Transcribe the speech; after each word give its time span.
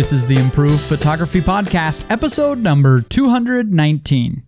This 0.00 0.12
is 0.12 0.26
the 0.26 0.38
Improved 0.38 0.80
Photography 0.80 1.42
Podcast, 1.42 2.10
episode 2.10 2.56
number 2.56 3.02
219. 3.02 4.42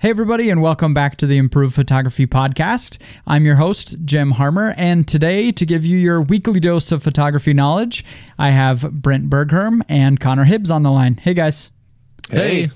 Hey, 0.00 0.10
everybody, 0.10 0.50
and 0.50 0.60
welcome 0.60 0.92
back 0.92 1.16
to 1.18 1.26
the 1.26 1.38
Improved 1.38 1.72
Photography 1.72 2.26
Podcast. 2.26 2.98
I'm 3.24 3.44
your 3.44 3.54
host, 3.54 4.04
Jim 4.04 4.32
Harmer, 4.32 4.74
and 4.76 5.06
today, 5.06 5.52
to 5.52 5.64
give 5.64 5.86
you 5.86 5.96
your 5.96 6.20
weekly 6.20 6.58
dose 6.58 6.90
of 6.90 7.04
photography 7.04 7.54
knowledge, 7.54 8.04
I 8.40 8.50
have 8.50 8.90
Brent 8.90 9.30
Bergherm 9.30 9.82
and 9.88 10.18
Connor 10.18 10.46
Hibbs 10.46 10.68
on 10.68 10.82
the 10.82 10.90
line. 10.90 11.18
Hey, 11.18 11.32
guys. 11.32 11.70
Hey. 12.28 12.72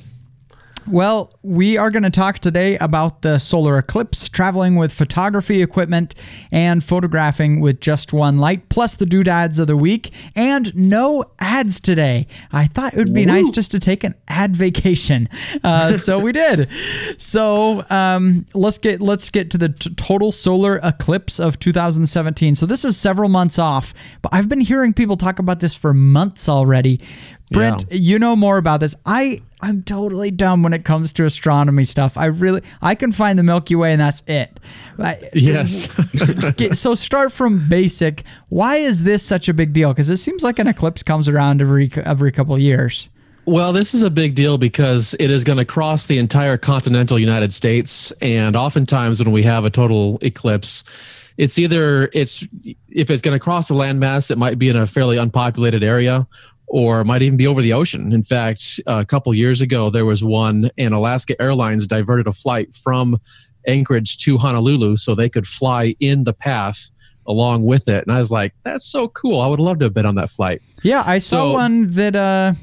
Well, 0.87 1.33
we 1.43 1.77
are 1.79 1.91
going 1.91 2.03
to 2.03 2.11
talk 2.11 2.41
today 2.41 2.77
about 2.79 3.23
the 3.23 3.39
solar 3.39 3.79
eclipse, 3.79 4.29
traveling 4.29 4.77
with 4.77 4.93
photography 4.93 5.63
equipment, 5.63 6.15
and 6.51 6.83
photographing 6.83 7.61
with 7.61 7.81
just 7.81 8.13
one 8.13 8.39
light, 8.39 8.69
plus 8.69 8.97
the 8.97 9.07
doodads 9.07 9.59
of 9.59 9.69
the 9.69 9.77
week, 9.77 10.11
and 10.35 10.75
no 10.75 11.25
ads 11.39 11.81
today. 11.81 12.27
I 12.51 12.67
thought 12.67 12.95
it 12.95 12.99
would 12.99 13.15
be 13.15 13.27
Woo. 13.27 13.33
nice 13.33 13.51
just 13.51 13.71
to 13.73 13.79
take 13.79 14.03
an 14.03 14.15
ad 14.27 14.57
vacation, 14.57 15.29
uh, 15.63 15.95
so 15.99 16.19
we 16.19 16.33
did. 16.33 16.69
So 17.17 17.85
um, 17.89 18.47
let's 18.55 18.79
get 18.79 19.01
let's 19.01 19.31
get 19.31 19.51
to 19.53 19.59
the 19.59 19.69
t- 19.69 19.95
total 19.95 20.33
solar 20.33 20.77
eclipse 20.83 21.39
of 21.39 21.59
2017. 21.61 22.55
So 22.55 22.67
this 22.67 22.85
is 22.85 22.97
several 22.97 23.29
months 23.29 23.59
off, 23.59 23.95
but 24.21 24.31
I've 24.35 24.49
been 24.49 24.61
hearing 24.61 24.95
people 24.95 25.17
talk 25.17 25.39
about 25.39 25.61
this 25.61 25.77
for 25.77 25.95
months 25.95 26.49
already. 26.49 27.01
Brent, 27.53 27.85
yeah. 27.91 27.97
you 27.99 28.19
know 28.19 28.37
more 28.37 28.59
about 28.59 28.81
this. 28.81 28.95
I 29.07 29.41
I'm 29.61 29.83
totally 29.83 30.31
dumb 30.31 30.63
when 30.63 30.73
it 30.73 30.85
comes 30.85 31.13
to 31.15 31.25
astronomy 31.25 31.85
stuff. 31.85 32.17
I 32.17 32.27
really 32.27 32.63
I 32.81 32.95
can 32.95 33.13
find 33.13 33.39
the 33.39 33.43
Milky 33.43 33.75
Way 33.75 33.93
and 33.93 34.01
that's 34.01 34.23
it. 34.27 34.59
Yes. 35.35 35.89
so 36.79 36.95
start 36.95 37.33
from 37.33 37.69
basic. 37.69 38.25
Why 38.49 38.77
is 38.77 39.05
this 39.05 39.23
such 39.23 39.49
a 39.49 39.55
big 39.55 39.73
deal? 39.73 39.91
Because 39.91 40.11
it 40.11 40.17
seems 40.17 40.43
like 40.43 40.59
an 40.59 40.67
eclipse 40.67 41.03
comes 41.03 41.29
around 41.29 41.61
every 41.61 41.91
every 41.95 42.33
couple 42.33 42.55
of 42.55 42.61
years. 42.61 43.09
Well, 43.45 43.73
this 43.73 43.93
is 43.93 44.03
a 44.03 44.11
big 44.11 44.37
deal 44.37 44.57
because 44.57 45.15
it 45.19 45.29
is 45.29 45.43
going 45.43 45.59
to 45.59 45.65
cross 45.65 46.07
the 46.07 46.19
entire 46.19 46.57
continental 46.57 47.19
United 47.19 47.53
States, 47.53 48.13
and 48.21 48.55
oftentimes 48.55 49.23
when 49.23 49.33
we 49.33 49.43
have 49.43 49.65
a 49.65 49.71
total 49.71 50.19
eclipse, 50.23 50.85
it's 51.39 51.59
either 51.59 52.09
it's 52.13 52.47
if 52.89 53.11
it's 53.11 53.21
going 53.21 53.35
to 53.35 53.41
cross 53.41 53.69
a 53.69 53.75
landmass, 53.75 54.31
it 54.31 54.39
might 54.39 54.61
be 54.61 54.69
in 54.69 54.77
a 54.77 54.87
fairly 54.87 55.17
unpopulated 55.17 55.83
area, 55.83 56.27
or 56.73 57.05
might 57.05 57.21
even 57.21 57.37
be 57.37 57.47
over 57.47 57.61
the 57.61 57.75
ocean. 57.75 58.15
In 58.15 58.23
fact, 58.23 58.81
a 58.87 59.05
couple 59.05 59.33
years 59.35 59.61
ago, 59.61 59.91
there 59.91 60.07
was 60.07 60.25
one, 60.25 60.71
and 60.79 60.95
Alaska 60.95 61.41
Airlines 61.41 61.87
diverted 61.87 62.27
a 62.27 62.33
flight 62.33 62.73
from 62.73 63.21
Anchorage 63.69 64.17
to 64.25 64.39
Honolulu 64.39 64.97
so 64.97 65.15
they 65.15 65.29
could 65.29 65.47
fly 65.47 65.95
in 66.01 66.25
the 66.25 66.33
path 66.33 66.91
along 67.27 67.65
with 67.65 67.89
it. 67.89 68.07
And 68.07 68.17
I 68.17 68.19
was 68.19 68.33
like, 68.33 68.55
that's 68.63 68.87
so 68.87 69.09
cool. 69.09 69.43
I 69.43 69.49
would 69.49 69.61
love 69.61 69.81
to 69.81 69.85
have 69.85 69.93
been 69.93 70.07
on 70.07 70.15
that 70.15 70.31
flight. 70.31 70.63
Yeah, 70.83 71.05
I 71.07 71.19
saw 71.19 71.51
so, 71.51 71.53
one 71.53 71.91
that 71.91 72.17
uh, 72.17 72.55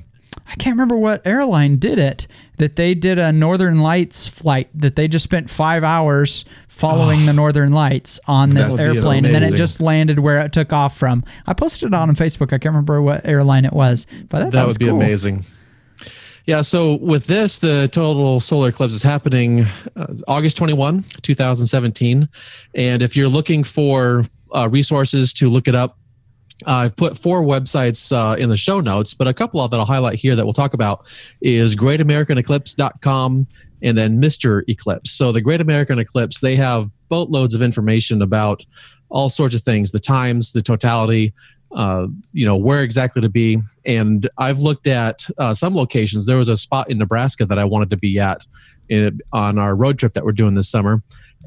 I 0.50 0.55
can't 0.55 0.73
remember 0.73 0.97
what 0.97 1.25
airline 1.25 1.78
did 1.78 2.00
it. 2.00 2.28
That 2.58 2.75
they 2.75 2.94
did 2.94 3.19
a 3.19 3.31
Northern 3.31 3.80
Lights 3.80 4.28
flight 4.28 4.69
that 4.73 4.97
they 4.97 5.08
just 5.08 5.23
spent 5.23 5.50
five 5.50 5.83
hours 5.83 6.44
following 6.67 7.23
oh, 7.23 7.25
the 7.28 7.33
Northern 7.33 7.72
Lights 7.72 8.19
on 8.28 8.50
this 8.50 8.77
airplane, 8.77 9.23
and 9.23 9.33
then 9.33 9.44
it 9.44 9.55
just 9.55 9.80
landed 9.80 10.20
where 10.20 10.39
it 10.39 10.52
took 10.52 10.73
off 10.73 10.97
from. 10.97 11.23
I 11.47 11.53
posted 11.53 11.88
it 11.88 11.94
on 11.94 12.09
Facebook. 12.16 12.47
I 12.47 12.58
can't 12.58 12.66
remember 12.66 13.02
what 13.02 13.25
airline 13.25 13.64
it 13.64 13.72
was, 13.72 14.08
but 14.27 14.39
that, 14.39 14.52
that, 14.52 14.67
would 14.67 14.80
be 14.80 14.88
cool. 14.88 14.95
amazing. 14.95 15.45
Yeah, 16.45 16.61
so 16.61 16.95
with 16.95 17.27
this, 17.27 17.59
the 17.59 17.88
total 17.92 18.39
solar 18.39 18.70
eclipse 18.70 18.95
is 18.95 19.03
happening 19.03 19.67
uh, 19.95 20.16
August 20.27 20.58
21, 20.58 21.03
2017. 21.22 22.27
And 22.73 23.02
if 23.03 23.16
you're 23.16 23.30
looking 23.30 23.64
for 23.64 24.25
uh, 24.53 24.67
resources 24.67 25.31
to 25.33 25.47
look 25.47 25.67
it 25.67 25.75
up, 25.75 26.00
uh, 26.67 26.71
I've 26.71 26.95
put 26.95 27.17
four 27.17 27.43
websites 27.43 28.11
uh, 28.11 28.36
in 28.36 28.49
the 28.49 28.58
show 28.58 28.80
notes, 28.80 29.14
but 29.14 29.27
a 29.27 29.33
couple 29.33 29.61
of 29.61 29.71
that 29.71 29.80
I'll 29.80 29.86
highlight 29.86 30.20
here 30.20 30.36
that 30.36 30.45
we'll 30.45 30.53
talk 30.53 30.73
about 30.73 31.08
is 31.42 31.75
greatamericaneclipse.com 31.75 33.47
and 33.81 33.97
then 33.97 34.21
Mr. 34.21 34.64
Eclipse. 34.67 35.11
So 35.11 35.31
the 35.31 35.42
Great 35.42 35.61
American 35.61 35.99
Eclipse, 35.99 36.42
they 36.42 36.55
have 36.58 36.89
boatloads 37.08 37.53
of 37.53 37.61
information 37.61 38.21
about 38.21 38.65
all 39.09 39.30
sorts 39.30 39.55
of 39.55 39.64
things, 39.64 39.92
the 39.92 39.99
times, 39.99 40.52
the 40.52 40.61
totality, 40.61 41.33
uh, 41.71 42.08
you 42.33 42.45
know, 42.45 42.58
where 42.58 42.83
exactly 42.83 43.21
to 43.21 43.30
be. 43.30 43.59
And 43.86 44.27
I've 44.37 44.59
looked 44.59 44.87
at 44.87 45.25
uh, 45.37 45.53
some 45.53 45.75
locations. 45.75 46.25
There 46.25 46.37
was 46.37 46.49
a 46.49 46.58
spot 46.58 46.89
in 46.89 46.98
Nebraska 46.98 47.45
that 47.45 47.59
I 47.59 47.65
wanted 47.65 47.89
to 47.92 47.98
be 47.98 48.19
at 48.19 48.45
in, 48.89 49.19
on 49.31 49.58
our 49.58 49.75
road 49.75 49.98
trip 49.98 50.14
that 50.14 50.25
we're 50.25 50.31
doing 50.31 50.55
this 50.55 50.69
summer. 50.69 51.02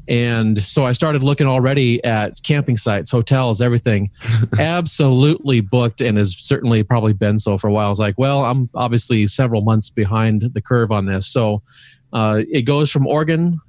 And 0.07 0.63
so 0.63 0.85
I 0.85 0.93
started 0.93 1.23
looking 1.23 1.47
already 1.47 2.03
at 2.03 2.41
camping 2.43 2.77
sites, 2.77 3.09
hotels, 3.09 3.61
everything. 3.61 4.11
Absolutely 4.59 5.61
booked 5.61 6.01
and 6.01 6.17
has 6.17 6.35
certainly 6.37 6.83
probably 6.83 7.13
been 7.13 7.37
so 7.37 7.57
for 7.57 7.67
a 7.67 7.71
while. 7.71 7.85
I 7.85 7.89
was 7.89 7.99
like, 7.99 8.17
well, 8.17 8.43
I'm 8.43 8.69
obviously 8.75 9.25
several 9.27 9.61
months 9.61 9.89
behind 9.89 10.49
the 10.53 10.61
curve 10.61 10.91
on 10.91 11.05
this. 11.05 11.27
So 11.27 11.61
uh, 12.11 12.41
it 12.51 12.63
goes 12.63 12.91
from 12.91 13.07
Oregon 13.07 13.59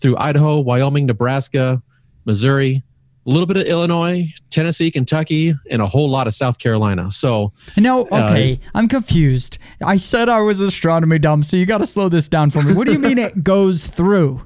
through 0.00 0.16
Idaho, 0.18 0.60
Wyoming, 0.60 1.06
Nebraska, 1.06 1.82
Missouri, 2.24 2.82
a 3.26 3.30
little 3.30 3.46
bit 3.46 3.58
of 3.58 3.66
Illinois, 3.66 4.32
Tennessee, 4.50 4.90
Kentucky, 4.90 5.54
and 5.70 5.82
a 5.82 5.86
whole 5.86 6.08
lot 6.08 6.26
of 6.26 6.34
South 6.34 6.58
Carolina. 6.58 7.10
So 7.10 7.52
no, 7.76 8.06
okay, 8.06 8.54
uh, 8.54 8.70
I'm 8.74 8.88
confused. 8.88 9.58
I 9.84 9.98
said 9.98 10.28
I 10.28 10.40
was 10.40 10.60
astronomy 10.60 11.18
dumb, 11.18 11.42
so 11.42 11.56
you 11.56 11.66
got 11.66 11.78
to 11.78 11.86
slow 11.86 12.08
this 12.08 12.28
down 12.28 12.50
for 12.50 12.62
me. 12.62 12.72
What 12.72 12.86
do 12.86 12.92
you 12.92 12.98
mean 12.98 13.18
it 13.18 13.44
goes 13.44 13.86
through? 13.86 14.42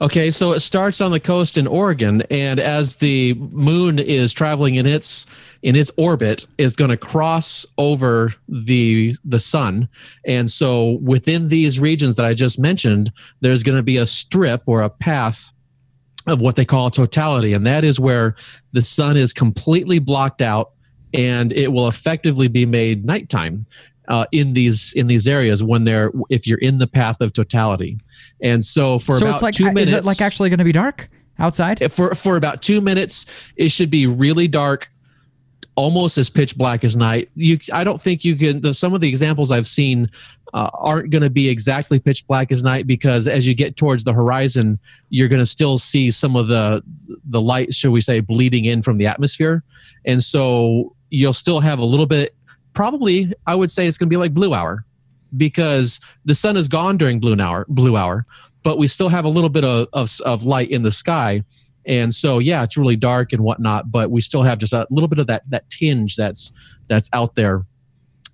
Okay, 0.00 0.30
so 0.30 0.52
it 0.52 0.60
starts 0.60 1.00
on 1.00 1.10
the 1.10 1.20
coast 1.20 1.56
in 1.56 1.66
Oregon, 1.66 2.22
and 2.30 2.60
as 2.60 2.96
the 2.96 3.32
moon 3.34 3.98
is 3.98 4.32
traveling 4.32 4.74
in 4.74 4.86
its 4.86 5.26
in 5.62 5.74
its 5.74 5.90
orbit, 5.96 6.46
is 6.58 6.76
going 6.76 6.90
to 6.90 6.98
cross 6.98 7.64
over 7.78 8.34
the 8.48 9.14
the 9.24 9.40
sun, 9.40 9.88
and 10.26 10.50
so 10.50 10.98
within 11.02 11.48
these 11.48 11.80
regions 11.80 12.16
that 12.16 12.26
I 12.26 12.34
just 12.34 12.58
mentioned, 12.58 13.10
there's 13.40 13.62
going 13.62 13.76
to 13.76 13.82
be 13.82 13.96
a 13.96 14.06
strip 14.06 14.62
or 14.66 14.82
a 14.82 14.90
path 14.90 15.50
of 16.26 16.42
what 16.42 16.56
they 16.56 16.64
call 16.64 16.90
totality, 16.90 17.54
and 17.54 17.66
that 17.66 17.82
is 17.82 17.98
where 17.98 18.36
the 18.72 18.82
sun 18.82 19.16
is 19.16 19.32
completely 19.32 19.98
blocked 19.98 20.42
out, 20.42 20.72
and 21.14 21.54
it 21.54 21.72
will 21.72 21.88
effectively 21.88 22.48
be 22.48 22.66
made 22.66 23.06
nighttime 23.06 23.64
uh, 24.08 24.26
in 24.32 24.52
these 24.52 24.92
in 24.94 25.06
these 25.06 25.26
areas 25.26 25.62
when 25.62 25.84
they're 25.84 26.12
if 26.30 26.46
you're 26.46 26.58
in 26.58 26.78
the 26.78 26.86
path 26.86 27.20
of 27.20 27.32
totality. 27.32 27.98
And 28.40 28.64
so 28.64 28.98
for 28.98 29.14
so 29.14 29.28
about 29.28 29.42
like, 29.42 29.54
two 29.54 29.64
minutes, 29.64 29.90
is 29.90 29.98
it 29.98 30.04
like 30.04 30.20
actually 30.20 30.48
going 30.48 30.58
to 30.58 30.64
be 30.64 30.72
dark 30.72 31.08
outside? 31.38 31.90
For 31.90 32.14
for 32.14 32.36
about 32.36 32.62
two 32.62 32.80
minutes, 32.80 33.26
it 33.56 33.70
should 33.70 33.90
be 33.90 34.06
really 34.06 34.48
dark, 34.48 34.90
almost 35.74 36.18
as 36.18 36.30
pitch 36.30 36.56
black 36.56 36.84
as 36.84 36.94
night. 36.94 37.30
You, 37.34 37.58
I 37.72 37.84
don't 37.84 38.00
think 38.00 38.24
you 38.24 38.36
can. 38.36 38.60
The, 38.60 38.74
some 38.74 38.94
of 38.94 39.00
the 39.00 39.08
examples 39.08 39.50
I've 39.50 39.66
seen 39.66 40.08
uh, 40.54 40.70
aren't 40.74 41.10
going 41.10 41.22
to 41.22 41.30
be 41.30 41.48
exactly 41.48 41.98
pitch 41.98 42.26
black 42.26 42.52
as 42.52 42.62
night 42.62 42.86
because 42.86 43.26
as 43.26 43.46
you 43.46 43.54
get 43.54 43.76
towards 43.76 44.04
the 44.04 44.12
horizon, 44.12 44.78
you're 45.08 45.28
going 45.28 45.40
to 45.40 45.46
still 45.46 45.78
see 45.78 46.10
some 46.10 46.36
of 46.36 46.48
the 46.48 46.82
the 47.24 47.40
light, 47.40 47.74
shall 47.74 47.90
we 47.90 48.00
say, 48.00 48.20
bleeding 48.20 48.66
in 48.66 48.82
from 48.82 48.98
the 48.98 49.06
atmosphere, 49.06 49.64
and 50.04 50.22
so 50.22 50.94
you'll 51.10 51.32
still 51.32 51.60
have 51.60 51.78
a 51.78 51.84
little 51.84 52.06
bit 52.06 52.35
probably 52.76 53.32
I 53.46 53.56
would 53.56 53.72
say 53.72 53.88
it's 53.88 53.98
going 53.98 54.08
to 54.08 54.12
be 54.12 54.18
like 54.18 54.34
blue 54.34 54.54
hour 54.54 54.84
because 55.36 55.98
the 56.24 56.34
sun 56.34 56.56
is 56.56 56.68
gone 56.68 56.96
during 56.96 57.18
blue 57.18 57.40
hour, 57.40 57.66
blue 57.68 57.96
hour, 57.96 58.26
but 58.62 58.78
we 58.78 58.86
still 58.86 59.08
have 59.08 59.24
a 59.24 59.28
little 59.28 59.48
bit 59.48 59.64
of, 59.64 59.88
of, 59.92 60.08
of 60.24 60.44
light 60.44 60.70
in 60.70 60.82
the 60.82 60.92
sky. 60.92 61.42
And 61.86 62.14
so, 62.14 62.38
yeah, 62.38 62.62
it's 62.62 62.76
really 62.76 62.96
dark 62.96 63.32
and 63.32 63.42
whatnot, 63.42 63.90
but 63.90 64.10
we 64.10 64.20
still 64.20 64.42
have 64.42 64.58
just 64.58 64.72
a 64.72 64.86
little 64.90 65.08
bit 65.08 65.18
of 65.18 65.26
that 65.28 65.42
that 65.50 65.68
tinge 65.70 66.16
that's 66.16 66.52
that's 66.88 67.08
out 67.12 67.34
there. 67.34 67.62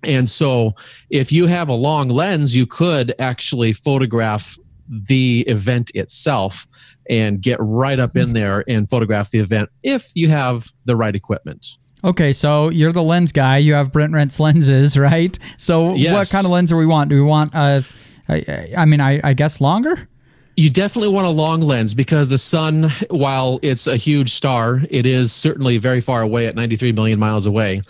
And 0.03 0.29
so, 0.29 0.75
if 1.09 1.31
you 1.31 1.47
have 1.47 1.69
a 1.69 1.73
long 1.73 2.09
lens, 2.09 2.55
you 2.55 2.65
could 2.65 3.15
actually 3.19 3.73
photograph 3.73 4.57
the 4.89 5.41
event 5.47 5.91
itself 5.95 6.67
and 7.09 7.41
get 7.41 7.57
right 7.61 7.99
up 7.99 8.17
in 8.17 8.25
mm-hmm. 8.25 8.33
there 8.33 8.63
and 8.67 8.89
photograph 8.89 9.29
the 9.31 9.39
event 9.39 9.69
if 9.83 10.11
you 10.15 10.29
have 10.29 10.67
the 10.85 10.95
right 10.95 11.15
equipment. 11.15 11.77
Okay, 12.03 12.33
so 12.33 12.69
you're 12.69 12.91
the 12.91 13.03
lens 13.03 13.31
guy. 13.31 13.57
You 13.57 13.75
have 13.75 13.91
Brent 13.91 14.13
Rent's 14.13 14.39
lenses, 14.39 14.97
right? 14.97 15.37
So 15.57 15.95
yes. 15.95 16.13
what 16.13 16.29
kind 16.29 16.45
of 16.45 16.51
lens 16.51 16.69
do 16.69 16.77
we 16.77 16.85
want? 16.85 17.09
Do 17.09 17.15
we 17.15 17.21
want, 17.21 17.55
uh, 17.55 17.81
I, 18.27 18.73
I 18.77 18.85
mean, 18.85 18.99
I, 18.99 19.21
I 19.23 19.33
guess 19.33 19.61
longer? 19.61 20.07
You 20.55 20.69
definitely 20.69 21.09
want 21.09 21.25
a 21.25 21.31
long 21.31 21.61
lens 21.61 21.93
because 21.93 22.29
the 22.29 22.37
sun, 22.37 22.91
while 23.09 23.59
it's 23.63 23.87
a 23.87 23.97
huge 23.97 24.31
star, 24.31 24.81
it 24.89 25.05
is 25.05 25.31
certainly 25.31 25.77
very 25.77 25.99
far 25.99 26.21
away 26.21 26.45
at 26.45 26.55
93 26.55 26.91
million 26.91 27.17
miles 27.17 27.47
away. 27.47 27.81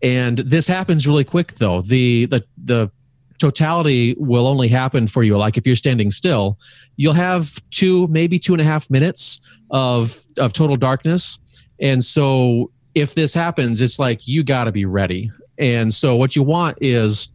And 0.00 0.38
this 0.38 0.68
happens 0.68 1.08
really 1.08 1.24
quick, 1.24 1.52
though. 1.54 1.80
The 1.80 2.26
the 2.26 2.44
the 2.62 2.90
totality 3.38 4.14
will 4.18 4.46
only 4.46 4.68
happen 4.68 5.06
for 5.08 5.24
you. 5.24 5.36
Like 5.36 5.56
if 5.56 5.66
you're 5.66 5.74
standing 5.74 6.10
still, 6.12 6.58
you'll 6.96 7.14
have 7.14 7.60
two, 7.70 8.06
maybe 8.08 8.38
two 8.38 8.52
and 8.52 8.60
a 8.60 8.64
half 8.64 8.88
minutes 8.90 9.40
of 9.70 10.24
of 10.36 10.52
total 10.52 10.76
darkness. 10.76 11.38
And 11.80 12.04
so 12.04 12.70
if 12.94 13.14
this 13.14 13.34
happens, 13.34 13.80
it's 13.80 13.98
like 13.98 14.26
you 14.26 14.42
got 14.42 14.64
to 14.64 14.72
be 14.72 14.84
ready. 14.84 15.30
And 15.58 15.92
so 15.92 16.16
what 16.16 16.36
you 16.36 16.42
want 16.42 16.78
is 16.80 17.28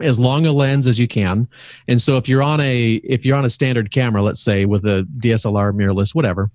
as 0.00 0.18
long 0.18 0.46
a 0.46 0.52
lens 0.52 0.86
as 0.86 0.98
you 0.98 1.08
can. 1.08 1.48
And 1.88 2.00
so 2.00 2.16
if 2.16 2.28
you're 2.28 2.42
on 2.42 2.60
a 2.60 2.94
if 2.96 3.24
you're 3.24 3.36
on 3.36 3.44
a 3.44 3.50
standard 3.50 3.90
camera, 3.90 4.22
let's 4.22 4.40
say 4.40 4.64
with 4.64 4.84
a 4.84 5.06
DSLR 5.18 5.72
mirrorless, 5.72 6.14
whatever, 6.14 6.50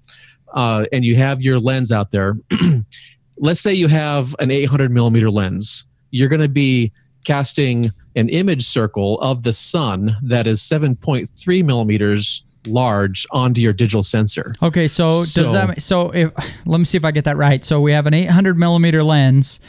uh, 0.54 0.86
and 0.92 1.04
you 1.04 1.16
have 1.16 1.42
your 1.42 1.60
lens 1.60 1.92
out 1.92 2.12
there, 2.12 2.38
let's 3.38 3.60
say 3.60 3.74
you 3.74 3.88
have 3.88 4.36
an 4.40 4.52
800 4.52 4.92
millimeter 4.92 5.32
lens, 5.32 5.86
you're 6.12 6.30
going 6.30 6.42
to 6.42 6.50
be 6.50 6.92
casting 7.24 7.92
an 8.16 8.30
image 8.30 8.66
circle 8.66 9.20
of 9.22 9.44
the 9.44 9.54
sun 9.54 10.18
that 10.24 10.48
is 10.48 10.62
7.3 10.62 11.66
millimeters 11.66 12.46
large 12.68 13.26
onto 13.32 13.62
your 13.62 13.74
digital 13.74 14.04
sensor. 14.04 14.54
Okay, 14.62 14.88
so, 14.88 15.10
so 15.24 15.44
does 15.44 15.54
that 15.54 15.82
so 15.82 16.12
if 16.12 16.32
let 16.66 16.78
me 16.78 16.86
see 16.86 16.98
if 16.98 17.06
I 17.06 17.12
get 17.12 17.26
that 17.26 17.38
right. 17.38 17.64
So 17.64 17.80
we 17.80 17.94
have 17.94 18.08
an 18.08 18.14
800 18.14 18.58
millimeter 18.58 19.04
lens. 19.04 19.60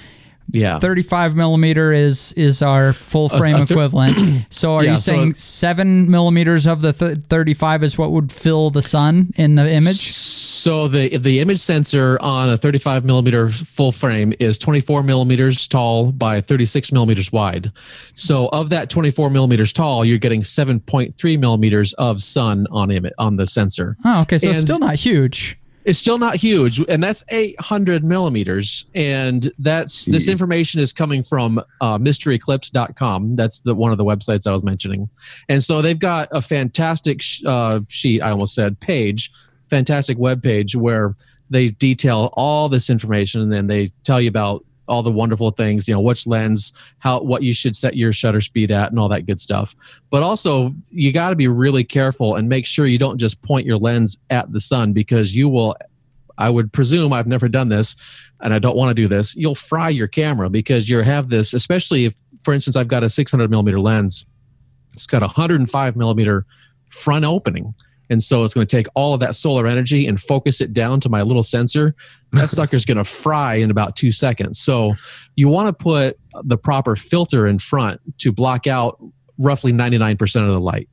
Yeah, 0.48 0.78
35 0.78 1.34
millimeter 1.34 1.92
is 1.92 2.32
is 2.34 2.62
our 2.62 2.92
full 2.92 3.28
frame 3.28 3.56
uh, 3.56 3.62
equivalent. 3.62 4.46
so 4.50 4.74
are 4.74 4.84
yeah, 4.84 4.92
you 4.92 4.96
saying 4.98 5.34
so 5.34 5.38
seven 5.38 6.10
millimeters 6.10 6.66
of 6.66 6.82
the 6.82 6.92
th- 6.92 7.18
35 7.18 7.84
is 7.84 7.96
what 7.96 8.10
would 8.10 8.30
fill 8.30 8.70
the 8.70 8.82
sun 8.82 9.32
in 9.36 9.54
the 9.54 9.70
image? 9.70 10.00
So 10.62 10.86
the 10.86 11.16
the 11.16 11.40
image 11.40 11.58
sensor 11.58 12.18
on 12.20 12.48
a 12.48 12.56
35 12.56 13.04
millimeter 13.04 13.48
full 13.50 13.90
frame 13.90 14.32
is 14.38 14.56
24 14.58 15.02
millimeters 15.02 15.66
tall 15.66 16.12
by 16.12 16.40
36 16.40 16.92
millimeters 16.92 17.32
wide. 17.32 17.72
So 18.14 18.48
of 18.52 18.70
that 18.70 18.88
24 18.88 19.28
millimeters 19.30 19.72
tall, 19.72 20.04
you're 20.04 20.18
getting 20.18 20.42
7.3 20.42 21.40
millimeters 21.40 21.94
of 21.94 22.22
sun 22.22 22.68
on 22.70 22.92
image 22.92 23.12
on 23.18 23.38
the 23.38 23.46
sensor. 23.48 23.96
Oh, 24.04 24.22
okay. 24.22 24.38
So 24.38 24.46
and 24.46 24.56
it's 24.56 24.62
still 24.62 24.78
not 24.78 24.94
huge. 24.94 25.58
It's 25.84 25.98
still 25.98 26.18
not 26.18 26.36
huge, 26.36 26.78
and 26.88 27.02
that's 27.02 27.24
800 27.28 28.04
millimeters. 28.04 28.84
And 28.94 29.50
that's 29.58 30.06
Jeez. 30.06 30.12
this 30.12 30.28
information 30.28 30.80
is 30.80 30.92
coming 30.92 31.24
from 31.24 31.58
uh, 31.80 31.98
mreclipse.com. 31.98 33.34
That's 33.34 33.62
the 33.62 33.74
one 33.74 33.90
of 33.90 33.98
the 33.98 34.04
websites 34.04 34.46
I 34.46 34.52
was 34.52 34.62
mentioning. 34.62 35.08
And 35.48 35.60
so 35.60 35.82
they've 35.82 35.98
got 35.98 36.28
a 36.30 36.40
fantastic 36.40 37.20
sh- 37.20 37.42
uh, 37.44 37.80
sheet. 37.88 38.22
I 38.22 38.30
almost 38.30 38.54
said 38.54 38.78
page 38.78 39.28
fantastic 39.72 40.18
web 40.18 40.42
page 40.42 40.76
where 40.76 41.16
they 41.48 41.68
detail 41.68 42.28
all 42.34 42.68
this 42.68 42.90
information 42.90 43.40
and 43.40 43.50
then 43.50 43.68
they 43.68 43.90
tell 44.04 44.20
you 44.20 44.28
about 44.28 44.62
all 44.86 45.02
the 45.02 45.10
wonderful 45.10 45.50
things 45.50 45.88
you 45.88 45.94
know 45.94 46.00
which 46.00 46.26
lens 46.26 46.74
how 46.98 47.22
what 47.22 47.42
you 47.42 47.54
should 47.54 47.74
set 47.74 47.96
your 47.96 48.12
shutter 48.12 48.42
speed 48.42 48.70
at 48.70 48.90
and 48.90 48.98
all 48.98 49.08
that 49.08 49.24
good 49.24 49.40
stuff. 49.40 49.74
But 50.10 50.22
also 50.22 50.68
you 50.90 51.10
got 51.10 51.30
to 51.30 51.36
be 51.36 51.48
really 51.48 51.84
careful 51.84 52.34
and 52.34 52.50
make 52.50 52.66
sure 52.66 52.84
you 52.84 52.98
don't 52.98 53.16
just 53.16 53.40
point 53.40 53.64
your 53.64 53.78
lens 53.78 54.18
at 54.28 54.52
the 54.52 54.60
sun 54.60 54.92
because 54.92 55.34
you 55.34 55.48
will 55.48 55.74
i 56.36 56.50
would 56.50 56.70
presume 56.70 57.14
i've 57.14 57.26
never 57.26 57.48
done 57.48 57.70
this 57.70 57.96
and 58.42 58.52
i 58.52 58.58
don't 58.58 58.76
want 58.76 58.90
to 58.90 59.02
do 59.02 59.08
this 59.08 59.34
you'll 59.36 59.54
fry 59.54 59.88
your 59.88 60.08
camera 60.08 60.50
because 60.50 60.86
you 60.90 60.98
have 60.98 61.30
this 61.30 61.54
especially 61.54 62.04
if 62.04 62.14
for 62.42 62.52
instance 62.52 62.76
i've 62.76 62.88
got 62.88 63.02
a 63.02 63.08
600 63.08 63.50
millimeter 63.50 63.80
lens. 63.80 64.26
It's 64.92 65.06
got 65.06 65.22
a 65.22 65.26
105 65.26 65.96
millimeter 65.96 66.44
front 66.88 67.24
opening 67.24 67.74
and 68.12 68.22
so 68.22 68.44
it's 68.44 68.52
going 68.52 68.66
to 68.66 68.76
take 68.76 68.86
all 68.94 69.14
of 69.14 69.20
that 69.20 69.34
solar 69.34 69.66
energy 69.66 70.06
and 70.06 70.20
focus 70.20 70.60
it 70.60 70.74
down 70.74 71.00
to 71.00 71.08
my 71.08 71.22
little 71.22 71.42
sensor. 71.42 71.94
That 72.32 72.50
sucker's 72.50 72.84
going 72.84 72.98
to 72.98 73.04
fry 73.04 73.54
in 73.54 73.70
about 73.70 73.96
two 73.96 74.12
seconds. 74.12 74.60
So 74.60 74.94
you 75.34 75.48
want 75.48 75.66
to 75.68 75.72
put 75.72 76.20
the 76.44 76.58
proper 76.58 76.94
filter 76.94 77.46
in 77.46 77.58
front 77.58 78.00
to 78.18 78.30
block 78.30 78.66
out 78.66 79.02
roughly 79.38 79.72
99% 79.72 80.20
of 80.46 80.52
the 80.52 80.60
light. 80.60 80.90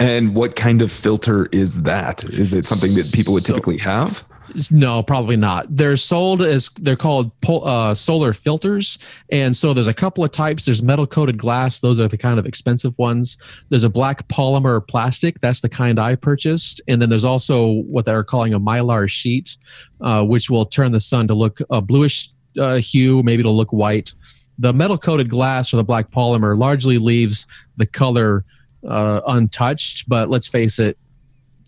And 0.00 0.34
what 0.34 0.56
kind 0.56 0.82
of 0.82 0.90
filter 0.90 1.46
is 1.52 1.82
that? 1.82 2.24
Is 2.24 2.54
it 2.54 2.66
something 2.66 2.92
that 2.94 3.12
people 3.14 3.32
would 3.34 3.44
typically 3.44 3.78
have? 3.78 4.24
No, 4.70 5.02
probably 5.02 5.36
not. 5.36 5.66
They're 5.74 5.96
sold 5.96 6.42
as 6.42 6.68
they're 6.80 6.96
called 6.96 7.30
uh, 7.48 7.94
solar 7.94 8.32
filters, 8.32 8.98
and 9.30 9.56
so 9.56 9.72
there's 9.72 9.86
a 9.86 9.94
couple 9.94 10.24
of 10.24 10.32
types. 10.32 10.64
There's 10.64 10.82
metal 10.82 11.06
coated 11.06 11.38
glass; 11.38 11.80
those 11.80 12.00
are 12.00 12.08
the 12.08 12.18
kind 12.18 12.38
of 12.38 12.46
expensive 12.46 12.98
ones. 12.98 13.38
There's 13.68 13.84
a 13.84 13.90
black 13.90 14.26
polymer 14.28 14.86
plastic; 14.86 15.40
that's 15.40 15.60
the 15.60 15.68
kind 15.68 15.98
I 15.98 16.14
purchased, 16.16 16.80
and 16.88 17.00
then 17.00 17.08
there's 17.08 17.24
also 17.24 17.82
what 17.82 18.04
they're 18.04 18.24
calling 18.24 18.54
a 18.54 18.60
mylar 18.60 19.08
sheet, 19.08 19.56
uh, 20.00 20.24
which 20.24 20.50
will 20.50 20.64
turn 20.64 20.92
the 20.92 21.00
sun 21.00 21.28
to 21.28 21.34
look 21.34 21.60
a 21.70 21.80
bluish 21.80 22.30
uh, 22.58 22.76
hue, 22.76 23.22
maybe 23.22 23.42
to 23.42 23.50
look 23.50 23.72
white. 23.72 24.14
The 24.58 24.72
metal 24.72 24.98
coated 24.98 25.28
glass 25.30 25.72
or 25.72 25.76
the 25.76 25.84
black 25.84 26.10
polymer 26.10 26.56
largely 26.56 26.98
leaves 26.98 27.46
the 27.76 27.86
color 27.86 28.44
uh, 28.86 29.20
untouched, 29.26 30.08
but 30.08 30.28
let's 30.28 30.48
face 30.48 30.78
it, 30.78 30.98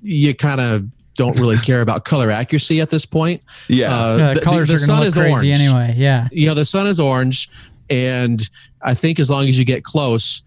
you 0.02 0.34
kind 0.34 0.61
of 0.61 0.84
don't 1.14 1.38
really 1.38 1.56
care 1.59 1.81
about 1.81 2.05
color 2.05 2.31
accuracy 2.31 2.81
at 2.81 2.91
this 2.91 3.05
point. 3.05 3.43
Yeah, 3.69 3.94
uh, 3.94 4.17
yeah 4.17 4.35
the, 4.35 4.41
colors 4.41 4.69
the, 4.69 4.76
the 4.76 4.82
are 4.82 4.87
sun 4.87 5.03
is 5.03 5.14
crazy 5.14 5.50
orange. 5.50 5.61
anyway. 5.61 5.94
Yeah, 5.97 6.29
you 6.32 6.47
know 6.47 6.55
the 6.55 6.64
sun 6.64 6.87
is 6.87 7.00
orange, 7.00 7.49
and 7.91 8.49
I 8.82 8.94
think 8.94 9.20
as 9.20 9.31
long 9.31 9.49
as 9.49 9.59
you 9.59 9.64
get 9.64 9.85
close, 9.85 10.43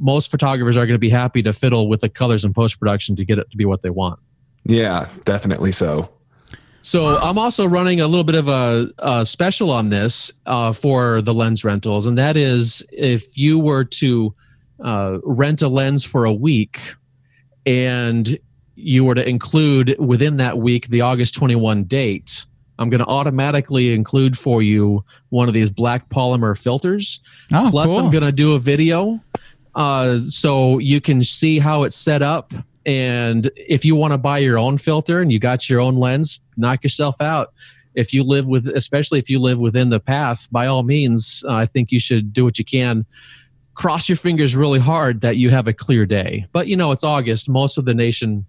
most 0.00 0.30
photographers 0.30 0.76
are 0.76 0.86
going 0.86 0.94
to 0.94 0.98
be 0.98 1.10
happy 1.10 1.42
to 1.42 1.52
fiddle 1.52 1.88
with 1.88 2.00
the 2.00 2.08
colors 2.08 2.44
in 2.44 2.52
post 2.52 2.78
production 2.78 3.16
to 3.16 3.24
get 3.24 3.38
it 3.38 3.50
to 3.50 3.56
be 3.56 3.64
what 3.64 3.82
they 3.82 3.90
want. 3.90 4.18
Yeah, 4.64 5.08
definitely 5.24 5.72
so. 5.72 6.08
So 6.84 7.16
I'm 7.18 7.38
also 7.38 7.66
running 7.66 8.00
a 8.00 8.08
little 8.08 8.24
bit 8.24 8.34
of 8.34 8.48
a, 8.48 8.90
a 8.98 9.24
special 9.24 9.70
on 9.70 9.88
this 9.90 10.32
uh, 10.46 10.72
for 10.72 11.22
the 11.22 11.32
lens 11.32 11.64
rentals, 11.64 12.06
and 12.06 12.18
that 12.18 12.36
is 12.36 12.84
if 12.90 13.38
you 13.38 13.60
were 13.60 13.84
to 13.84 14.34
uh, 14.82 15.18
rent 15.22 15.62
a 15.62 15.68
lens 15.68 16.04
for 16.04 16.24
a 16.24 16.32
week 16.32 16.80
and 17.64 18.36
you 18.82 19.04
were 19.04 19.14
to 19.14 19.26
include 19.26 19.96
within 19.98 20.36
that 20.38 20.58
week 20.58 20.88
the 20.88 21.00
August 21.00 21.34
21 21.34 21.84
date, 21.84 22.46
I'm 22.78 22.90
going 22.90 23.00
to 23.00 23.06
automatically 23.06 23.94
include 23.94 24.36
for 24.36 24.62
you 24.62 25.04
one 25.28 25.48
of 25.48 25.54
these 25.54 25.70
black 25.70 26.08
polymer 26.08 26.60
filters. 26.60 27.20
Oh, 27.52 27.68
Plus, 27.70 27.94
cool. 27.94 28.04
I'm 28.04 28.10
going 28.10 28.24
to 28.24 28.32
do 28.32 28.54
a 28.54 28.58
video 28.58 29.20
uh, 29.74 30.18
so 30.18 30.78
you 30.78 31.00
can 31.00 31.22
see 31.22 31.58
how 31.58 31.84
it's 31.84 31.96
set 31.96 32.22
up. 32.22 32.52
And 32.84 33.50
if 33.56 33.84
you 33.84 33.94
want 33.94 34.12
to 34.12 34.18
buy 34.18 34.38
your 34.38 34.58
own 34.58 34.78
filter 34.78 35.20
and 35.20 35.30
you 35.30 35.38
got 35.38 35.70
your 35.70 35.80
own 35.80 35.96
lens, 35.96 36.40
knock 36.56 36.82
yourself 36.82 37.20
out. 37.20 37.52
If 37.94 38.12
you 38.12 38.24
live 38.24 38.48
with, 38.48 38.66
especially 38.68 39.18
if 39.18 39.30
you 39.30 39.38
live 39.38 39.58
within 39.58 39.90
the 39.90 40.00
path, 40.00 40.48
by 40.50 40.66
all 40.66 40.82
means, 40.82 41.44
uh, 41.46 41.54
I 41.54 41.66
think 41.66 41.92
you 41.92 42.00
should 42.00 42.32
do 42.32 42.44
what 42.44 42.58
you 42.58 42.64
can. 42.64 43.06
Cross 43.74 44.08
your 44.08 44.16
fingers 44.16 44.56
really 44.56 44.80
hard 44.80 45.20
that 45.20 45.36
you 45.36 45.50
have 45.50 45.68
a 45.68 45.72
clear 45.72 46.04
day. 46.04 46.46
But 46.52 46.66
you 46.66 46.76
know, 46.76 46.90
it's 46.90 47.04
August. 47.04 47.48
Most 47.48 47.78
of 47.78 47.84
the 47.84 47.94
nation 47.94 48.44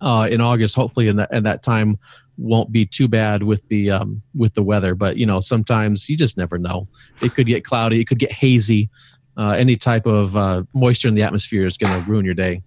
uh, 0.00 0.28
in 0.30 0.40
August. 0.40 0.74
Hopefully, 0.74 1.08
in 1.08 1.16
that 1.16 1.32
in 1.32 1.42
that 1.44 1.62
time 1.62 1.98
won't 2.38 2.70
be 2.70 2.84
too 2.84 3.08
bad 3.08 3.42
with 3.42 3.66
the 3.68 3.90
um, 3.90 4.22
with 4.34 4.54
the 4.54 4.62
weather. 4.62 4.94
But 4.94 5.16
you 5.16 5.26
know, 5.26 5.40
sometimes 5.40 6.08
you 6.08 6.16
just 6.16 6.36
never 6.36 6.58
know. 6.58 6.88
It 7.22 7.34
could 7.34 7.46
get 7.46 7.64
cloudy. 7.64 8.00
It 8.00 8.06
could 8.06 8.18
get 8.18 8.32
hazy. 8.32 8.90
Uh, 9.38 9.50
any 9.50 9.76
type 9.76 10.06
of 10.06 10.34
uh, 10.34 10.62
moisture 10.74 11.08
in 11.08 11.14
the 11.14 11.22
atmosphere 11.22 11.66
is 11.66 11.76
going 11.76 12.02
to 12.02 12.10
ruin 12.10 12.24
your 12.24 12.34
day. 12.34 12.60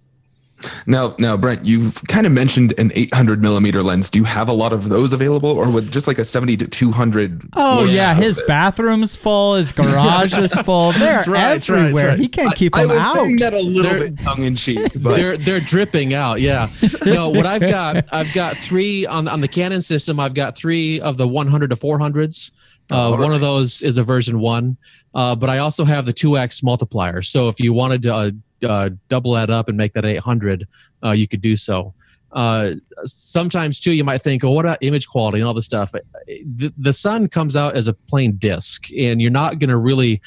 Now, 0.86 1.14
now, 1.18 1.36
Brent, 1.36 1.64
you've 1.64 2.02
kind 2.08 2.26
of 2.26 2.32
mentioned 2.32 2.74
an 2.78 2.90
800 2.94 3.40
millimeter 3.42 3.82
lens. 3.82 4.10
Do 4.10 4.18
you 4.18 4.24
have 4.24 4.48
a 4.48 4.52
lot 4.52 4.72
of 4.72 4.88
those 4.88 5.12
available, 5.12 5.50
or 5.50 5.70
with 5.70 5.90
just 5.90 6.06
like 6.06 6.18
a 6.18 6.24
70 6.24 6.56
to 6.58 6.66
200? 6.66 7.50
Oh 7.56 7.84
yeah, 7.84 8.14
his 8.14 8.42
bathroom's 8.46 9.16
full, 9.16 9.54
his 9.54 9.72
garage 9.80 10.36
is 10.36 10.52
full. 10.52 10.92
They're 10.92 11.22
right, 11.26 11.56
everywhere. 11.56 11.92
Right, 11.92 12.10
right. 12.10 12.18
He 12.18 12.28
can't 12.28 12.54
keep 12.54 12.76
I, 12.76 12.82
them 12.82 12.92
I 12.92 12.94
was 12.94 13.12
Saying 13.14 13.36
that 13.36 13.54
a 13.54 13.60
little 13.60 13.90
they're, 13.90 14.10
bit 14.10 14.18
tongue 14.20 14.42
in 14.42 14.56
cheek, 14.56 14.92
but 14.96 15.16
they're 15.16 15.36
they're 15.36 15.60
dripping 15.60 16.14
out. 16.14 16.40
Yeah. 16.40 16.68
no, 17.04 17.28
what 17.28 17.46
I've 17.46 17.60
got, 17.68 18.12
I've 18.12 18.32
got 18.32 18.56
three 18.56 19.06
on 19.06 19.28
on 19.28 19.40
the 19.40 19.48
Canon 19.48 19.80
system. 19.80 20.20
I've 20.20 20.34
got 20.34 20.56
three 20.56 21.00
of 21.00 21.16
the 21.16 21.26
100 21.26 21.70
to 21.70 21.76
400s. 21.76 22.52
Uh, 22.90 23.16
one 23.16 23.32
of 23.32 23.40
those 23.40 23.82
is 23.82 23.98
a 23.98 24.02
version 24.02 24.40
one, 24.40 24.76
uh, 25.14 25.36
but 25.36 25.48
I 25.48 25.58
also 25.58 25.84
have 25.84 26.06
the 26.06 26.12
2x 26.12 26.64
multiplier. 26.64 27.22
So 27.22 27.48
if 27.48 27.60
you 27.60 27.72
wanted 27.72 28.02
to 28.02 28.14
uh, 28.14 28.30
uh, 28.62 28.90
double 29.08 29.32
that 29.32 29.50
up 29.50 29.68
and 29.68 29.76
make 29.76 29.92
that 29.94 30.04
800, 30.04 30.66
uh, 31.04 31.12
you 31.12 31.28
could 31.28 31.40
do 31.40 31.56
so. 31.56 31.94
Uh, 32.32 32.72
sometimes 33.04 33.80
too, 33.80 33.92
you 33.92 34.04
might 34.04 34.22
think, 34.22 34.44
"Oh, 34.44 34.52
what 34.52 34.64
about 34.64 34.78
image 34.82 35.08
quality 35.08 35.38
and 35.38 35.48
all 35.48 35.54
this 35.54 35.64
stuff?" 35.64 35.92
The, 35.92 36.72
the 36.78 36.92
sun 36.92 37.28
comes 37.28 37.56
out 37.56 37.74
as 37.74 37.88
a 37.88 37.92
plain 37.92 38.36
disk, 38.36 38.86
and 38.96 39.20
you're 39.20 39.32
not 39.32 39.58
going 39.58 39.70
to 39.70 39.76
really 39.76 40.20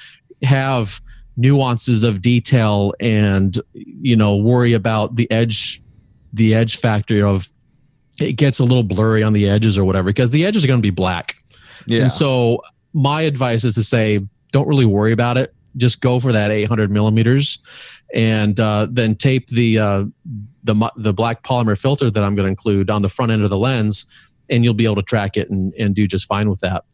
have 0.43 1.01
nuances 1.37 2.03
of 2.03 2.21
detail 2.21 2.93
and 2.99 3.59
you 3.73 4.15
know 4.15 4.35
worry 4.35 4.73
about 4.73 5.15
the 5.15 5.29
edge, 5.31 5.81
the 6.33 6.53
edge 6.53 6.77
factor 6.77 7.25
of 7.25 7.47
it 8.19 8.33
gets 8.33 8.59
a 8.59 8.63
little 8.63 8.83
blurry 8.83 9.23
on 9.23 9.33
the 9.33 9.47
edges 9.47 9.77
or 9.77 9.85
whatever 9.85 10.07
because 10.07 10.31
the 10.31 10.45
edges 10.45 10.63
are 10.63 10.67
going 10.67 10.79
to 10.79 10.83
be 10.83 10.91
black. 10.91 11.35
Yeah. 11.85 12.01
And 12.01 12.11
so 12.11 12.61
my 12.93 13.23
advice 13.23 13.63
is 13.63 13.75
to 13.75 13.83
say, 13.83 14.19
don't 14.51 14.67
really 14.67 14.85
worry 14.85 15.11
about 15.11 15.37
it. 15.37 15.53
Just 15.75 16.01
go 16.01 16.19
for 16.19 16.31
that 16.31 16.51
800 16.51 16.91
millimeters 16.91 17.57
and 18.13 18.59
uh, 18.59 18.87
then 18.89 19.15
tape 19.15 19.47
the 19.47 19.79
uh, 19.79 20.05
the 20.63 20.91
the 20.95 21.13
black 21.13 21.43
polymer 21.43 21.79
filter 21.79 22.09
that 22.11 22.23
I'm 22.23 22.35
going 22.35 22.45
to 22.45 22.49
include 22.49 22.89
on 22.89 23.01
the 23.01 23.09
front 23.09 23.31
end 23.31 23.43
of 23.43 23.49
the 23.49 23.57
lens, 23.57 24.05
and 24.49 24.63
you'll 24.63 24.73
be 24.73 24.85
able 24.85 24.95
to 24.95 25.01
track 25.01 25.35
it 25.35 25.49
and, 25.49 25.73
and 25.73 25.95
do 25.95 26.07
just 26.07 26.25
fine 26.25 26.49
with 26.49 26.59
that. 26.61 26.85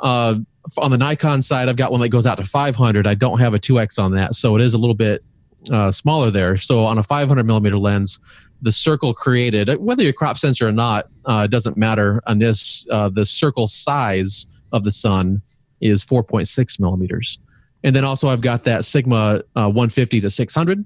Uh, 0.00 0.36
on 0.78 0.90
the 0.90 0.98
Nikon 0.98 1.42
side, 1.42 1.68
I've 1.68 1.76
got 1.76 1.92
one 1.92 2.00
that 2.00 2.08
goes 2.08 2.26
out 2.26 2.38
to 2.38 2.44
500. 2.44 3.06
I 3.06 3.14
don't 3.14 3.38
have 3.38 3.54
a 3.54 3.58
2x 3.58 4.02
on 4.02 4.12
that, 4.12 4.34
so 4.34 4.56
it 4.56 4.62
is 4.62 4.74
a 4.74 4.78
little 4.78 4.94
bit 4.94 5.22
uh, 5.70 5.90
smaller 5.90 6.30
there. 6.30 6.56
So 6.56 6.84
on 6.84 6.98
a 6.98 7.02
500 7.02 7.44
millimeter 7.44 7.78
lens, 7.78 8.18
the 8.62 8.72
circle 8.72 9.12
created, 9.12 9.68
whether 9.78 10.02
you're 10.02 10.12
crop 10.12 10.38
sensor 10.38 10.68
or 10.68 10.72
not, 10.72 11.06
uh, 11.26 11.46
doesn't 11.46 11.76
matter. 11.76 12.22
On 12.26 12.38
this, 12.38 12.86
uh, 12.90 13.10
the 13.10 13.24
circle 13.24 13.66
size 13.66 14.46
of 14.72 14.84
the 14.84 14.92
sun 14.92 15.42
is 15.80 16.04
4.6 16.04 16.80
millimeters. 16.80 17.38
And 17.84 17.94
then 17.94 18.04
also 18.04 18.28
I've 18.28 18.40
got 18.40 18.64
that 18.64 18.84
Sigma 18.84 19.42
uh, 19.54 19.68
150 19.68 20.20
to 20.22 20.30
600. 20.30 20.84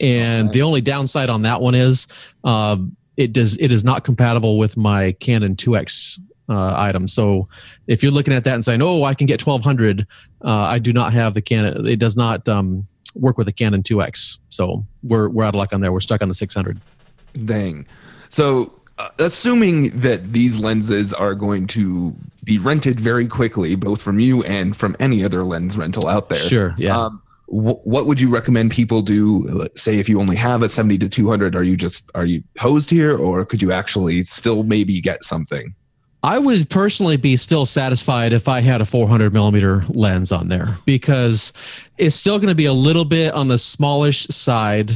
And 0.00 0.52
the 0.52 0.62
only 0.62 0.80
downside 0.80 1.30
on 1.30 1.42
that 1.42 1.60
one 1.60 1.76
is 1.76 2.08
uh, 2.42 2.76
it 3.16 3.32
does 3.32 3.56
it 3.58 3.70
is 3.72 3.84
not 3.84 4.04
compatible 4.04 4.58
with 4.58 4.76
my 4.76 5.12
Canon 5.12 5.54
2X 5.54 6.18
uh, 6.48 6.74
item. 6.76 7.08
So 7.08 7.48
if 7.86 8.02
you're 8.02 8.12
looking 8.12 8.34
at 8.34 8.44
that 8.44 8.54
and 8.54 8.64
saying, 8.64 8.82
"Oh, 8.82 9.04
I 9.04 9.14
can 9.14 9.26
get 9.26 9.46
1200," 9.46 10.06
uh, 10.44 10.50
I 10.50 10.80
do 10.80 10.92
not 10.92 11.12
have 11.12 11.34
the 11.34 11.40
Canon. 11.40 11.86
It 11.86 12.00
does 12.00 12.16
not 12.16 12.48
um, 12.48 12.82
work 13.14 13.38
with 13.38 13.46
the 13.46 13.52
Canon 13.52 13.82
2X. 13.82 14.40
So 14.50 14.84
we're 15.04 15.28
we're 15.28 15.44
out 15.44 15.54
of 15.54 15.58
luck 15.58 15.72
on 15.72 15.80
there. 15.80 15.92
We're 15.92 16.00
stuck 16.00 16.20
on 16.20 16.28
the 16.28 16.34
600. 16.34 16.80
Dang. 17.44 17.86
So 18.28 18.72
assuming 19.18 19.98
that 20.00 20.32
these 20.32 20.58
lenses 20.58 21.12
are 21.12 21.34
going 21.34 21.66
to 21.68 22.14
be 22.44 22.58
rented 22.58 23.00
very 23.00 23.26
quickly, 23.26 23.74
both 23.74 24.00
from 24.00 24.20
you 24.20 24.42
and 24.44 24.76
from 24.76 24.96
any 25.00 25.24
other 25.24 25.42
lens 25.44 25.76
rental 25.76 26.08
out 26.08 26.28
there. 26.28 26.38
Sure. 26.38 26.74
Yeah. 26.78 26.96
Um, 26.96 27.22
wh- 27.46 27.84
what 27.86 28.06
would 28.06 28.20
you 28.20 28.30
recommend 28.30 28.70
people 28.70 29.02
do? 29.02 29.68
Say 29.74 29.98
if 29.98 30.08
you 30.08 30.20
only 30.20 30.36
have 30.36 30.62
a 30.62 30.68
70 30.68 30.98
to 30.98 31.08
200, 31.08 31.56
are 31.56 31.64
you 31.64 31.76
just, 31.76 32.10
are 32.14 32.24
you 32.24 32.42
posed 32.54 32.90
here 32.90 33.16
or 33.16 33.44
could 33.44 33.62
you 33.62 33.72
actually 33.72 34.22
still 34.22 34.62
maybe 34.62 35.00
get 35.00 35.24
something? 35.24 35.74
I 36.22 36.38
would 36.38 36.70
personally 36.70 37.16
be 37.16 37.36
still 37.36 37.66
satisfied 37.66 38.32
if 38.32 38.48
I 38.48 38.60
had 38.60 38.80
a 38.80 38.84
400 38.84 39.32
millimeter 39.32 39.84
lens 39.88 40.32
on 40.32 40.48
there 40.48 40.78
because 40.84 41.52
it's 41.98 42.16
still 42.16 42.38
going 42.38 42.48
to 42.48 42.54
be 42.54 42.64
a 42.64 42.72
little 42.72 43.04
bit 43.04 43.32
on 43.32 43.48
the 43.48 43.58
smallish 43.58 44.26
side. 44.26 44.92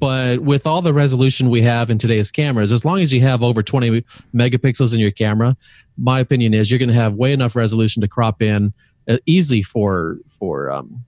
But 0.00 0.40
with 0.40 0.66
all 0.66 0.82
the 0.82 0.92
resolution 0.92 1.50
we 1.50 1.62
have 1.62 1.90
in 1.90 1.98
today's 1.98 2.30
cameras, 2.30 2.72
as 2.72 2.84
long 2.84 3.00
as 3.00 3.12
you 3.12 3.20
have 3.20 3.42
over 3.42 3.62
20 3.62 4.02
megapixels 4.34 4.92
in 4.92 5.00
your 5.00 5.12
camera, 5.12 5.56
my 5.96 6.18
opinion 6.18 6.54
is 6.54 6.70
you're 6.70 6.78
going 6.78 6.88
to 6.88 6.94
have 6.94 7.14
way 7.14 7.32
enough 7.32 7.54
resolution 7.54 8.00
to 8.00 8.08
crop 8.08 8.42
in 8.42 8.72
uh, 9.08 9.18
easily 9.26 9.62
for 9.62 10.18
for 10.28 10.70
um, 10.70 11.04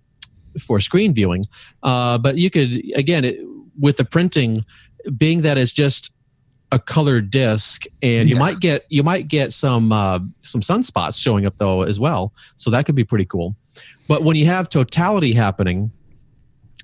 for 0.60 0.80
screen 0.80 1.14
viewing. 1.14 1.42
Uh, 1.82 2.18
but 2.18 2.36
you 2.36 2.50
could 2.50 2.82
again 2.94 3.24
it, 3.24 3.40
with 3.78 3.96
the 3.96 4.04
printing, 4.04 4.64
being 5.16 5.42
that 5.42 5.58
it's 5.58 5.72
just 5.72 6.12
a 6.72 6.78
colored 6.78 7.30
disc 7.30 7.84
and 8.02 8.28
you 8.28 8.36
might 8.36 8.58
get 8.58 8.84
you 8.88 9.02
might 9.02 9.28
get 9.28 9.52
some 9.52 9.92
uh, 9.92 10.18
some 10.40 10.60
sunspots 10.60 11.20
showing 11.20 11.46
up 11.46 11.56
though 11.58 11.82
as 11.82 12.00
well. 12.00 12.32
So 12.56 12.70
that 12.70 12.86
could 12.86 12.96
be 12.96 13.04
pretty 13.04 13.24
cool. 13.24 13.54
But 14.08 14.22
when 14.22 14.36
you 14.36 14.46
have 14.46 14.68
totality 14.68 15.32
happening 15.32 15.90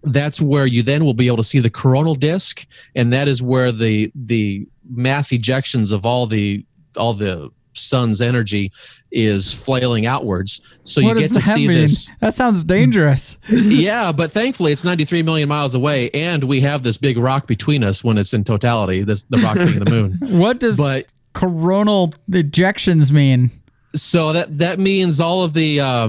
that's 0.05 0.41
where 0.41 0.67
you 0.67 0.83
then 0.83 1.05
will 1.05 1.15
be 1.15 1.27
able 1.27 1.37
to 1.37 1.45
see 1.45 1.61
the 1.61 1.71
coronal 1.71 2.15
disc 2.15 2.67
and 2.97 3.13
that 3.13 3.29
is 3.29 3.41
where 3.41 3.71
the 3.71 4.11
the 4.15 4.67
mass 4.91 5.29
ejections 5.29 5.93
of 5.93 6.05
all 6.05 6.27
the 6.27 6.65
all 6.97 7.15
the 7.15 7.51
sun's 7.75 8.21
energy 8.21 8.73
is 9.11 9.53
flailing 9.53 10.07
outwards 10.07 10.61
so 10.85 11.03
what 11.03 11.17
you 11.17 11.23
get 11.23 11.33
to 11.33 11.41
see 11.41 11.69
mean? 11.69 11.83
this 11.83 12.11
That 12.21 12.35
sounds 12.35 12.65
dangerous. 12.65 13.39
yeah, 13.51 14.13
but 14.13 14.33
thankfully 14.33 14.73
it's 14.73 14.85
93 14.85 15.23
million 15.23 15.49
miles 15.49 15.75
away, 15.75 16.11
and 16.11 16.45
we 16.45 16.61
have 16.61 16.83
this 16.83 16.99
big 16.99 17.19
rock 17.19 17.47
between 17.47 17.85
us 17.85 18.03
when 18.03 18.19
it's 18.19 18.35
in 18.35 18.45
totality. 18.45 19.03
This 19.03 19.25
the 19.25 19.39
rock 19.39 19.57
being 19.57 19.79
the 19.79 19.91
moon. 19.91 20.19
What 20.43 20.61
does 20.61 20.77
But 20.77 21.07
coronal 21.35 22.15
ejections 22.31 23.13
mean? 23.13 23.51
so 23.95 24.33
that 24.33 24.59
that 24.59 24.79
means 24.79 25.21
all 25.21 25.43
of 25.43 25.53
the 25.53 25.81
uh, 25.81 26.09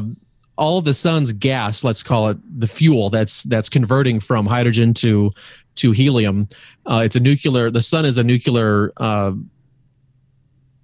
all 0.58 0.78
of 0.78 0.86
the 0.86 0.94
sun's 0.94 1.34
gas, 1.34 1.84
let's 1.84 2.04
call 2.04 2.30
it 2.30 2.38
the 2.60 2.68
fuel 2.68 3.10
that's 3.10 3.44
that's 3.44 3.70
converting 3.70 4.20
from 4.20 4.46
hydrogen 4.46 4.94
to 4.96 5.32
to 5.76 5.92
helium. 5.92 6.48
Uh, 6.86 7.02
it's 7.04 7.16
a 7.16 7.20
nuclear. 7.20 7.72
The 7.72 7.82
sun 7.82 8.06
is 8.06 8.18
a 8.18 8.24
nuclear. 8.24 8.92
Uh, 8.98 9.34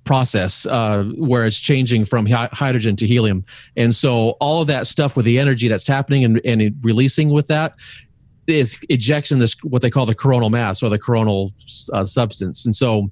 process 0.03 0.65
uh, 0.65 1.03
where 1.17 1.45
it's 1.45 1.59
changing 1.59 2.05
from 2.05 2.25
hy- 2.25 2.49
hydrogen 2.51 2.95
to 2.95 3.07
helium. 3.07 3.45
And 3.75 3.93
so 3.93 4.31
all 4.39 4.61
of 4.61 4.67
that 4.67 4.87
stuff 4.87 5.15
with 5.15 5.25
the 5.25 5.39
energy 5.39 5.67
that's 5.67 5.87
happening 5.87 6.23
and, 6.23 6.41
and 6.45 6.73
releasing 6.81 7.29
with 7.29 7.47
that 7.47 7.73
is 8.47 8.79
ejection 8.89 9.39
this 9.39 9.55
what 9.63 9.81
they 9.81 9.89
call 9.89 10.05
the 10.05 10.15
coronal 10.15 10.49
mass 10.49 10.81
or 10.81 10.89
the 10.89 10.97
coronal 10.97 11.53
uh, 11.93 12.03
substance. 12.03 12.65
And 12.65 12.75
so 12.75 13.11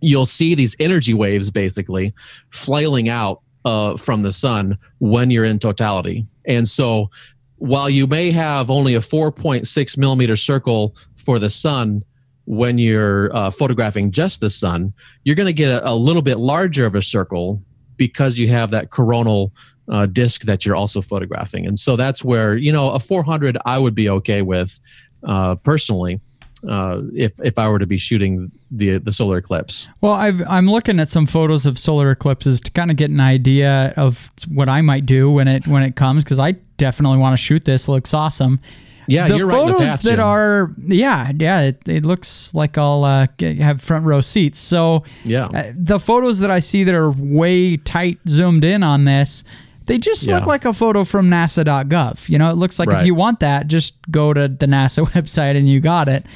you'll 0.00 0.26
see 0.26 0.54
these 0.54 0.76
energy 0.78 1.14
waves 1.14 1.50
basically 1.50 2.12
flailing 2.50 3.08
out 3.08 3.40
uh, 3.64 3.96
from 3.96 4.22
the 4.22 4.32
sun 4.32 4.76
when 4.98 5.30
you're 5.30 5.44
in 5.44 5.58
totality. 5.58 6.26
And 6.46 6.68
so 6.68 7.10
while 7.56 7.88
you 7.88 8.06
may 8.06 8.30
have 8.30 8.70
only 8.70 8.94
a 8.94 9.00
4.6 9.00 9.98
millimeter 9.98 10.36
circle 10.36 10.94
for 11.16 11.38
the 11.38 11.50
sun 11.50 12.04
when 12.46 12.78
you're 12.78 13.34
uh, 13.34 13.50
photographing 13.50 14.10
just 14.10 14.40
the 14.40 14.50
sun 14.50 14.92
you're 15.24 15.36
going 15.36 15.46
to 15.46 15.52
get 15.52 15.70
a, 15.70 15.90
a 15.90 15.94
little 15.94 16.22
bit 16.22 16.38
larger 16.38 16.86
of 16.86 16.94
a 16.94 17.02
circle 17.02 17.60
because 17.96 18.38
you 18.38 18.48
have 18.48 18.70
that 18.70 18.90
coronal 18.90 19.52
uh, 19.88 20.06
disc 20.06 20.42
that 20.42 20.64
you're 20.66 20.76
also 20.76 21.00
photographing. 21.00 21.66
And 21.66 21.78
so 21.78 21.96
that's 21.96 22.24
where, 22.24 22.56
you 22.56 22.72
know, 22.72 22.90
a 22.90 22.98
400 22.98 23.56
I 23.64 23.78
would 23.78 23.94
be 23.94 24.08
okay 24.08 24.42
with 24.42 24.78
uh, 25.26 25.56
personally 25.56 26.20
uh, 26.68 27.02
if, 27.14 27.32
if 27.44 27.58
I 27.58 27.68
were 27.68 27.78
to 27.78 27.86
be 27.86 27.98
shooting 27.98 28.50
the, 28.70 28.98
the 28.98 29.12
solar 29.12 29.38
eclipse. 29.38 29.88
Well, 30.00 30.12
I've, 30.12 30.42
I'm 30.48 30.66
looking 30.66 30.98
at 30.98 31.08
some 31.08 31.26
photos 31.26 31.66
of 31.66 31.78
solar 31.78 32.10
eclipses 32.10 32.60
to 32.60 32.70
kind 32.72 32.90
of 32.90 32.96
get 32.96 33.10
an 33.10 33.20
idea 33.20 33.92
of 33.96 34.30
what 34.48 34.68
I 34.68 34.80
might 34.80 35.06
do 35.06 35.30
when 35.30 35.48
it 35.48 35.66
when 35.66 35.82
it 35.82 35.96
comes 35.96 36.24
because 36.24 36.38
I 36.38 36.52
definitely 36.78 37.18
want 37.18 37.34
to 37.34 37.36
shoot 37.36 37.64
this. 37.64 37.86
It 37.86 37.92
looks 37.92 38.12
awesome. 38.12 38.60
Yeah, 39.08 39.28
the 39.28 39.36
you're 39.38 39.46
right 39.46 39.60
in 39.62 39.66
the 39.68 39.72
photos 39.74 39.98
that 40.00 40.16
Jim. 40.16 40.20
are 40.20 40.74
yeah 40.86 41.30
yeah 41.38 41.60
it, 41.62 41.88
it 41.88 42.04
looks 42.04 42.52
like 42.54 42.76
I'll 42.78 43.04
uh, 43.04 43.26
get, 43.36 43.56
have 43.58 43.80
front 43.80 44.04
row 44.04 44.20
seats. 44.20 44.58
So 44.58 45.04
Yeah. 45.24 45.46
uh, 45.46 45.72
the 45.74 45.98
photos 46.00 46.38
that 46.40 46.50
I 46.50 46.58
see 46.60 46.84
that 46.84 46.94
are 46.94 47.10
way 47.10 47.76
tight 47.76 48.18
zoomed 48.28 48.64
in 48.64 48.82
on 48.82 49.04
this, 49.04 49.44
they 49.86 49.98
just 49.98 50.26
look 50.26 50.46
like 50.46 50.64
a 50.64 50.72
photo 50.72 51.04
from 51.04 51.30
NASA.gov. 51.30 52.28
You 52.28 52.38
know, 52.38 52.50
it 52.50 52.54
looks 52.56 52.78
like 52.78 52.88
if 52.90 53.06
you 53.06 53.14
want 53.14 53.40
that, 53.40 53.68
just 53.68 53.94
go 54.10 54.32
to 54.34 54.48
the 54.48 54.66
NASA 54.66 55.04
website 55.14 55.56
and 55.56 55.68
you 55.68 55.78
got 55.80 56.08
it. 56.08 56.26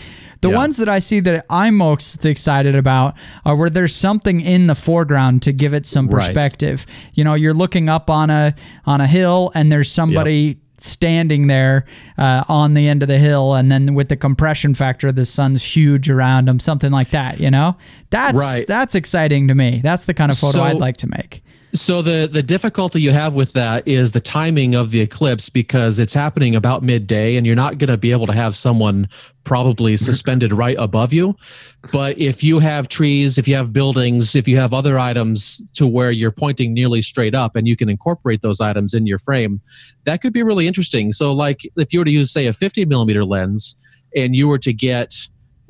The 0.40 0.48
Yeah. 0.50 0.56
ones 0.56 0.76
that 0.78 0.88
I 0.88 1.00
see 1.00 1.20
that 1.20 1.44
I'm 1.50 1.76
most 1.76 2.24
excited 2.24 2.74
about 2.74 3.14
are 3.44 3.54
where 3.56 3.68
there's 3.68 3.94
something 3.94 4.40
in 4.40 4.68
the 4.68 4.74
foreground 4.74 5.42
to 5.42 5.52
give 5.52 5.74
it 5.74 5.84
some 5.86 6.06
Right. 6.08 6.24
perspective. 6.24 6.86
You 7.12 7.24
know, 7.24 7.34
you're 7.34 7.52
looking 7.52 7.88
up 7.90 8.08
on 8.08 8.30
a 8.30 8.54
on 8.86 9.00
a 9.02 9.06
hill 9.06 9.50
and 9.54 9.70
there's 9.70 9.90
somebody 9.90 10.58
standing 10.84 11.46
there 11.46 11.84
uh, 12.18 12.44
on 12.48 12.74
the 12.74 12.88
end 12.88 13.02
of 13.02 13.08
the 13.08 13.18
hill 13.18 13.54
and 13.54 13.70
then 13.70 13.94
with 13.94 14.08
the 14.08 14.16
compression 14.16 14.74
factor 14.74 15.12
the 15.12 15.24
sun's 15.24 15.62
huge 15.64 16.08
around 16.10 16.46
them 16.48 16.58
something 16.58 16.90
like 16.92 17.10
that 17.10 17.40
you 17.40 17.50
know? 17.50 17.76
That's 18.10 18.38
Right. 18.38 18.66
that's 18.66 18.94
exciting 18.94 19.48
to 19.48 19.54
me. 19.54 19.80
That's 19.82 20.04
the 20.04 20.14
kind 20.14 20.30
of 20.32 20.38
photo 20.38 20.52
So- 20.58 20.62
i'd 20.64 20.76
like 20.78 20.96
to 20.98 21.06
make 21.08 21.42
So 21.72 22.02
the 22.02 22.28
the 22.30 22.42
difficulty 22.42 23.00
you 23.00 23.12
have 23.12 23.34
with 23.34 23.52
that 23.52 23.86
is 23.86 24.10
the 24.10 24.20
timing 24.20 24.74
of 24.74 24.90
the 24.90 25.00
eclipse 25.00 25.48
because 25.48 26.00
it's 26.00 26.12
happening 26.12 26.56
about 26.56 26.82
midday 26.82 27.36
and 27.36 27.46
you're 27.46 27.54
not 27.54 27.78
going 27.78 27.90
to 27.90 27.96
be 27.96 28.10
able 28.10 28.26
to 28.26 28.32
have 28.32 28.56
someone 28.56 29.08
probably 29.44 29.94
mm-hmm. 29.94 30.04
suspended 30.04 30.52
right 30.52 30.76
above 30.80 31.12
you. 31.12 31.36
But 31.92 32.18
if 32.18 32.42
you 32.42 32.58
have 32.58 32.88
trees, 32.88 33.38
if 33.38 33.46
you 33.46 33.54
have 33.54 33.72
buildings, 33.72 34.34
if 34.34 34.48
you 34.48 34.56
have 34.56 34.74
other 34.74 34.98
items 34.98 35.70
to 35.72 35.86
where 35.86 36.10
you're 36.10 36.32
pointing 36.32 36.74
nearly 36.74 37.02
straight 37.02 37.36
up 37.36 37.54
and 37.54 37.68
you 37.68 37.76
can 37.76 37.88
incorporate 37.88 38.42
those 38.42 38.60
items 38.60 38.92
in 38.92 39.06
your 39.06 39.18
frame, 39.18 39.60
that 40.04 40.22
could 40.22 40.32
be 40.32 40.42
really 40.42 40.66
interesting. 40.66 41.12
So 41.12 41.32
like 41.32 41.60
if 41.76 41.92
you 41.92 42.00
were 42.00 42.04
to 42.04 42.10
use 42.10 42.32
say 42.32 42.48
a 42.48 42.52
50 42.52 42.84
millimeter 42.86 43.24
lens 43.24 43.76
and 44.16 44.34
you 44.34 44.48
were 44.48 44.58
to 44.58 44.72
get 44.72 45.14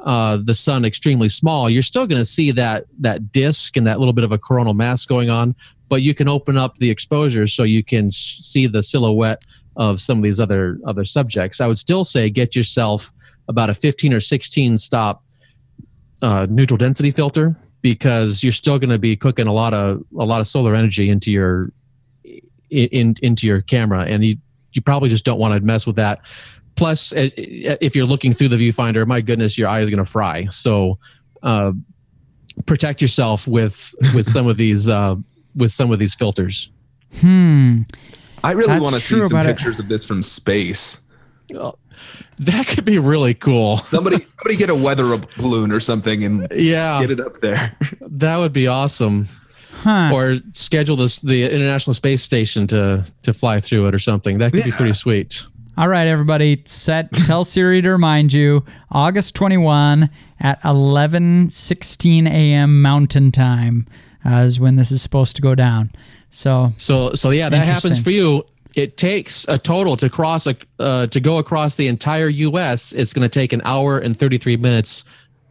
uh, 0.04 0.38
the 0.42 0.54
sun 0.54 0.85
extremely 0.85 1.28
small, 1.28 1.69
you're 1.69 1.83
still 1.83 2.07
going 2.07 2.21
to 2.21 2.26
see 2.26 2.50
that 2.52 2.87
that 3.00 3.33
disk 3.33 3.76
and 3.76 3.87
that 3.87 3.99
little 3.99 4.14
bit 4.14 4.25
of 4.25 4.33
a 4.33 4.38
coronal 4.38 4.75
mass 4.75 5.04
going 5.07 5.30
on. 5.30 5.54
But 5.88 6.02
you 6.02 6.14
can 6.14 6.28
open 6.28 6.57
up 6.57 6.76
the 6.76 6.90
exposure 6.90 7.47
so 7.47 7.64
you 7.64 7.83
can 7.85 8.11
sh- 8.11 8.38
see 8.38 8.66
the 8.66 8.83
silhouette 8.83 9.45
of 9.76 10.00
some 10.00 10.19
of 10.19 10.25
these 10.25 10.40
other 10.40 10.78
other 10.87 11.04
subjects. 11.04 11.61
I 11.61 11.66
would 11.66 11.78
still 11.78 12.04
say 12.04 12.30
get 12.30 12.57
yourself 12.57 13.12
about 13.49 13.71
a 13.71 13.75
15 13.75 14.12
or 14.12 14.21
16 14.21 14.76
stop 14.76 15.25
uh, 16.23 16.47
neutral 16.49 16.76
density 16.76 17.11
filter 17.11 17.57
because 17.83 18.42
you're 18.42 18.52
still 18.52 18.78
going 18.78 18.90
to 18.90 18.99
be 18.99 19.16
cooking 19.16 19.47
a 19.47 19.52
lot 19.52 19.75
of 19.75 20.02
a 20.19 20.25
lot 20.25 20.40
of 20.40 20.47
solar 20.47 20.75
energy 20.75 21.11
into 21.11 21.33
your 21.33 21.73
in, 22.71 23.16
into 23.23 23.47
your 23.47 23.61
camera, 23.62 24.04
and 24.04 24.25
you 24.25 24.37
you 24.73 24.83
probably 24.83 25.09
just 25.09 25.25
don't 25.25 25.38
want 25.38 25.54
to 25.54 25.61
mess 25.61 25.87
with 25.87 25.97
that. 25.97 26.21
Plus, 26.77 27.12
eh, 27.12 27.29
eh, 27.37 27.77
if 27.81 27.95
you're 27.95 28.07
looking 28.07 28.33
through 28.33 28.49
the 28.49 28.57
viewfinder, 28.57 29.07
my 29.07 29.21
goodness, 29.21 29.59
your 29.59 29.69
eye 29.69 29.81
is 29.81 29.91
going 29.91 29.99
to 29.99 30.11
fry. 30.11 30.47
So, 30.47 30.99
uh, 31.43 31.73
protect 32.67 33.00
yourself 33.03 33.47
with 33.49 33.95
with 34.15 34.27
some 34.27 34.47
of 34.47 34.57
these 34.57 34.89
uh, 34.89 35.17
with 35.57 35.71
some 35.73 35.91
of 35.93 35.99
these 35.99 36.15
filters. 36.15 36.71
hmm 37.19 37.83
I 38.43 38.53
really 38.53 38.81
want 38.81 38.95
to 38.95 39.00
see 39.00 39.17
some 39.17 39.27
about 39.27 39.45
it. 39.47 39.57
pictures 39.57 39.79
of 39.79 39.89
this 39.89 40.05
from 40.05 40.23
space. 40.23 40.99
That 42.39 42.67
could 42.67 42.85
be 42.87 42.99
really 42.99 43.35
cool. 43.35 43.77
Somebody, 43.77 44.17
somebody 44.39 44.57
get 44.57 44.71
a 44.71 44.75
weather 44.75 45.19
balloon 45.37 45.71
or 45.73 45.81
something 45.81 46.25
and 46.25 46.49
Yeah, 46.55 47.00
get 47.03 47.11
it 47.11 47.21
up 47.21 47.41
there. 47.41 47.77
that 48.00 48.37
would 48.39 48.53
be 48.55 48.67
awesome. 48.67 49.29
huh 49.73 50.11
Or 50.15 50.37
schedule 50.53 50.97
this 50.97 51.21
the 51.21 51.43
International 51.45 51.93
Space 51.93 52.23
Station 52.23 52.67
to 52.69 53.05
to 53.23 53.33
fly 53.35 53.61
through 53.61 53.89
it 53.89 53.95
or 53.95 53.99
something. 53.99 54.39
That 54.39 54.53
could 54.53 54.65
be 54.65 54.73
pretty 54.73 54.95
sweet. 54.95 55.45
All 55.80 55.88
right 55.88 56.06
everybody 56.06 56.62
set 56.66 57.10
tell 57.25 57.42
siri 57.42 57.82
to 57.82 57.90
remind 57.90 58.32
you 58.32 58.64
august 58.90 59.34
21 59.34 60.08
at 60.38 60.64
11 60.64 61.50
16 61.50 62.26
a.m 62.26 62.82
mountain 62.82 63.32
time 63.32 63.87
uh, 64.25 64.37
is 64.37 64.60
when 64.60 64.76
this 64.76 64.92
is 64.92 65.02
supposed 65.02 65.34
to 65.34 65.42
go 65.42 65.54
down 65.54 65.90
so 66.30 66.72
So 66.76 67.12
so 67.14 67.30
yeah, 67.30 67.49
that 67.49 67.66
happens 67.66 68.02
for 68.02 68.10
you. 68.10 68.44
It 68.76 68.96
takes 68.96 69.44
a 69.49 69.58
total 69.58 69.96
to 69.96 70.08
cross 70.08 70.46
a 70.46 70.56
uh, 70.78 71.08
to 71.08 71.20
go 71.20 71.38
across 71.38 71.75
the 71.75 71.88
entire 71.88 72.28
U.S. 72.28 72.92
It's 72.92 73.12
going 73.12 73.28
to 73.28 73.28
take 73.28 73.52
an 73.52 73.60
hour 73.64 73.99
and 73.99 74.16
thirty 74.16 74.38
three 74.38 74.56
minutes 74.56 75.04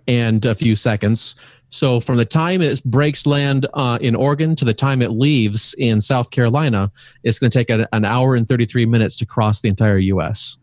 and 0.08 0.46
a 0.46 0.56
few 0.56 0.76
seconds. 0.76 1.36
So 1.70 2.00
from 2.00 2.18
the 2.18 2.26
time 2.26 2.62
it 2.62 2.84
breaks 2.84 3.26
land 3.28 3.68
uh, 3.74 4.00
in 4.02 4.16
Oregon 4.16 4.56
to 4.56 4.66
the 4.66 4.74
time 4.74 5.02
it 5.02 5.10
leaves 5.12 5.76
in 5.78 6.02
South 6.02 6.32
Carolina, 6.32 6.92
it's 7.24 7.38
going 7.40 7.52
to 7.52 7.58
take 7.60 7.70
a, 7.70 7.88
an 7.94 8.06
hour 8.06 8.36
and 8.36 8.48
33 8.48 8.86
minutes 8.88 9.16
to 9.18 9.26
cross 9.26 9.62
the 9.62 9.70
entire 9.70 10.00
U.S. 10.00 10.58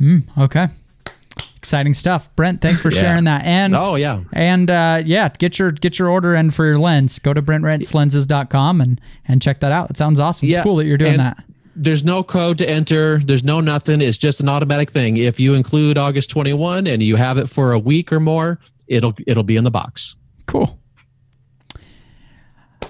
Mm, 0.00 0.22
okay. 0.36 0.68
Exciting 1.56 1.92
stuff, 1.94 2.34
Brent. 2.36 2.60
Thanks 2.60 2.80
for 2.80 2.90
Yeah. 2.92 3.00
sharing 3.00 3.24
that. 3.24 3.44
And 3.44 3.74
Oh 3.76 3.96
yeah, 3.96 4.20
and 4.32 4.70
uh, 4.70 5.02
yeah, 5.04 5.28
get 5.38 5.58
your 5.58 5.72
get 5.72 5.98
your 5.98 6.08
order 6.08 6.34
in 6.36 6.50
for 6.52 6.64
your 6.64 6.78
lens. 6.78 7.18
Go 7.18 7.34
to 7.34 7.42
BrentRentsLenses.com 7.42 8.80
and 8.80 9.00
and 9.26 9.42
check 9.42 9.60
that 9.60 9.72
out. 9.72 9.90
It 9.90 9.96
sounds 9.96 10.20
awesome. 10.20 10.48
Yeah, 10.48 10.58
It's 10.58 10.62
cool 10.64 10.76
that 10.76 10.86
you're 10.86 10.96
doing 10.96 11.12
and- 11.14 11.20
that. 11.20 11.44
there's 11.74 12.04
no 12.04 12.22
code 12.22 12.58
to 12.58 12.68
enter. 12.70 13.18
There's 13.18 13.42
no 13.44 13.60
nothing. 13.60 14.00
It's 14.00 14.16
just 14.18 14.40
an 14.40 14.48
automatic 14.48 14.90
thing. 14.90 15.16
If 15.16 15.38
you 15.40 15.54
include 15.54 15.98
August 15.98 16.30
21 16.30 16.86
and 16.86 17.02
you 17.02 17.16
have 17.16 17.38
it 17.38 17.48
for 17.48 17.72
a 17.72 17.78
week 17.78 18.12
or 18.12 18.20
more, 18.20 18.60
it'll 18.86 19.14
it'll 19.26 19.42
be 19.42 19.56
in 19.56 19.64
the 19.64 19.70
box. 19.70 20.14
Cool. 20.48 20.78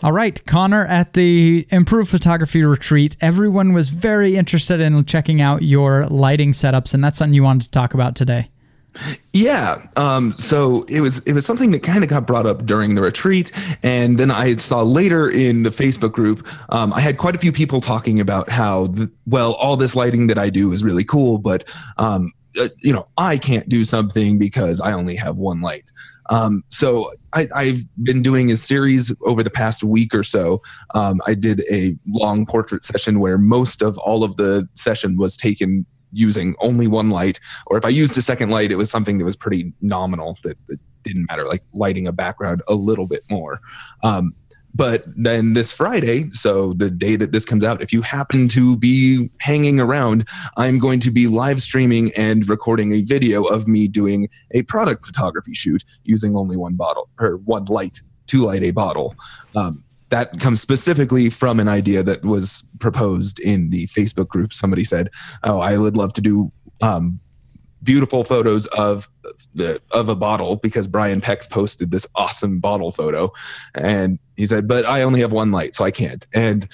All 0.00 0.12
right, 0.12 0.44
Connor, 0.46 0.86
at 0.86 1.14
the 1.14 1.66
Improved 1.70 2.08
Photography 2.08 2.62
Retreat, 2.62 3.16
everyone 3.20 3.72
was 3.72 3.88
very 3.88 4.36
interested 4.36 4.80
in 4.80 5.04
checking 5.04 5.40
out 5.40 5.62
your 5.62 6.06
lighting 6.06 6.52
setups, 6.52 6.94
and 6.94 7.02
that's 7.02 7.18
something 7.18 7.34
you 7.34 7.42
wanted 7.42 7.62
to 7.62 7.70
talk 7.72 7.94
about 7.94 8.14
today. 8.14 8.48
Yeah. 9.32 9.84
Um, 9.96 10.34
so 10.38 10.84
it 10.84 11.00
was 11.00 11.18
it 11.24 11.32
was 11.32 11.44
something 11.44 11.72
that 11.72 11.82
kind 11.82 12.02
of 12.02 12.10
got 12.10 12.26
brought 12.26 12.46
up 12.46 12.64
during 12.64 12.94
the 12.94 13.02
retreat, 13.02 13.52
and 13.82 14.18
then 14.18 14.30
I 14.30 14.54
saw 14.56 14.82
later 14.82 15.28
in 15.28 15.64
the 15.64 15.70
Facebook 15.70 16.12
group. 16.12 16.46
Um, 16.68 16.92
I 16.92 17.00
had 17.00 17.18
quite 17.18 17.34
a 17.34 17.38
few 17.38 17.52
people 17.52 17.80
talking 17.80 18.20
about 18.20 18.48
how 18.48 18.92
well 19.26 19.54
all 19.54 19.76
this 19.76 19.96
lighting 19.96 20.28
that 20.28 20.38
I 20.38 20.48
do 20.50 20.72
is 20.72 20.84
really 20.84 21.04
cool, 21.04 21.38
but 21.38 21.64
um, 21.96 22.32
uh, 22.58 22.68
you 22.82 22.92
know 22.92 23.08
I 23.16 23.38
can't 23.38 23.68
do 23.68 23.84
something 23.84 24.38
because 24.38 24.80
I 24.80 24.92
only 24.92 25.16
have 25.16 25.36
one 25.36 25.60
light. 25.60 25.90
Um, 26.30 26.62
so 26.68 27.10
I, 27.32 27.48
I've 27.54 27.82
been 28.02 28.20
doing 28.20 28.50
a 28.50 28.56
series 28.56 29.14
over 29.22 29.42
the 29.42 29.50
past 29.50 29.82
week 29.82 30.14
or 30.14 30.22
so. 30.22 30.60
Um, 30.94 31.22
I 31.26 31.34
did 31.34 31.64
a 31.70 31.96
long 32.06 32.44
portrait 32.44 32.82
session 32.82 33.18
where 33.18 33.38
most 33.38 33.82
of 33.82 33.96
all 33.98 34.24
of 34.24 34.36
the 34.36 34.68
session 34.74 35.16
was 35.16 35.36
taken 35.36 35.86
using 36.12 36.54
only 36.60 36.86
one 36.86 37.10
light 37.10 37.38
or 37.66 37.76
if 37.76 37.84
I 37.84 37.90
used 37.90 38.16
a 38.16 38.22
second 38.22 38.50
light, 38.50 38.72
it 38.72 38.76
was 38.76 38.90
something 38.90 39.18
that 39.18 39.24
was 39.24 39.36
pretty 39.36 39.72
nominal 39.80 40.38
that, 40.42 40.58
that 40.68 40.80
didn't 41.02 41.26
matter, 41.28 41.46
like 41.46 41.62
lighting 41.72 42.06
a 42.06 42.12
background 42.12 42.62
a 42.68 42.74
little 42.74 43.06
bit 43.06 43.22
more. 43.30 43.60
Um, 44.02 44.34
but 44.74 45.04
then 45.16 45.54
this 45.54 45.72
Friday, 45.72 46.28
so 46.30 46.72
the 46.74 46.90
day 46.90 47.16
that 47.16 47.32
this 47.32 47.44
comes 47.44 47.64
out, 47.64 47.82
if 47.82 47.92
you 47.92 48.02
happen 48.02 48.48
to 48.48 48.76
be 48.76 49.28
hanging 49.40 49.80
around, 49.80 50.28
I'm 50.56 50.78
going 50.78 51.00
to 51.00 51.10
be 51.10 51.26
live 51.26 51.62
streaming 51.62 52.12
and 52.12 52.48
recording 52.48 52.92
a 52.92 53.02
video 53.02 53.44
of 53.44 53.66
me 53.66 53.88
doing 53.88 54.28
a 54.52 54.62
product 54.62 55.06
photography 55.06 55.54
shoot 55.54 55.84
using 56.04 56.36
only 56.36 56.56
one 56.56 56.74
bottle 56.74 57.08
or 57.18 57.38
one 57.38 57.64
light 57.64 58.00
to 58.28 58.44
light 58.44 58.62
a 58.62 58.70
bottle. 58.70 59.14
Um, 59.56 59.84
that 60.10 60.40
comes 60.40 60.60
specifically 60.60 61.28
from 61.28 61.60
an 61.60 61.68
idea 61.68 62.02
that 62.02 62.24
was 62.24 62.68
proposed 62.78 63.38
in 63.40 63.70
the 63.70 63.86
Facebook 63.88 64.28
group. 64.28 64.52
Somebody 64.52 64.84
said, 64.84 65.10
"Oh, 65.44 65.60
I 65.60 65.76
would 65.76 65.96
love 65.96 66.12
to 66.14 66.20
do 66.22 66.50
um, 66.80 67.20
beautiful 67.82 68.24
photos 68.24 68.66
of 68.68 69.08
the 69.54 69.82
of 69.90 70.08
a 70.08 70.16
bottle 70.16 70.56
because 70.56 70.86
Brian 70.86 71.20
Peck's 71.20 71.46
posted 71.46 71.90
this 71.90 72.06
awesome 72.14 72.58
bottle 72.58 72.90
photo, 72.90 73.32
and 73.74 74.18
he 74.38 74.46
said, 74.46 74.66
"But 74.66 74.86
I 74.86 75.02
only 75.02 75.20
have 75.20 75.32
one 75.32 75.50
light, 75.50 75.74
so 75.74 75.84
I 75.84 75.90
can't." 75.90 76.26
And 76.32 76.66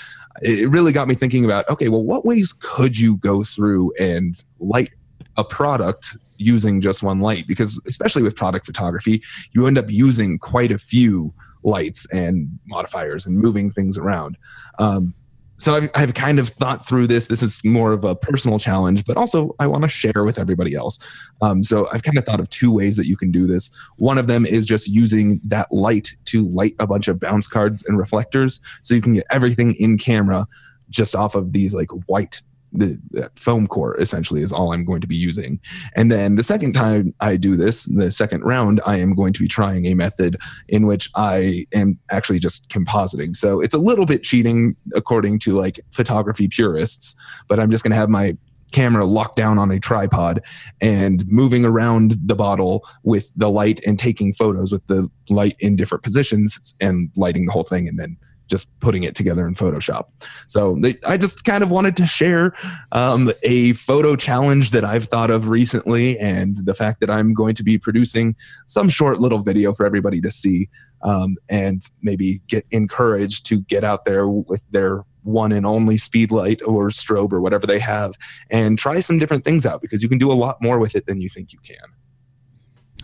it 0.43 0.69
really 0.69 0.93
got 0.93 1.09
me 1.09 1.15
thinking 1.15 1.45
about, 1.45 1.69
okay, 1.69 1.89
well, 1.89 2.03
what 2.03 2.25
ways 2.25 2.53
could 2.53 2.99
you 2.99 3.17
go 3.19 3.45
through 3.45 3.93
and 3.99 4.35
light 4.59 4.91
a 5.37 5.45
product 5.45 6.17
using 6.37 6.81
just 6.81 7.03
one 7.03 7.21
light? 7.21 7.47
Because 7.47 7.81
especially 7.87 8.23
with 8.23 8.37
product 8.37 8.67
photography, 8.67 9.23
you 9.53 9.67
end 9.67 9.79
up 9.79 9.91
using 9.91 10.39
quite 10.39 10.73
a 10.73 10.79
few 10.79 11.33
lights 11.63 12.07
and 12.13 12.59
modifiers 12.67 13.27
and 13.27 13.39
moving 13.39 13.71
things 13.71 13.97
around. 13.97 14.37
Um, 14.79 15.15
so 15.57 15.75
I've, 15.75 15.91
I've 15.95 16.15
kind 16.15 16.39
of 16.39 16.49
thought 16.49 16.87
through 16.87 17.07
this. 17.07 17.29
This 17.29 17.43
is 17.43 17.65
more 17.65 17.93
of 17.93 18.05
a 18.05 18.15
personal 18.15 18.59
challenge, 18.59 19.05
but 19.05 19.17
also 19.17 19.55
I 19.59 19.67
want 19.67 19.83
to 19.85 19.89
share 19.89 20.25
with 20.25 20.39
everybody 20.39 20.75
else. 20.75 20.99
Um, 21.43 21.63
so 21.63 21.89
I've 21.93 22.03
kind 22.03 22.19
of 22.19 22.25
thought 22.25 22.41
of 22.41 22.49
two 22.51 22.73
ways 22.73 22.97
that 22.97 23.07
you 23.07 23.17
can 23.17 23.31
do 23.31 23.47
this. 23.47 23.71
One 23.97 24.19
of 24.19 24.27
them 24.27 24.45
is 24.45 24.67
just 24.67 24.89
using 24.89 25.41
that 25.45 25.71
light 25.73 26.17
to 26.27 26.43
light 26.49 26.75
a 26.79 26.87
bunch 26.87 27.09
of 27.09 27.21
bounce 27.21 27.47
cards 27.47 27.85
and 27.87 27.99
reflectors, 27.99 28.61
so 28.83 28.95
you 28.95 29.01
can 29.01 29.15
get 29.15 29.27
everything 29.31 29.75
in 29.75 29.99
camera 29.99 30.47
just 30.91 31.15
off 31.15 31.35
of 31.35 31.53
these 31.53 31.75
like 31.75 31.91
white 32.07 32.43
the 32.75 33.31
foam 33.37 33.67
core 33.67 33.99
essentially 34.01 34.43
is 34.43 34.53
all 34.53 34.73
I'm 34.73 34.85
going 34.85 35.01
to 35.01 35.07
be 35.07 35.17
using. 35.17 35.61
And 35.95 36.11
then 36.11 36.35
the 36.35 36.43
second 36.43 36.73
time 36.73 37.15
I 37.21 37.37
do 37.37 37.57
this, 37.57 37.85
the 37.85 38.11
second 38.11 38.43
round, 38.43 38.81
I 38.85 38.99
am 38.99 39.15
going 39.15 39.33
to 39.33 39.41
be 39.41 39.49
trying 39.49 39.87
a 39.87 39.95
method 39.95 40.37
in 40.69 40.87
which 40.87 41.09
I 41.15 41.67
am 41.73 41.99
actually 42.11 42.41
just 42.41 42.69
compositing. 42.69 43.37
So 43.37 43.61
it's 43.61 43.75
a 43.75 43.79
little 43.79 44.07
bit 44.07 44.25
cheating 44.25 44.77
according 44.95 45.39
to 45.41 45.55
like 45.55 45.81
photography 45.93 46.49
purists, 46.49 47.15
but 47.49 47.61
I'm 47.61 47.71
just 47.71 47.85
going 47.85 47.93
to 47.93 47.97
have 47.97 48.11
my 48.11 48.37
camera 48.73 49.05
locked 49.05 49.37
down 49.37 49.57
on 49.57 49.71
a 49.71 49.79
tripod 49.79 50.43
and 50.81 51.25
moving 51.29 51.65
around 51.65 52.17
the 52.27 52.35
bottle 52.35 52.85
with 53.05 53.31
the 53.37 53.49
light 53.49 53.81
and 53.87 54.01
taking 54.01 54.35
photos 54.35 54.73
with 54.73 54.85
the 54.89 55.09
light 55.29 55.55
in 55.61 55.77
different 55.77 56.03
positions 56.03 56.75
and 56.81 57.09
lighting 57.15 57.47
the 57.47 57.53
whole 57.53 57.63
thing 57.63 57.87
and 57.87 58.01
then 58.01 58.17
just 58.49 58.79
putting 58.81 59.05
it 59.05 59.15
together 59.15 59.47
in 59.47 59.55
Photoshop. 59.55 60.05
So 60.47 60.81
I 61.07 61.17
just 61.17 61.45
kind 61.45 61.63
of 61.63 61.71
wanted 61.71 61.97
to 61.99 62.07
share 62.07 62.55
um, 62.93 63.33
a 63.43 63.73
photo 63.73 64.17
challenge 64.17 64.71
that 64.73 64.85
I've 64.85 65.05
thought 65.05 65.31
of 65.31 65.49
recently, 65.49 66.19
and 66.19 66.57
the 66.65 66.75
fact 66.75 67.01
that 67.01 67.11
I'm 67.11 67.35
going 67.35 67.55
to 67.57 67.63
be 67.63 67.79
producing 67.79 68.37
some 68.67 68.89
short 68.89 69.21
little 69.21 69.39
video 69.39 69.73
for 69.73 69.87
everybody 69.87 70.21
to 70.21 70.31
see, 70.31 70.69
um, 71.03 71.37
and 71.49 71.83
maybe 72.03 72.41
get 72.49 72.67
encouraged 72.71 73.47
to 73.47 73.61
get 73.63 73.85
out 73.85 74.05
there 74.05 74.29
with 74.29 74.63
their 74.71 75.05
one 75.23 75.53
and 75.53 75.65
only 75.65 75.97
speed 75.97 76.31
light 76.31 76.61
or 76.67 76.91
strobe 76.91 77.33
or 77.33 77.41
whatever 77.41 77.67
they 77.67 77.79
have, 77.79 78.13
and 78.51 78.79
try 78.79 79.01
some 79.01 79.19
different 79.19 79.45
things 79.45 79.65
out 79.65 79.81
because 79.81 80.03
you 80.03 80.09
can 80.09 80.19
do 80.19 80.31
a 80.31 80.35
lot 80.35 80.61
more 80.61 80.79
with 80.79 80.95
it 80.95 81.07
than 81.07 81.21
you 81.21 81.29
think 81.29 81.53
you 81.53 81.59
can. 81.65 81.77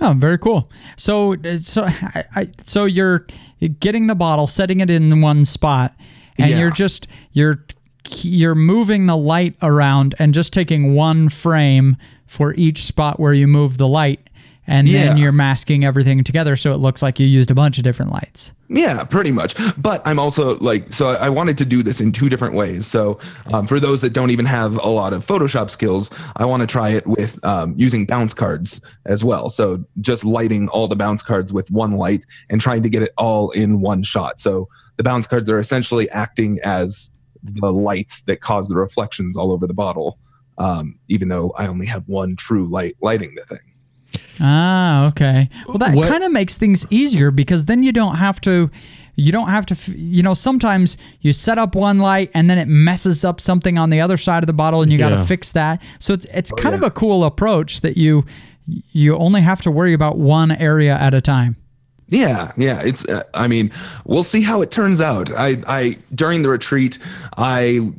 Oh, 0.01 0.15
very 0.17 0.39
cool. 0.39 0.71
So, 0.97 1.35
uh, 1.35 1.59
so, 1.59 1.85
I, 1.87 2.25
I, 2.35 2.49
so 2.65 2.85
you're 2.85 3.27
getting 3.81 4.07
the 4.07 4.15
bottle, 4.15 4.47
setting 4.47 4.81
it 4.81 4.91
in 4.91 5.21
one 5.21 5.45
spot, 5.45 5.95
and 6.39 6.51
Yeah. 6.51 6.59
you're 6.61 6.71
just 6.71 7.07
you're 7.33 7.65
you're 8.23 8.55
moving 8.55 9.07
the 9.07 9.17
light 9.17 9.55
around 9.63 10.15
and 10.19 10.33
just 10.35 10.53
taking 10.53 10.95
one 10.95 11.29
frame 11.29 11.97
for 12.27 12.55
each 12.55 12.83
spot 12.85 13.21
where 13.21 13.35
you 13.35 13.47
move 13.47 13.77
the 13.77 13.87
light, 13.87 14.30
and 14.71 14.87
then 14.87 15.17
you're 15.17 15.33
masking 15.33 15.85
everything 15.85 16.23
together 16.23 16.55
so 16.55 16.73
it 16.73 16.77
looks 16.77 17.03
like 17.03 17.19
you 17.19 17.27
used 17.27 17.51
a 17.51 17.55
bunch 17.55 17.77
of 17.77 17.85
different 17.85 18.13
lights. 18.13 18.53
Yeah, 18.69 19.03
pretty 19.03 19.33
much. 19.33 19.57
But 19.77 20.01
I'm 20.05 20.21
also 20.21 20.57
like, 20.59 20.93
so 20.93 21.09
I 21.09 21.29
wanted 21.29 21.59
to 21.59 21.65
do 21.65 21.83
this 21.83 22.01
in 22.01 22.13
two 22.13 22.29
different 22.29 22.55
ways. 22.55 22.87
So 22.87 23.19
um, 23.53 23.67
for 23.67 23.81
those 23.81 24.01
that 24.03 24.13
don't 24.13 24.31
even 24.31 24.47
have 24.47 24.77
a 24.77 24.89
lot 24.89 25.13
of 25.13 25.27
Photoshop 25.27 25.71
skills, 25.71 26.09
I 26.37 26.45
want 26.45 26.61
to 26.61 26.69
try 26.69 26.91
it 26.91 27.05
with 27.05 27.45
um, 27.45 27.75
using 27.77 28.07
bounce 28.07 28.33
cards 28.33 28.81
as 29.07 29.25
well. 29.25 29.51
So 29.51 29.85
just 30.01 30.25
lighting 30.25 30.69
all 30.69 30.87
the 30.87 30.95
bounce 30.95 31.23
cards 31.23 31.53
with 31.53 31.69
one 31.73 31.97
light 31.97 32.25
and 32.49 32.61
trying 32.61 32.85
to 32.85 32.89
get 32.89 33.03
it 33.03 33.13
all 33.19 33.51
in 33.51 33.81
one 33.81 34.05
shot. 34.05 34.39
So 34.39 34.69
the 34.99 35.03
bounce 35.03 35.27
cards 35.27 35.51
are 35.51 35.59
essentially 35.59 36.09
acting 36.11 36.61
as 36.63 37.11
the 37.43 37.73
lights 37.73 38.23
that 38.23 38.41
cause 38.41 38.69
the 38.69 38.77
reflections 38.77 39.37
all 39.37 39.51
over 39.51 39.67
the 39.67 39.75
bottle. 39.75 40.19
Um, 40.59 40.99
even 41.09 41.29
though 41.29 41.51
I 41.57 41.67
only 41.67 41.87
have 41.87 42.07
one 42.07 42.37
true 42.37 42.69
light 42.69 42.95
lighting 43.01 43.35
the 43.35 43.45
thing. 43.47 43.70
Ah, 44.41 45.07
okay. 45.09 45.49
Well, 45.69 45.79
that 45.79 45.95
kind 46.09 46.25
of 46.25 46.33
makes 46.33 46.57
things 46.57 46.87
easier 46.91 47.31
because 47.31 47.67
then 47.67 47.83
you 47.83 47.93
don't 47.93 48.17
have 48.17 48.41
to, 48.43 48.71
you 49.15 49.33
don't 49.33 49.49
have 49.51 49.67
to, 49.67 49.93
you 49.99 50.23
know, 50.23 50.35
sometimes 50.35 50.97
you 51.21 51.33
set 51.33 51.59
up 51.59 51.75
one 51.75 51.99
light 51.99 52.31
and 52.35 52.49
then 52.49 52.59
it 52.59 52.69
messes 52.69 53.25
up 53.25 53.41
something 53.41 53.77
on 53.79 53.91
the 53.91 54.01
other 54.01 54.17
side 54.17 54.43
of 54.43 54.47
the 54.47 54.53
bottle 54.53 54.83
and 54.83 54.91
you 54.91 54.99
got 54.99 55.11
to 55.11 55.25
fix 55.25 55.53
that. 55.53 55.83
So 55.99 56.15
it's, 56.15 56.25
it's 56.27 56.53
kind 56.53 56.75
of 56.75 56.83
a 56.83 56.91
cool 56.91 57.25
approach 57.25 57.83
that 57.83 57.97
you, 57.97 58.25
you 58.93 59.17
only 59.17 59.43
have 59.43 59.61
to 59.63 59.71
worry 59.71 59.93
about 59.93 60.17
one 60.17 60.51
area 60.53 60.97
at 60.97 61.13
a 61.13 61.21
time. 61.21 61.57
Yeah, 62.09 62.51
yeah. 62.57 62.81
It's. 62.81 63.09
Uh, 63.09 63.23
I 63.35 63.47
mean, 63.47 63.71
we'll 64.05 64.25
see 64.25 64.43
how 64.43 64.63
it 64.63 64.73
turns 64.73 65.01
out. 65.01 65.31
I, 65.31 65.63
I 65.69 65.99
during 66.13 66.43
the 66.43 66.49
retreat, 66.49 66.99
I 67.37 67.93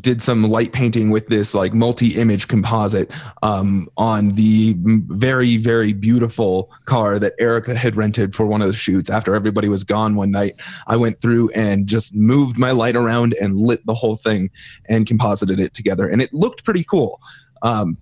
did 0.00 0.22
some 0.22 0.44
light 0.44 0.72
painting 0.72 1.10
with 1.10 1.26
this 1.26 1.54
like 1.54 1.74
multi-image 1.74 2.48
composite 2.48 3.10
um, 3.42 3.88
on 3.98 4.30
the 4.30 4.74
very 4.78 5.58
very 5.58 5.92
beautiful 5.92 6.70
car 6.86 7.18
that 7.18 7.34
Erica 7.38 7.74
had 7.74 7.94
rented 7.94 8.34
for 8.34 8.46
one 8.46 8.62
of 8.62 8.68
the 8.68 8.74
shoots. 8.74 9.10
After 9.10 9.34
everybody 9.34 9.68
was 9.68 9.84
gone 9.84 10.16
one 10.16 10.30
night, 10.30 10.54
I 10.86 10.96
went 10.96 11.20
through 11.20 11.50
and 11.50 11.86
just 11.86 12.16
moved 12.16 12.58
my 12.58 12.70
light 12.70 12.96
around 12.96 13.34
and 13.40 13.58
lit 13.58 13.84
the 13.84 13.94
whole 13.94 14.16
thing 14.16 14.50
and 14.86 15.06
composited 15.06 15.60
it 15.60 15.74
together, 15.74 16.08
and 16.08 16.22
it 16.22 16.32
looked 16.32 16.64
pretty 16.64 16.84
cool. 16.84 17.20
Um, 17.60 17.98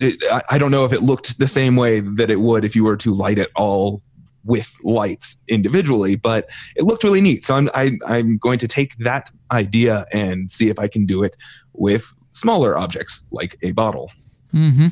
it, 0.00 0.14
I, 0.32 0.42
I 0.52 0.58
don't 0.58 0.70
know 0.70 0.86
if 0.86 0.92
it 0.92 1.02
looked 1.02 1.38
the 1.38 1.48
same 1.48 1.76
way 1.76 2.00
that 2.00 2.30
it 2.30 2.40
would 2.40 2.64
if 2.64 2.74
you 2.74 2.84
were 2.84 2.96
to 2.96 3.12
light 3.14 3.38
it 3.38 3.50
all 3.54 4.02
with 4.44 4.76
lights 4.82 5.42
individually, 5.48 6.16
but 6.16 6.48
it 6.76 6.84
looked 6.84 7.04
really 7.04 7.20
neat. 7.20 7.44
So 7.44 7.54
I'm 7.54 7.68
I, 7.74 7.92
I'm 8.06 8.38
going 8.38 8.58
to 8.60 8.68
take 8.68 8.96
that 8.98 9.30
idea 9.50 10.06
and 10.12 10.50
see 10.50 10.68
if 10.68 10.78
I 10.78 10.88
can 10.88 11.06
do 11.06 11.22
it 11.22 11.36
with 11.74 12.14
smaller 12.32 12.76
objects 12.76 13.26
like 13.30 13.56
a 13.62 13.72
bottle. 13.72 14.10
Mm-hmm. 14.54 14.88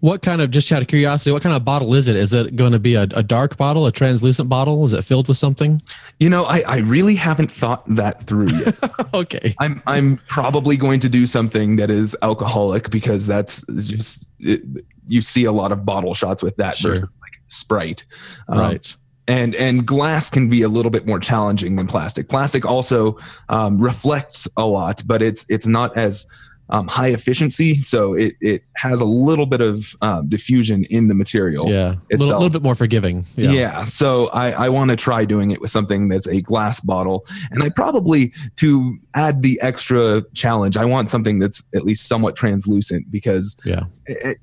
What 0.00 0.20
kind 0.20 0.42
of, 0.42 0.50
just 0.50 0.70
out 0.70 0.82
of 0.82 0.88
curiosity, 0.88 1.32
what 1.32 1.42
kind 1.42 1.56
of 1.56 1.64
bottle 1.64 1.94
is 1.94 2.08
it? 2.08 2.16
Is 2.16 2.34
it 2.34 2.56
going 2.56 2.72
to 2.72 2.78
be 2.78 2.94
a, 2.94 3.04
a 3.14 3.22
dark 3.22 3.56
bottle, 3.56 3.86
a 3.86 3.92
translucent 3.92 4.50
bottle? 4.50 4.84
Is 4.84 4.92
it 4.92 5.02
filled 5.02 5.28
with 5.28 5.38
something? 5.38 5.80
You 6.20 6.28
know, 6.28 6.44
I, 6.44 6.62
I 6.68 6.76
really 6.78 7.14
haven't 7.14 7.50
thought 7.50 7.86
that 7.86 8.22
through 8.22 8.50
yet. 8.50 8.76
okay. 9.14 9.54
I'm 9.60 9.82
I'm 9.86 10.18
probably 10.28 10.76
going 10.76 11.00
to 11.00 11.08
do 11.08 11.26
something 11.26 11.76
that 11.76 11.90
is 11.90 12.14
alcoholic 12.20 12.90
because 12.90 13.26
that's 13.26 13.64
just 13.86 14.28
it, 14.40 14.84
you 15.08 15.22
see 15.22 15.46
a 15.46 15.52
lot 15.52 15.72
of 15.72 15.86
bottle 15.86 16.12
shots 16.12 16.42
with 16.42 16.56
that 16.56 16.76
Sure. 16.76 16.90
versus 16.90 17.08
Sprite. 17.54 18.04
Um, 18.48 18.58
right. 18.58 18.96
and 19.28 19.54
and 19.54 19.86
glass 19.86 20.28
can 20.30 20.48
be 20.48 20.62
a 20.62 20.68
little 20.68 20.90
bit 20.90 21.06
more 21.06 21.18
challenging 21.20 21.76
than 21.76 21.86
plastic. 21.86 22.28
Plastic 22.28 22.66
also 22.66 23.18
um, 23.48 23.78
reflects 23.80 24.46
a 24.56 24.66
lot, 24.66 25.02
but 25.06 25.22
it's 25.22 25.48
it's 25.48 25.66
not 25.66 25.96
as 25.96 26.26
um, 26.70 26.88
high 26.88 27.08
efficiency, 27.08 27.76
so 27.76 28.14
it 28.14 28.36
it 28.40 28.64
has 28.76 28.98
a 29.02 29.04
little 29.04 29.44
bit 29.44 29.60
of 29.60 29.94
um, 30.00 30.28
diffusion 30.30 30.84
in 30.84 31.08
the 31.08 31.14
material. 31.14 31.68
Yeah. 31.70 31.96
It's 32.08 32.22
a 32.22 32.24
little, 32.24 32.40
little 32.40 32.52
bit 32.58 32.62
more 32.62 32.74
forgiving. 32.74 33.26
Yeah. 33.36 33.50
Yeah. 33.50 33.84
so 33.84 34.28
I, 34.28 34.52
I 34.52 34.68
want 34.70 34.88
to 34.88 34.96
try 34.96 35.26
doing 35.26 35.50
it 35.50 35.60
with 35.60 35.70
something 35.70 36.08
that's 36.08 36.26
a 36.26 36.40
glass 36.40 36.80
bottle. 36.80 37.26
And 37.50 37.62
I 37.62 37.68
probably, 37.68 38.32
to 38.56 38.96
add 39.12 39.42
the 39.42 39.60
extra 39.60 40.22
challenge, 40.32 40.78
I 40.78 40.86
want 40.86 41.10
something 41.10 41.38
that's 41.38 41.68
at 41.74 41.84
least 41.84 42.08
somewhat 42.08 42.34
translucent 42.34 43.10
because 43.10 43.58
Yeah. 43.66 43.82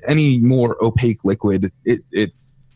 any 0.07 0.39
more 0.41 0.77
opaque 0.83 1.25
liquid, 1.25 1.71
it, 1.85 2.01
it 2.11 2.33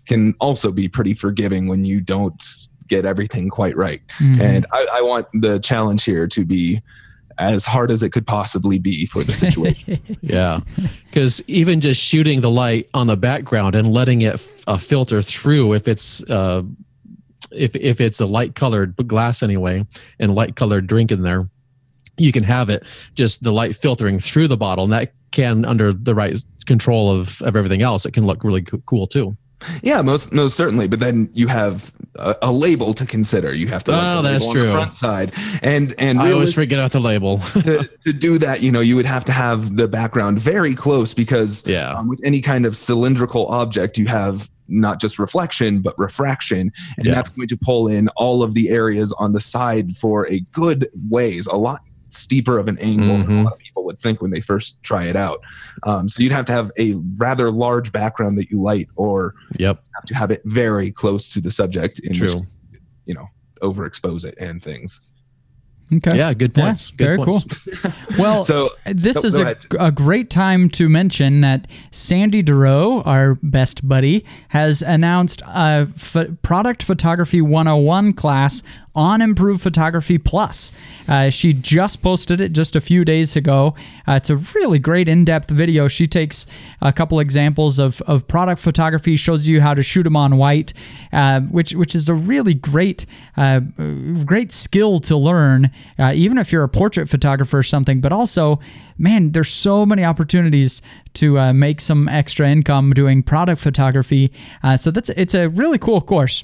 can 0.07 0.33
also 0.39 0.71
be 0.71 0.87
pretty 0.87 1.13
forgiving 1.13 1.67
when 1.67 1.83
you 1.85 1.99
don't 2.01 2.41
get 2.87 3.05
everything 3.05 3.49
quite 3.49 3.75
right. 3.75 4.01
Mhm. 4.19 4.39
And 4.39 4.65
I, 4.71 4.87
I 4.95 5.01
want 5.01 5.27
the 5.33 5.59
challenge 5.59 6.03
here 6.03 6.27
to 6.27 6.45
be 6.45 6.81
as 7.37 7.65
hard 7.65 7.91
as 7.91 8.01
it 8.03 8.11
could 8.11 8.25
possibly 8.27 8.79
be 8.79 9.05
for 9.05 9.23
the 9.23 9.33
situation. 9.33 9.99
Yeah. 10.21 10.61
Because 11.05 11.43
even 11.47 11.81
just 11.81 12.01
shooting 12.01 12.41
the 12.41 12.49
light 12.49 12.89
on 12.93 13.07
the 13.07 13.17
background 13.17 13.75
and 13.75 13.91
letting 13.91 14.21
it 14.21 14.35
f- 14.35 14.63
uh, 14.67 14.77
filter 14.77 15.21
through, 15.21 15.73
if 15.73 15.87
it's 15.87 16.23
uh, 16.29 16.61
if 17.51 17.75
if 17.75 17.99
it's 18.01 18.19
a 18.21 18.25
light 18.25 18.55
colored 18.55 18.95
glass 19.07 19.43
anyway, 19.43 19.85
and 20.19 20.33
light 20.35 20.55
colored 20.55 20.87
drink 20.87 21.11
in 21.11 21.21
there, 21.23 21.47
you 22.17 22.31
can 22.31 22.43
have 22.43 22.69
it 22.69 22.85
just 23.15 23.43
the 23.43 23.51
light 23.51 23.75
filtering 23.75 24.19
through 24.19 24.47
the 24.47 24.57
bottle, 24.57 24.83
and 24.85 24.93
that 24.93 25.13
can 25.31 25.65
under 25.65 25.91
the 25.93 26.15
right 26.15 26.37
control 26.65 27.11
of 27.11 27.41
of 27.41 27.55
everything 27.55 27.81
else, 27.81 28.05
it 28.05 28.13
can 28.13 28.25
look 28.25 28.43
really 28.43 28.61
co- 28.61 28.81
cool 28.85 29.07
too. 29.07 29.31
Yeah, 29.81 30.01
most 30.01 30.33
most 30.33 30.55
certainly. 30.55 30.87
But 30.87 30.99
then 30.99 31.29
you 31.33 31.47
have 31.47 31.93
a, 32.15 32.35
a 32.43 32.51
label 32.51 32.93
to 32.93 33.05
consider. 33.05 33.53
You 33.53 33.67
have 33.67 33.83
to. 33.85 33.93
Oh, 33.93 34.21
that's 34.21 34.47
label 34.47 34.49
on 34.49 34.53
the 34.57 34.63
true. 34.65 34.71
front 34.73 34.95
side, 34.95 35.33
and 35.61 35.95
and 35.97 36.19
I 36.19 36.31
always 36.31 36.53
forget 36.53 36.79
about 36.79 36.91
the 36.91 36.99
label. 36.99 37.39
to, 37.63 37.87
to 38.03 38.13
do 38.13 38.37
that, 38.39 38.61
you 38.61 38.71
know, 38.71 38.81
you 38.81 38.95
would 38.95 39.05
have 39.05 39.25
to 39.25 39.31
have 39.31 39.77
the 39.77 39.87
background 39.87 40.39
very 40.39 40.75
close 40.75 41.13
because 41.13 41.65
yeah. 41.65 41.93
um, 41.93 42.07
with 42.07 42.19
any 42.23 42.41
kind 42.41 42.65
of 42.65 42.75
cylindrical 42.75 43.47
object, 43.47 43.97
you 43.97 44.07
have 44.07 44.49
not 44.67 44.99
just 44.99 45.19
reflection 45.19 45.81
but 45.81 45.97
refraction, 45.97 46.71
and 46.97 47.05
Yeah. 47.05 47.13
that's 47.13 47.29
going 47.29 47.47
to 47.47 47.57
pull 47.57 47.87
in 47.87 48.07
all 48.09 48.43
of 48.43 48.53
the 48.55 48.69
areas 48.69 49.13
on 49.13 49.31
the 49.33 49.39
side 49.39 49.95
for 49.95 50.27
a 50.27 50.39
good 50.51 50.89
ways, 51.09 51.47
a 51.47 51.55
lot 51.55 51.81
steeper 52.09 52.57
of 52.57 52.67
an 52.67 52.77
angle 52.79 53.17
than 53.19 53.47
a 53.75 53.79
lot 53.79 53.83
of 53.83 53.83
people 53.83 53.85
would 53.85 53.99
think 53.99 54.21
when 54.21 54.31
they 54.31 54.41
first 54.41 54.81
try 54.83 55.05
it 55.05 55.15
out. 55.15 55.41
Um, 55.83 56.07
so 56.07 56.21
you'd 56.23 56.31
have 56.31 56.45
to 56.45 56.53
have 56.53 56.71
a 56.79 56.93
rather 57.17 57.51
large 57.51 57.91
background 57.91 58.37
that 58.37 58.49
you 58.49 58.61
light, 58.61 58.87
or 58.95 59.33
Yep. 59.59 59.83
have 59.95 60.05
to 60.05 60.15
have 60.15 60.31
it 60.31 60.41
very 60.45 60.91
close 60.91 61.31
to 61.33 61.41
the 61.41 61.51
subject 61.51 61.99
in 61.99 62.09
which 62.19 62.31
True. 62.31 62.45
you 63.05 63.13
know 63.13 63.27
overexpose 63.61 64.25
it 64.25 64.35
and 64.39 64.61
things. 64.63 65.01
Okay. 65.93 66.17
Yeah. 66.17 66.33
Good 66.33 66.53
Yeah, 66.57 66.63
points. 66.65 66.89
Good 66.89 67.05
very 67.05 67.17
points. 67.19 67.45
cool. 67.81 67.91
Well, 68.17 68.43
So 68.43 68.69
this 68.87 69.23
Oh, 69.23 69.27
is 69.27 69.37
a, 69.37 69.55
a 69.79 69.91
great 69.91 70.31
time 70.31 70.67
to 70.71 70.89
mention 70.89 71.41
that 71.41 71.67
Sandy 71.91 72.41
DeRoe, 72.41 73.05
our 73.05 73.35
best 73.43 73.87
buddy, 73.87 74.25
has 74.49 74.81
announced 74.81 75.43
a 75.45 75.85
ph- 75.95 76.29
product 76.41 76.81
photography 76.81 77.39
101 77.39 78.13
class 78.13 78.63
on 78.95 79.21
Improved 79.21 79.61
Photography 79.61 80.17
Plus. 80.17 80.71
Uh, 81.07 81.29
she 81.29 81.53
just 81.53 82.01
posted 82.01 82.39
it 82.41 82.53
just 82.53 82.75
a 82.75 82.81
few 82.81 83.05
days 83.05 83.35
ago. 83.35 83.75
Uh, 84.07 84.13
it's 84.13 84.29
a 84.29 84.37
really 84.37 84.79
great 84.79 85.07
in 85.07 85.25
depth 85.25 85.49
video. 85.49 85.87
She 85.87 86.07
takes 86.07 86.47
a 86.81 86.93
couple 86.93 87.19
examples 87.19 87.77
of, 87.79 88.01
of 88.03 88.27
product 88.27 88.61
photography, 88.61 89.15
shows 89.15 89.47
you 89.47 89.61
how 89.61 89.73
to 89.73 89.83
shoot 89.83 90.03
them 90.03 90.15
on 90.15 90.37
white, 90.37 90.73
uh, 91.11 91.41
which, 91.41 91.73
which 91.73 91.93
is 91.95 92.09
a 92.09 92.13
really 92.13 92.53
great, 92.53 93.05
uh, 93.37 93.59
great 94.25 94.51
skill 94.51 94.99
to 94.99 95.17
learn, 95.17 95.71
uh, 95.99 96.13
even 96.15 96.37
if 96.37 96.51
you're 96.51 96.63
a 96.63 96.69
portrait 96.69 97.09
photographer 97.09 97.59
or 97.59 97.63
something. 97.63 98.01
But 98.01 98.11
also, 98.11 98.59
man, 98.97 99.31
there's 99.31 99.49
so 99.49 99.85
many 99.85 100.03
opportunities 100.03 100.81
to 101.15 101.37
uh, 101.39 101.53
make 101.53 101.81
some 101.81 102.07
extra 102.07 102.49
income 102.49 102.91
doing 102.91 103.23
product 103.23 103.61
photography. 103.61 104.31
So 104.77 104.91
that's 104.91 105.09
it's 105.09 105.33
a 105.33 105.47
really 105.47 105.77
cool 105.77 106.01
course. 106.01 106.43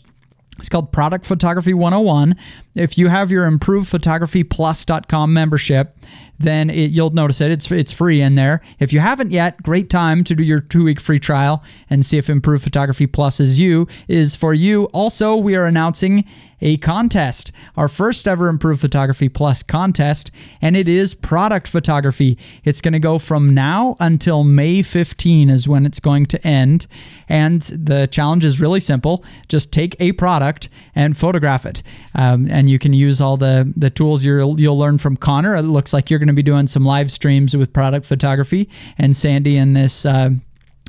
It's 0.62 0.69
called 0.69 0.91
Product 0.91 1.26
Photography 1.26 1.74
101. 1.74 2.36
If 2.73 2.97
you 2.97 3.10
have 3.10 3.31
your 3.31 3.49
improvephotographyplus.com 3.49 5.34
membership, 5.34 5.97
then 6.43 6.69
it, 6.69 6.91
you'll 6.91 7.12
notice 7.12 7.41
it. 7.41 7.51
It's 7.51 7.71
it's 7.71 7.91
free 7.91 8.21
in 8.21 8.36
there. 8.36 8.62
If 8.79 8.93
you 8.93 8.99
haven't 8.99 9.31
yet, 9.31 9.62
great 9.63 9.89
time 9.89 10.23
to 10.25 10.36
do 10.36 10.43
your 10.43 10.60
two 10.60 10.84
week 10.84 10.99
free 10.99 11.19
trial 11.19 11.63
and 11.89 12.05
see 12.05 12.17
if 12.17 12.29
Improved 12.29 12.63
Photography 12.63 13.07
Plus 13.07 13.39
is 13.39 13.60
you 13.60 13.88
is 14.07 14.36
for 14.36 14.53
you. 14.53 14.86
Also, 14.86 15.36
we 15.36 15.55
are 15.55 15.65
announcing 15.65 16.25
a 16.62 16.77
contest, 16.77 17.51
our 17.75 17.88
first 17.88 18.27
ever 18.27 18.47
Improved 18.47 18.81
Photography 18.81 19.29
Plus 19.29 19.63
contest, 19.63 20.29
and 20.62 20.77
it 20.77 20.88
is 20.88 21.15
product 21.15 21.67
photography. 21.67 22.38
It's 22.63 22.81
going 22.81 22.93
to 22.93 22.99
go 22.99 23.17
from 23.17 23.53
now 23.53 23.95
until 23.99 24.43
May 24.43 24.84
15 24.84 25.49
is 25.49 25.67
when 25.67 25.88
it's 25.88 25.99
going 25.99 26.27
to 26.27 26.47
end, 26.47 26.86
and 27.27 27.62
the 27.63 28.07
challenge 28.07 28.45
is 28.45 28.62
really 28.62 28.79
simple. 28.79 29.25
Just 29.47 29.73
take 29.73 29.95
a 29.99 30.12
product 30.12 30.69
and 30.93 31.17
photograph 31.17 31.65
it, 31.65 31.81
um, 32.13 32.47
and 32.49 32.61
you 32.69 32.80
can 32.80 32.93
use 32.93 33.21
all 33.21 33.38
the 33.38 33.71
the 33.76 33.89
tools 33.89 34.24
you'll 34.24 34.60
you'll 34.60 34.78
learn 34.78 34.97
from 34.97 35.17
Connor. 35.17 35.56
It 35.56 35.63
looks 35.63 35.93
like 35.93 36.10
you're 36.10 36.19
going 36.19 36.28
to 36.28 36.34
be 36.34 36.43
doing 36.43 36.67
some 36.67 36.86
live 36.86 37.12
streams 37.12 37.56
with 37.56 37.74
product 37.74 38.06
photography, 38.06 38.69
and 38.97 39.15
Sandy 39.15 39.58
in 39.58 39.74
this. 39.74 40.06
Uh, 40.06 40.32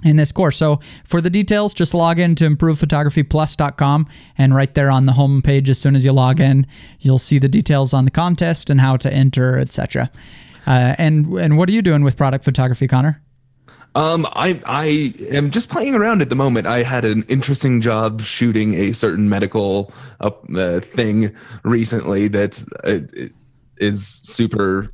in 0.04 0.16
this 0.16 0.32
course. 0.32 0.56
So 0.56 0.80
for 1.04 1.20
the 1.20 1.30
details, 1.30 1.72
just 1.72 1.94
log 1.94 2.18
in 2.18 2.34
to 2.34 2.50
improvephotographyplus.com 2.50 4.08
and 4.36 4.52
right 4.52 4.74
there 4.74 4.90
on 4.90 5.06
the 5.06 5.12
home 5.12 5.42
page, 5.42 5.70
as 5.70 5.78
soon 5.78 5.94
as 5.94 6.04
you 6.04 6.10
log 6.10 6.40
in, 6.40 6.66
you'll 6.98 7.20
see 7.20 7.38
the 7.38 7.48
details 7.48 7.94
on 7.94 8.04
the 8.04 8.10
contest 8.10 8.68
and 8.68 8.80
how 8.80 8.96
to 8.96 9.12
enter, 9.12 9.60
etc. 9.60 10.10
Uh, 10.66 10.96
and 10.98 11.32
and 11.34 11.56
what 11.56 11.68
are 11.68 11.72
you 11.72 11.82
doing 11.82 12.02
with 12.02 12.16
product 12.16 12.44
photography, 12.44 12.88
Connor? 12.88 13.22
Um, 13.94 14.26
I 14.32 14.60
I 14.64 15.14
am 15.30 15.50
just 15.50 15.68
playing 15.68 15.94
around 15.94 16.22
at 16.22 16.30
the 16.30 16.34
moment. 16.34 16.66
I 16.66 16.82
had 16.82 17.04
an 17.04 17.24
interesting 17.28 17.80
job 17.80 18.22
shooting 18.22 18.74
a 18.74 18.92
certain 18.92 19.28
medical 19.28 19.92
uh, 20.20 20.30
uh, 20.56 20.80
thing 20.80 21.34
recently 21.62 22.28
that's 22.28 22.66
uh, 22.84 23.00
is 23.76 24.06
super. 24.06 24.92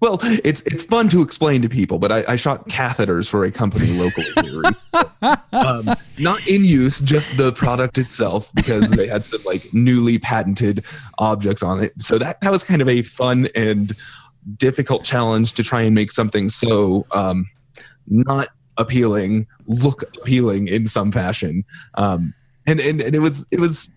Well, 0.00 0.18
it's 0.22 0.62
it's 0.62 0.84
fun 0.84 1.08
to 1.10 1.22
explain 1.22 1.62
to 1.62 1.68
people, 1.68 1.98
but 1.98 2.12
I, 2.12 2.24
I 2.28 2.36
shot 2.36 2.68
catheters 2.68 3.28
for 3.28 3.44
a 3.44 3.50
company 3.50 3.86
locally 3.98 4.26
um, 5.52 5.94
not 6.18 6.46
in 6.46 6.64
use, 6.64 7.00
just 7.00 7.36
the 7.38 7.52
product 7.52 7.96
itself, 7.96 8.52
because 8.54 8.90
they 8.90 9.06
had 9.06 9.24
some 9.24 9.42
like 9.44 9.72
newly 9.72 10.18
patented 10.18 10.84
objects 11.18 11.62
on 11.62 11.82
it. 11.82 11.92
So 12.00 12.18
that 12.18 12.40
that 12.40 12.50
was 12.50 12.62
kind 12.62 12.82
of 12.82 12.88
a 12.88 13.02
fun 13.02 13.48
and 13.54 13.94
difficult 14.56 15.04
challenge 15.04 15.54
to 15.54 15.62
try 15.62 15.82
and 15.82 15.94
make 15.94 16.12
something 16.12 16.48
so 16.48 17.06
um, 17.12 17.46
not 18.10 18.48
appealing 18.76 19.46
look 19.66 20.02
appealing 20.20 20.68
in 20.68 20.86
some 20.86 21.10
fashion. 21.12 21.64
Um, 21.94 22.34
and, 22.66 22.80
and 22.80 23.00
and 23.00 23.14
it 23.14 23.20
was 23.20 23.46
it 23.50 23.60
was 23.60 23.88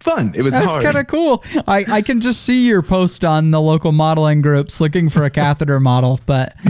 fun. 0.00 0.32
It 0.34 0.42
was 0.42 0.54
That's 0.54 0.82
kind 0.82 0.96
of 0.96 1.06
cool. 1.06 1.44
I, 1.68 1.84
I 1.88 2.02
can 2.02 2.20
just 2.20 2.42
see 2.42 2.66
your 2.66 2.82
post 2.82 3.24
on 3.24 3.50
the 3.50 3.60
local 3.60 3.92
modeling 3.92 4.40
groups 4.42 4.80
looking 4.80 5.08
for 5.08 5.24
a 5.24 5.30
catheter 5.30 5.78
model, 5.78 6.20
but 6.26 6.54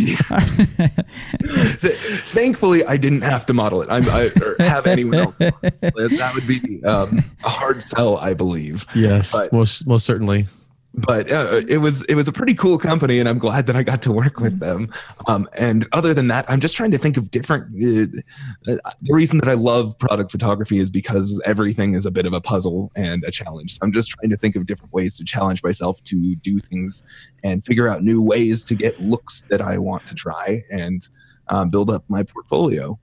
Thankfully, 2.30 2.84
I 2.84 2.96
didn't 2.96 3.22
have 3.22 3.46
to 3.46 3.54
model 3.54 3.82
it. 3.82 3.88
I'm, 3.90 4.04
I 4.08 4.30
or 4.42 4.56
have 4.58 4.86
anyone 4.86 5.14
else. 5.20 5.40
model 5.40 5.58
it. 5.62 5.80
That 5.80 6.32
would 6.34 6.46
be 6.46 6.82
um, 6.84 7.24
a 7.44 7.48
hard 7.48 7.82
sell, 7.82 8.18
I 8.18 8.34
believe. 8.34 8.86
Yes. 8.94 9.32
But- 9.32 9.52
most 9.52 9.86
most 9.86 10.04
certainly. 10.04 10.46
But 10.92 11.30
uh, 11.30 11.62
it 11.68 11.78
was 11.78 12.04
it 12.06 12.16
was 12.16 12.26
a 12.26 12.32
pretty 12.32 12.54
cool 12.54 12.76
company, 12.76 13.20
and 13.20 13.28
I'm 13.28 13.38
glad 13.38 13.66
that 13.68 13.76
I 13.76 13.84
got 13.84 14.02
to 14.02 14.12
work 14.12 14.40
with 14.40 14.58
them. 14.58 14.92
Um, 15.28 15.48
and 15.52 15.86
other 15.92 16.12
than 16.12 16.26
that, 16.28 16.44
I'm 16.48 16.58
just 16.58 16.76
trying 16.76 16.90
to 16.90 16.98
think 16.98 17.16
of 17.16 17.30
different. 17.30 17.66
Uh, 17.76 18.20
the 18.66 19.12
reason 19.12 19.38
that 19.38 19.48
I 19.48 19.54
love 19.54 19.96
product 20.00 20.32
photography 20.32 20.78
is 20.78 20.90
because 20.90 21.40
everything 21.46 21.94
is 21.94 22.06
a 22.06 22.10
bit 22.10 22.26
of 22.26 22.32
a 22.32 22.40
puzzle 22.40 22.90
and 22.96 23.22
a 23.22 23.30
challenge. 23.30 23.74
So 23.74 23.78
I'm 23.82 23.92
just 23.92 24.10
trying 24.10 24.30
to 24.30 24.36
think 24.36 24.56
of 24.56 24.66
different 24.66 24.92
ways 24.92 25.16
to 25.18 25.24
challenge 25.24 25.62
myself 25.62 26.02
to 26.04 26.34
do 26.36 26.58
things 26.58 27.06
and 27.44 27.64
figure 27.64 27.86
out 27.86 28.02
new 28.02 28.20
ways 28.20 28.64
to 28.64 28.74
get 28.74 29.00
looks 29.00 29.42
that 29.42 29.62
I 29.62 29.78
want 29.78 30.06
to 30.06 30.14
try 30.16 30.64
and 30.70 31.08
um, 31.48 31.70
build 31.70 31.90
up 31.90 32.04
my 32.08 32.24
portfolio. 32.24 32.98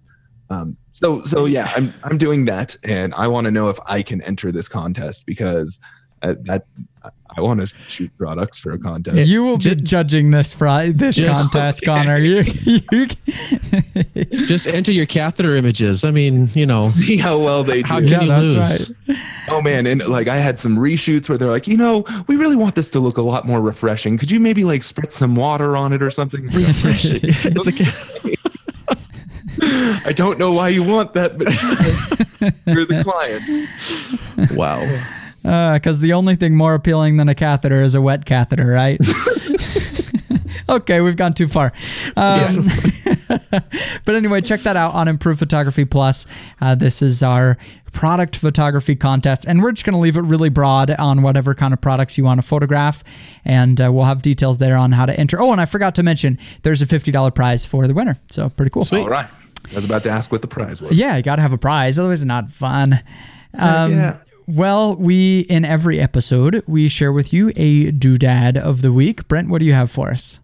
Um, 0.50 0.78
so 0.92 1.22
so 1.24 1.46
yeah, 1.46 1.72
I'm 1.76 1.94
I'm 2.04 2.18
doing 2.18 2.46
that, 2.46 2.76
and 2.84 3.14
I 3.14 3.28
want 3.28 3.46
to 3.46 3.52
know 3.52 3.70
if 3.70 3.80
I 3.86 4.02
can 4.02 4.22
enter 4.24 4.52
this 4.52 4.68
contest 4.68 5.26
because 5.26 5.80
That 6.22 6.64
I 7.36 7.42
want 7.42 7.60
to 7.60 7.68
shoot 7.88 8.10
products 8.18 8.58
for 8.58 8.72
a 8.72 8.80
contest. 8.80 9.28
You 9.30 9.44
will 9.44 9.58
be 9.60 9.76
judging 9.76 10.32
this 10.32 10.54
fri- 10.54 10.92
this 10.92 11.16
Just- 11.16 11.52
contest, 11.52 11.84
Connor. 11.86 12.18
You, 12.18 12.44
you, 12.92 13.08
Just 14.48 14.66
enter 14.68 14.92
your 14.92 15.06
catheter 15.06 15.56
images. 15.56 16.04
I 16.04 16.10
mean, 16.12 16.50
you 16.56 16.66
know, 16.66 16.88
See 16.90 17.18
how 17.18 17.38
well 17.38 17.64
they 17.64 17.84
do. 17.84 17.88
how 17.88 18.00
can 18.00 18.08
Yeah, 18.08 18.22
you 18.22 18.28
that's 18.54 18.90
lose? 18.90 19.18
Oh 19.50 19.62
man, 19.62 19.86
and 19.86 20.06
like 20.08 20.28
I 20.28 20.38
had 20.38 20.58
some 20.58 20.76
reshoots 20.78 21.30
where 21.30 21.38
they're 21.38 21.52
like, 21.52 21.68
you 21.68 21.78
know, 21.78 22.04
we 22.28 22.36
really 22.36 22.56
want 22.56 22.74
this 22.76 22.90
to 22.92 23.00
look 23.00 23.18
a 23.18 23.22
lot 23.22 23.46
more 23.46 23.62
refreshing. 23.62 24.18
Could 24.18 24.32
you 24.32 24.40
maybe 24.40 24.64
like 24.64 24.82
spritz 24.82 25.12
some 25.14 25.36
water 25.36 25.78
on 25.78 25.94
it 25.94 26.02
or 26.02 26.10
something? 26.12 26.50
It's 26.52 27.66
like, 27.66 28.38
I 30.06 30.14
don't 30.14 30.38
know 30.40 30.52
why 30.54 30.70
you 30.70 30.84
want 30.84 31.14
that, 31.14 31.38
but 31.38 31.48
you're 32.66 32.86
the 32.86 33.04
client. 33.04 34.58
wow. 34.58 34.82
Because 35.48 36.00
Uh, 36.00 36.02
the 36.02 36.14
only 36.14 36.36
thing 36.36 36.56
more 36.56 36.74
appealing 36.74 37.18
than 37.18 37.30
a 37.30 37.36
catheter 37.36 37.82
is 37.82 37.96
a 37.96 38.02
wet 38.02 38.26
catheter, 38.26 38.68
right? 38.68 39.00
okay, 40.70 41.02
we've 41.02 41.16
gone 41.16 41.34
too 41.34 41.48
far. 41.48 41.72
Um, 42.16 42.58
but 44.06 44.16
anyway, 44.16 44.42
check 44.42 44.62
that 44.62 44.76
out 44.76 44.94
on 44.94 45.08
Improved 45.08 45.40
Photography 45.40 45.86
Plus. 45.86 46.28
Uh, 46.60 46.76
this 46.76 47.02
is 47.02 47.24
our 47.24 47.58
product 47.94 48.36
photography 48.36 48.96
contest, 48.96 49.46
and 49.48 49.62
we're 49.62 49.72
just 49.72 49.86
going 49.86 49.94
to 49.94 50.00
leave 50.00 50.18
it 50.18 50.22
really 50.22 50.50
broad 50.50 50.92
on 50.92 51.22
whatever 51.22 51.56
kind 51.56 51.74
of 51.74 51.82
product 51.82 52.18
you 52.18 52.24
want 52.24 52.42
to 52.42 52.46
photograph, 52.46 53.04
and 53.46 53.80
uh, 53.82 53.92
we'll 53.92 54.06
have 54.06 54.22
details 54.22 54.58
there 54.58 54.76
on 54.76 54.92
how 54.92 55.06
to 55.06 55.18
enter. 55.18 55.42
Oh, 55.42 55.52
and 55.52 55.62
I 55.62 55.66
forgot 55.66 55.96
to 55.96 56.04
mention, 56.04 56.38
there's 56.64 56.82
a 56.82 56.86
$50 56.86 57.34
prize 57.34 57.66
for 57.66 57.88
the 57.88 57.94
winner, 57.94 58.18
so 58.30 58.50
pretty 58.50 58.70
cool. 58.70 58.84
Sweet. 58.84 59.02
All 59.02 59.10
right. 59.10 59.30
I 59.72 59.76
was 59.76 59.86
about 59.86 60.04
to 60.04 60.10
ask 60.10 60.32
what 60.32 60.42
the 60.42 60.48
prize 60.48 60.82
was. 60.82 60.98
Yeah, 60.98 61.18
you 61.18 61.24
got 61.24 61.38
to 61.38 61.42
have 61.42 61.54
a 61.54 61.58
prize, 61.58 62.00
otherwise 62.00 62.22
it's 62.22 62.28
not 62.28 62.50
fun. 62.50 63.02
Um, 63.54 63.92
yeah. 63.92 64.18
Well, 64.48 64.96
we 64.96 65.42
in 65.42 65.66
every 65.66 66.00
episode 66.00 66.64
we 66.66 66.88
share 66.88 67.12
with 67.12 67.34
you 67.34 67.52
a 67.58 67.92
doodad 67.92 68.56
of 68.56 68.82
the 68.82 68.94
week. 68.94 69.28
Brent, 69.28 69.50
what 69.50 69.60
do 69.60 69.66
you 69.66 69.74
have 69.74 69.92
for 69.92 70.10
us? 70.10 70.40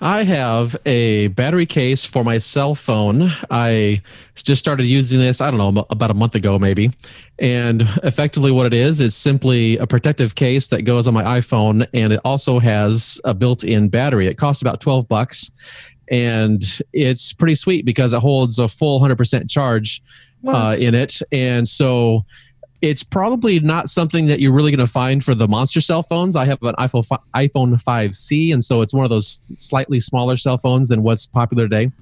I 0.00 0.22
have 0.22 0.76
a 0.86 1.26
battery 1.28 1.66
case 1.66 2.04
for 2.04 2.22
my 2.22 2.38
cell 2.38 2.76
phone. 2.76 3.32
I 3.50 4.00
just 4.36 4.60
started 4.60 4.84
using 4.84 5.18
this, 5.18 5.40
I 5.40 5.50
don't 5.50 5.58
know, 5.58 5.84
about 5.90 6.12
a 6.12 6.14
month 6.14 6.36
ago 6.36 6.56
maybe. 6.56 6.92
And 7.40 7.82
effectively, 8.04 8.52
what 8.52 8.66
it 8.66 8.74
is, 8.74 9.00
is 9.00 9.16
simply 9.16 9.76
a 9.78 9.88
protective 9.88 10.36
case 10.36 10.68
that 10.68 10.82
goes 10.82 11.08
on 11.08 11.14
my 11.14 11.24
iPhone. 11.40 11.84
And 11.92 12.12
it 12.12 12.20
also 12.24 12.60
has 12.60 13.20
a 13.24 13.34
built 13.34 13.64
in 13.64 13.88
battery. 13.88 14.28
It 14.28 14.38
costs 14.38 14.62
about 14.62 14.80
12 14.80 15.08
bucks. 15.08 15.50
And 16.08 16.62
it's 16.92 17.32
pretty 17.32 17.56
sweet 17.56 17.84
because 17.84 18.12
it 18.12 18.20
holds 18.20 18.60
a 18.60 18.68
full 18.68 19.00
100% 19.00 19.50
charge 19.50 20.00
uh, 20.46 20.76
in 20.78 20.94
it. 20.94 21.20
And 21.32 21.66
so 21.66 22.24
it's 22.82 23.04
probably 23.04 23.60
not 23.60 23.88
something 23.88 24.26
that 24.26 24.40
you're 24.40 24.52
really 24.52 24.72
going 24.72 24.84
to 24.84 24.92
find 24.92 25.24
for 25.24 25.36
the 25.36 25.46
monster 25.46 25.80
cell 25.80 26.02
phones. 26.02 26.34
I 26.34 26.44
have 26.46 26.60
an 26.62 26.74
iPhone 26.74 27.06
iPhone 27.34 27.80
5C, 27.82 28.52
and 28.52 28.62
so 28.62 28.82
it's 28.82 28.92
one 28.92 29.04
of 29.04 29.10
those 29.10 29.28
slightly 29.56 30.00
smaller 30.00 30.36
cell 30.36 30.58
phones 30.58 30.88
than 30.88 31.04
what's 31.04 31.24
popular 31.24 31.68
today. 31.68 31.92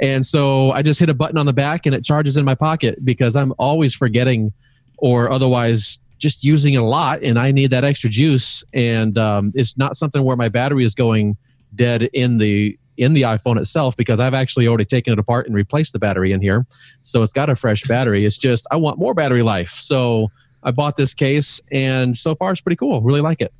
And 0.00 0.26
so 0.26 0.72
I 0.72 0.82
just 0.82 0.98
hit 0.98 1.08
a 1.08 1.14
button 1.14 1.38
on 1.38 1.46
the 1.46 1.52
back, 1.52 1.86
and 1.86 1.94
it 1.94 2.04
charges 2.04 2.36
in 2.36 2.44
my 2.44 2.56
pocket 2.56 3.04
because 3.04 3.36
I'm 3.36 3.54
always 3.56 3.94
forgetting, 3.94 4.52
or 4.98 5.30
otherwise 5.30 6.00
just 6.18 6.42
using 6.42 6.74
it 6.74 6.78
a 6.78 6.84
lot, 6.84 7.22
and 7.22 7.38
I 7.38 7.52
need 7.52 7.70
that 7.70 7.84
extra 7.84 8.10
juice. 8.10 8.64
And 8.74 9.16
um, 9.16 9.52
it's 9.54 9.78
not 9.78 9.94
something 9.94 10.24
where 10.24 10.36
my 10.36 10.48
battery 10.48 10.84
is 10.84 10.96
going 10.96 11.36
dead 11.76 12.02
in 12.02 12.38
the 12.38 12.76
in 12.96 13.12
the 13.12 13.22
iPhone 13.22 13.58
itself 13.58 13.96
because 13.96 14.20
I've 14.20 14.34
actually 14.34 14.66
already 14.66 14.84
taken 14.84 15.12
it 15.12 15.18
apart 15.18 15.46
and 15.46 15.54
replaced 15.54 15.92
the 15.92 15.98
battery 15.98 16.32
in 16.32 16.40
here. 16.40 16.66
So 17.02 17.22
it's 17.22 17.32
got 17.32 17.50
a 17.50 17.56
fresh 17.56 17.84
battery. 17.84 18.24
It's 18.24 18.38
just 18.38 18.66
I 18.70 18.76
want 18.76 18.98
more 18.98 19.14
battery 19.14 19.42
life. 19.42 19.70
So 19.70 20.30
I 20.62 20.70
bought 20.70 20.96
this 20.96 21.14
case 21.14 21.60
and 21.70 22.16
so 22.16 22.34
far 22.34 22.52
it's 22.52 22.60
pretty 22.60 22.76
cool. 22.76 23.00
Really 23.02 23.20
like 23.20 23.40
it. 23.40 23.52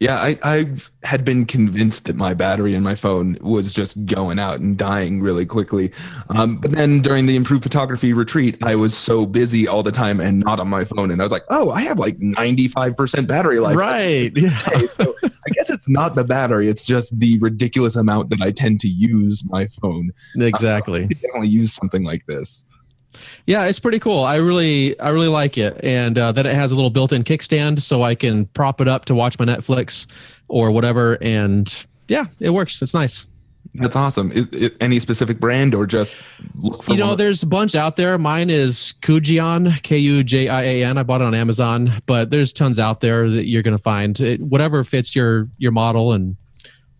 Yeah, 0.00 0.16
I, 0.16 0.38
I 0.42 0.66
had 1.02 1.24
been 1.24 1.44
convinced 1.46 2.06
that 2.06 2.16
my 2.16 2.34
battery 2.34 2.74
in 2.74 2.82
my 2.82 2.94
phone 2.94 3.36
was 3.40 3.72
just 3.72 4.04
going 4.06 4.38
out 4.38 4.60
and 4.60 4.76
dying 4.76 5.20
really 5.20 5.46
quickly. 5.46 5.92
Um, 6.30 6.56
but 6.56 6.72
then 6.72 7.00
during 7.00 7.26
the 7.26 7.36
improved 7.36 7.62
photography 7.62 8.12
retreat, 8.12 8.58
I 8.64 8.76
was 8.76 8.96
so 8.96 9.26
busy 9.26 9.66
all 9.66 9.82
the 9.82 9.92
time 9.92 10.20
and 10.20 10.40
not 10.40 10.60
on 10.60 10.68
my 10.68 10.84
phone. 10.84 11.10
And 11.10 11.20
I 11.20 11.24
was 11.24 11.32
like, 11.32 11.44
oh, 11.50 11.70
I 11.70 11.82
have 11.82 11.98
like 11.98 12.18
95% 12.18 13.26
battery 13.26 13.60
life. 13.60 13.76
right. 13.76 14.32
Yeah. 14.36 14.58
So 14.92 15.14
I 15.22 15.50
guess 15.54 15.70
it's 15.70 15.88
not 15.88 16.16
the 16.16 16.24
battery, 16.24 16.68
it's 16.68 16.84
just 16.84 17.18
the 17.18 17.38
ridiculous 17.38 17.96
amount 17.96 18.28
that 18.30 18.42
I 18.42 18.50
tend 18.50 18.80
to 18.80 18.88
use 18.88 19.48
my 19.48 19.66
phone. 19.66 20.10
Exactly. 20.36 21.04
I 21.04 21.06
could 21.06 21.20
definitely 21.20 21.48
use 21.48 21.72
something 21.72 22.04
like 22.04 22.26
this. 22.26 22.66
Yeah, 23.46 23.64
it's 23.66 23.78
pretty 23.78 23.98
cool. 23.98 24.22
I 24.24 24.36
really, 24.36 24.98
I 25.00 25.10
really 25.10 25.28
like 25.28 25.58
it, 25.58 25.78
and 25.82 26.16
uh, 26.18 26.32
then 26.32 26.46
it 26.46 26.54
has 26.54 26.72
a 26.72 26.74
little 26.74 26.90
built-in 26.90 27.24
kickstand, 27.24 27.80
so 27.80 28.02
I 28.02 28.14
can 28.14 28.46
prop 28.46 28.80
it 28.80 28.88
up 28.88 29.04
to 29.06 29.14
watch 29.14 29.38
my 29.38 29.44
Netflix 29.44 30.06
or 30.48 30.70
whatever. 30.70 31.18
And 31.20 31.86
yeah, 32.08 32.26
it 32.40 32.50
works. 32.50 32.82
It's 32.82 32.94
nice. 32.94 33.26
That's 33.74 33.96
awesome. 33.96 34.30
Is 34.32 34.48
it 34.52 34.76
any 34.82 35.00
specific 35.00 35.40
brand 35.40 35.74
or 35.74 35.86
just 35.86 36.18
look 36.56 36.82
for 36.82 36.92
You 36.92 36.98
know, 36.98 37.08
one? 37.08 37.16
there's 37.16 37.42
a 37.42 37.46
bunch 37.46 37.74
out 37.74 37.96
there. 37.96 38.18
Mine 38.18 38.50
is 38.50 38.92
Kujian, 39.00 39.82
K 39.82 39.96
U 39.96 40.22
J 40.22 40.48
I 40.48 40.62
A 40.62 40.84
N. 40.84 40.98
I 40.98 41.02
bought 41.02 41.22
it 41.22 41.24
on 41.24 41.34
Amazon, 41.34 41.90
but 42.04 42.28
there's 42.30 42.52
tons 42.52 42.78
out 42.78 43.00
there 43.00 43.30
that 43.30 43.46
you're 43.46 43.62
going 43.62 43.76
to 43.76 43.82
find. 43.82 44.20
It, 44.20 44.42
whatever 44.42 44.84
fits 44.84 45.16
your 45.16 45.48
your 45.56 45.72
model 45.72 46.12
and 46.12 46.36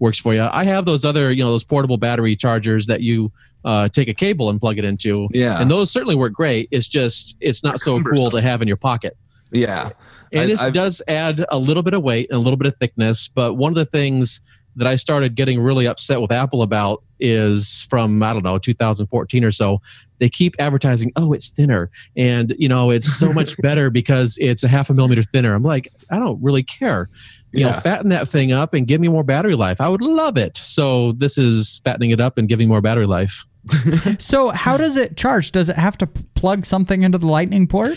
works 0.02 0.18
for 0.18 0.34
you. 0.34 0.42
I 0.42 0.64
have 0.64 0.84
those 0.84 1.04
other, 1.04 1.32
you 1.32 1.42
know, 1.42 1.52
those 1.52 1.64
portable 1.64 1.96
battery 1.96 2.34
chargers 2.36 2.86
that 2.88 3.00
you 3.00 3.32
uh, 3.64 3.86
take 3.88 4.08
a 4.08 4.14
cable 4.14 4.50
and 4.50 4.60
plug 4.60 4.76
it 4.76 4.84
into, 4.84 5.28
Yeah. 5.32 5.60
and 5.60 5.70
those 5.70 5.90
certainly 5.90 6.16
work 6.16 6.32
great. 6.34 6.68
It's 6.72 6.88
just 6.88 7.36
it's 7.40 7.62
not 7.62 7.78
so 7.78 8.02
cool 8.02 8.30
to 8.32 8.42
have 8.42 8.60
in 8.60 8.68
your 8.68 8.76
pocket. 8.76 9.16
yeah. 9.52 9.90
And 10.34 10.50
I- 10.50 10.54
it 10.54 10.62
I've- 10.62 10.72
does 10.72 11.00
add 11.08 11.44
a 11.50 11.58
little 11.58 11.82
bit 11.82 11.94
of 11.94 12.02
weight 12.02 12.26
and 12.30 12.36
a 12.36 12.40
little 12.40 12.56
bit 12.56 12.66
of 12.66 12.74
thickness. 12.76 13.28
But 13.28 13.54
one 13.54 13.70
of 13.70 13.76
the 13.76 13.84
things 13.84 14.40
that 14.76 14.86
I 14.88 14.96
started 14.96 15.34
getting 15.34 15.60
really 15.60 15.86
upset 15.86 16.22
with 16.22 16.32
Apple 16.32 16.62
about 16.62 17.02
is 17.20 17.86
from, 17.90 18.22
I 18.22 18.32
don't 18.32 18.42
know, 18.42 18.56
2014 18.58 19.44
or 19.44 19.50
so. 19.50 19.82
They 20.18 20.30
keep 20.30 20.54
advertising, 20.58 21.12
oh, 21.16 21.34
it's 21.34 21.50
thinner. 21.50 21.90
And, 22.16 22.54
you 22.58 22.66
know, 22.68 22.90
it's 22.90 23.06
so 23.18 23.30
much 23.34 23.54
better 23.62 23.90
because 23.90 24.38
it's 24.40 24.64
a 24.64 24.68
half 24.68 24.88
a 24.88 24.94
millimeter 24.94 25.22
thinner. 25.22 25.52
I'm 25.54 25.62
like, 25.62 25.88
I 26.10 26.18
don't 26.18 26.42
really 26.42 26.62
care. 26.62 27.10
You 27.52 27.64
know, 27.66 27.72
fatten 27.72 28.08
that 28.10 28.28
thing 28.28 28.52
up 28.52 28.74
and 28.74 28.86
give 28.86 29.00
me 29.00 29.08
more 29.08 29.22
battery 29.22 29.54
life. 29.54 29.80
I 29.80 29.88
would 29.88 30.00
love 30.00 30.38
it. 30.38 30.56
So 30.56 31.12
this 31.12 31.36
is 31.36 31.80
fattening 31.84 32.10
it 32.10 32.20
up 32.20 32.38
and 32.38 32.48
giving 32.48 32.68
more 32.68 32.80
battery 32.80 33.06
life. 33.06 33.46
So, 34.18 34.50
how 34.50 34.76
does 34.76 34.96
it 34.96 35.16
charge? 35.16 35.52
Does 35.52 35.68
it 35.68 35.76
have 35.76 35.96
to 35.98 36.06
plug 36.06 36.64
something 36.64 37.02
into 37.02 37.18
the 37.18 37.28
lightning 37.28 37.68
port? 37.68 37.96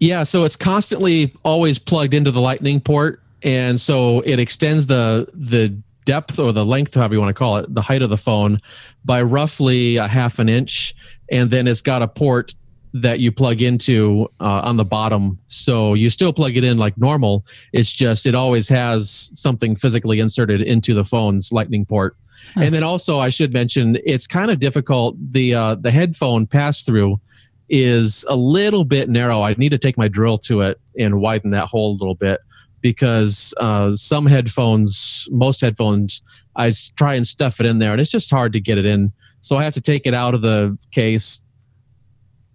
Yeah, 0.00 0.22
so 0.22 0.44
it's 0.44 0.56
constantly 0.56 1.34
always 1.44 1.78
plugged 1.78 2.12
into 2.12 2.30
the 2.30 2.40
lightning 2.40 2.80
port 2.80 3.22
and 3.42 3.80
so 3.80 4.20
it 4.20 4.38
extends 4.38 4.86
the 4.86 5.28
the 5.32 5.76
depth 6.04 6.38
or 6.38 6.52
the 6.52 6.64
length 6.64 6.94
however 6.94 7.14
you 7.14 7.20
want 7.20 7.30
to 7.30 7.38
call 7.38 7.58
it, 7.58 7.72
the 7.74 7.82
height 7.82 8.02
of 8.02 8.10
the 8.10 8.16
phone 8.16 8.60
by 9.04 9.20
roughly 9.22 9.96
a 9.96 10.08
half 10.08 10.38
an 10.38 10.48
inch 10.48 10.94
and 11.30 11.50
then 11.50 11.68
it's 11.68 11.82
got 11.82 12.02
a 12.02 12.08
port 12.08 12.54
that 12.94 13.20
you 13.20 13.30
plug 13.30 13.62
into 13.62 14.28
uh, 14.40 14.62
on 14.64 14.76
the 14.76 14.84
bottom. 14.84 15.38
So 15.46 15.94
you 15.94 16.10
still 16.10 16.32
plug 16.32 16.56
it 16.56 16.64
in 16.64 16.76
like 16.76 16.96
normal. 16.98 17.44
It's 17.72 17.92
just 17.92 18.26
it 18.26 18.34
always 18.34 18.68
has 18.68 19.30
something 19.34 19.76
physically 19.76 20.20
inserted 20.20 20.62
into 20.62 20.94
the 20.94 21.04
phone's 21.04 21.52
lightning 21.52 21.84
port. 21.84 22.16
And 22.56 22.72
then 22.72 22.82
also 22.82 23.18
i 23.18 23.28
should 23.28 23.52
mention 23.52 23.98
it's 24.04 24.26
kind 24.26 24.50
of 24.50 24.58
difficult. 24.58 25.16
The 25.32 25.54
uh, 25.54 25.74
the 25.74 25.90
headphone 25.90 26.46
pass 26.46 26.82
through 26.82 27.20
is 27.68 28.24
a 28.28 28.36
little 28.36 28.84
bit 28.84 29.08
narrow. 29.08 29.42
I 29.42 29.54
need 29.54 29.70
to 29.70 29.78
take 29.78 29.98
my 29.98 30.08
drill 30.08 30.38
to 30.38 30.62
it 30.62 30.80
and 30.98 31.20
widen 31.20 31.50
that 31.50 31.66
hole 31.66 31.92
a 31.92 31.98
little 31.98 32.14
bit 32.14 32.40
because 32.80 33.52
uh, 33.58 33.92
some 33.92 34.26
headphones, 34.26 35.28
most 35.30 35.60
headphones, 35.60 36.22
I 36.56 36.72
try 36.96 37.14
and 37.14 37.26
stuff 37.26 37.60
it 37.60 37.66
in 37.66 37.78
there 37.78 37.92
and 37.92 38.00
it's 38.00 38.10
just 38.10 38.30
hard 38.30 38.52
to 38.54 38.60
get 38.60 38.78
it 38.78 38.86
in. 38.86 39.12
So 39.40 39.56
I 39.56 39.64
have 39.64 39.74
to 39.74 39.80
take 39.80 40.06
it 40.06 40.14
out 40.14 40.34
of 40.34 40.42
the 40.42 40.76
case, 40.92 41.44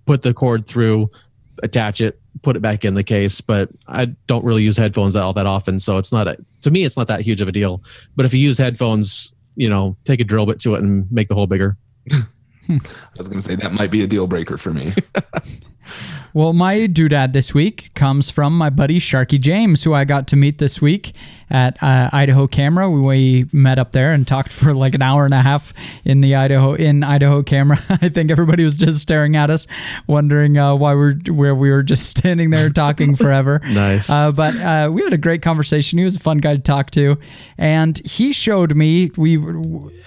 put 0.05 0.21
the 0.21 0.33
cord 0.33 0.65
through, 0.65 1.09
attach 1.61 2.01
it, 2.01 2.19
put 2.41 2.55
it 2.55 2.61
back 2.61 2.85
in 2.85 2.93
the 2.93 3.03
case. 3.03 3.41
But 3.41 3.69
I 3.87 4.05
don't 4.27 4.43
really 4.43 4.63
use 4.63 4.77
headphones 4.77 5.15
all 5.15 5.33
that 5.33 5.45
often, 5.45 5.79
so 5.79 5.97
it's 5.97 6.11
not 6.11 6.27
a, 6.27 6.37
to 6.61 6.71
me 6.71 6.83
it's 6.83 6.97
not 6.97 7.07
that 7.07 7.21
huge 7.21 7.41
of 7.41 7.47
a 7.47 7.51
deal. 7.51 7.83
But 8.15 8.25
if 8.25 8.33
you 8.33 8.39
use 8.39 8.57
headphones, 8.57 9.33
you 9.55 9.69
know, 9.69 9.95
take 10.05 10.19
a 10.19 10.23
drill 10.23 10.45
bit 10.45 10.59
to 10.61 10.75
it 10.75 10.81
and 10.81 11.09
make 11.11 11.27
the 11.27 11.35
hole 11.35 11.47
bigger. 11.47 11.77
I 12.11 12.79
was 13.17 13.27
going 13.27 13.39
to 13.39 13.41
say 13.41 13.55
that 13.55 13.73
might 13.73 13.91
be 13.91 14.03
a 14.03 14.07
deal 14.07 14.27
breaker 14.27 14.57
for 14.57 14.71
me. 14.73 14.93
Well, 16.35 16.51
my 16.53 16.87
doodad 16.87 17.31
this 17.33 17.53
week 17.53 17.93
comes 17.93 18.31
from 18.31 18.57
my 18.57 18.71
buddy 18.71 18.99
Sharky 18.99 19.39
James, 19.39 19.83
who 19.83 19.93
I 19.93 20.03
got 20.03 20.27
to 20.29 20.35
meet 20.35 20.57
this 20.57 20.81
week 20.81 21.13
at 21.47 21.81
uh, 21.83 22.09
Idaho 22.11 22.47
Camera. 22.47 22.89
We, 22.89 23.01
we 23.01 23.45
met 23.53 23.77
up 23.77 23.91
there 23.91 24.11
and 24.11 24.27
talked 24.27 24.51
for 24.53 24.73
like 24.73 24.95
an 24.95 25.03
hour 25.03 25.25
and 25.25 25.33
a 25.35 25.43
half 25.43 25.73
in 26.03 26.21
the 26.21 26.33
Idaho 26.33 26.73
in 26.73 27.03
Idaho 27.03 27.43
Camera. 27.43 27.77
I 27.89 28.09
think 28.09 28.31
everybody 28.31 28.63
was 28.63 28.77
just 28.77 28.99
staring 28.99 29.35
at 29.35 29.51
us, 29.51 29.67
wondering 30.07 30.57
uh, 30.57 30.73
why 30.73 30.95
we're 30.95 31.17
where 31.29 31.53
we 31.53 31.69
were 31.69 31.83
just 31.83 32.09
standing 32.17 32.49
there 32.49 32.71
talking 32.71 33.15
forever. 33.15 33.61
Nice. 33.63 34.09
Uh, 34.09 34.31
but 34.31 34.55
uh, 34.55 34.89
we 34.91 35.03
had 35.03 35.13
a 35.13 35.19
great 35.19 35.43
conversation. 35.43 35.99
He 35.99 36.03
was 36.03 36.15
a 36.15 36.19
fun 36.19 36.39
guy 36.39 36.55
to 36.55 36.61
talk 36.61 36.89
to, 36.91 37.19
and 37.59 38.01
he 38.05 38.33
showed 38.33 38.75
me 38.75 39.11
we 39.17 39.37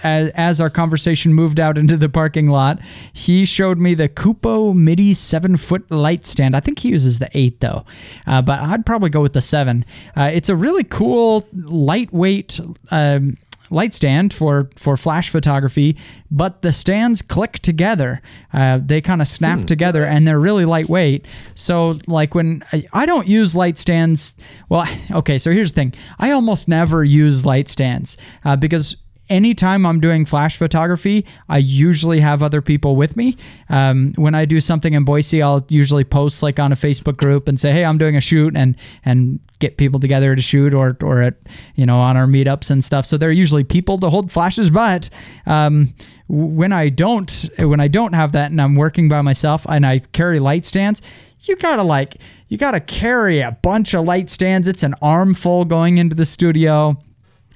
as, 0.03 0.29
as 0.31 0.59
our 0.59 0.69
conversation 0.69 1.33
moved 1.33 1.61
out 1.61 1.77
into 1.77 1.95
the 1.95 2.09
parking 2.09 2.49
lot. 2.49 2.81
He 3.13 3.45
showed 3.45 3.77
me 3.77 3.93
the 3.93 4.09
Kupo 4.09 4.75
MIDI 4.75 5.13
seven 5.13 5.55
foot 5.55 5.89
light 5.89 6.16
light 6.17 6.25
stand. 6.25 6.55
I 6.55 6.59
think 6.59 6.79
he 6.79 6.89
uses 6.89 7.19
the 7.19 7.29
eight 7.33 7.59
though, 7.59 7.85
uh, 8.25 8.41
but 8.41 8.59
I'd 8.59 8.85
probably 8.85 9.09
go 9.09 9.21
with 9.21 9.33
the 9.33 9.41
seven. 9.41 9.85
Uh, 10.15 10.29
it's 10.33 10.49
a 10.49 10.55
really 10.55 10.83
cool, 10.83 11.47
lightweight. 11.53 12.59
Um, 12.91 13.37
light 13.69 13.93
stand 13.93 14.33
for 14.33 14.69
for 14.75 14.97
flash 14.97 15.29
photography, 15.29 15.97
but 16.31 16.61
the 16.61 16.73
stands 16.73 17.21
click 17.21 17.59
together. 17.59 18.21
Uh, 18.51 18.79
they 18.83 19.01
kind 19.01 19.21
of 19.21 19.27
snap 19.27 19.65
together, 19.65 20.05
and 20.05 20.27
they're 20.27 20.39
really 20.39 20.65
lightweight. 20.65 21.27
So 21.53 21.99
like 22.07 22.33
when 22.33 22.63
I, 22.73 22.85
I 22.93 23.05
don't 23.05 23.27
use 23.27 23.55
light 23.55 23.77
stands, 23.77 24.35
well, 24.69 24.87
okay. 25.11 25.37
So 25.37 25.51
here's 25.51 25.71
the 25.71 25.75
thing: 25.75 25.93
I 26.17 26.31
almost 26.31 26.67
never 26.67 27.03
use 27.03 27.45
light 27.45 27.67
stands 27.67 28.17
uh, 28.43 28.55
because 28.55 28.95
anytime 29.29 29.85
I'm 29.85 29.99
doing 29.99 30.25
flash 30.25 30.57
photography, 30.57 31.25
I 31.49 31.57
usually 31.57 32.19
have 32.19 32.41
other 32.41 32.61
people 32.61 32.95
with 32.95 33.15
me. 33.15 33.37
Um, 33.69 34.13
when 34.15 34.35
I 34.35 34.45
do 34.45 34.61
something 34.61 34.93
in 34.93 35.03
Boise, 35.03 35.41
I'll 35.41 35.65
usually 35.69 36.03
post 36.03 36.43
like 36.43 36.59
on 36.59 36.71
a 36.71 36.75
Facebook 36.75 37.17
group 37.17 37.47
and 37.47 37.59
say, 37.59 37.71
"Hey, 37.71 37.85
I'm 37.85 37.97
doing 37.97 38.15
a 38.15 38.21
shoot," 38.21 38.55
and 38.55 38.75
and 39.03 39.39
get 39.59 39.77
people 39.77 39.99
together 39.99 40.35
to 40.35 40.41
shoot 40.41 40.73
or 40.73 40.97
or 41.01 41.21
at 41.21 41.35
you 41.75 41.85
know 41.85 41.99
on 41.99 42.17
our 42.17 42.27
meetups 42.27 42.71
and 42.71 42.83
stuff. 42.83 43.05
So 43.05 43.17
there 43.17 43.29
are 43.29 43.33
usually 43.33 43.63
people 43.63 43.97
to 43.99 44.09
hold 44.09 44.31
flashes. 44.31 44.69
But 44.69 45.09
um, 45.45 45.93
when 46.27 46.71
I 46.71 46.89
don't 46.89 47.49
when 47.57 47.79
I 47.79 47.87
don't 47.87 48.13
have 48.13 48.31
that 48.33 48.51
and 48.51 48.61
I'm 48.61 48.75
working 48.75 49.09
by 49.09 49.21
myself 49.21 49.65
and 49.67 49.85
I 49.85 49.99
carry 49.99 50.39
light 50.39 50.65
stands, 50.65 51.01
you 51.41 51.55
gotta 51.55 51.83
like 51.83 52.17
you 52.47 52.57
gotta 52.57 52.79
carry 52.79 53.41
a 53.41 53.51
bunch 53.51 53.93
of 53.93 54.05
light 54.05 54.29
stands. 54.29 54.67
It's 54.67 54.83
an 54.83 54.95
armful 55.01 55.65
going 55.65 55.97
into 55.97 56.15
the 56.15 56.25
studio 56.25 56.97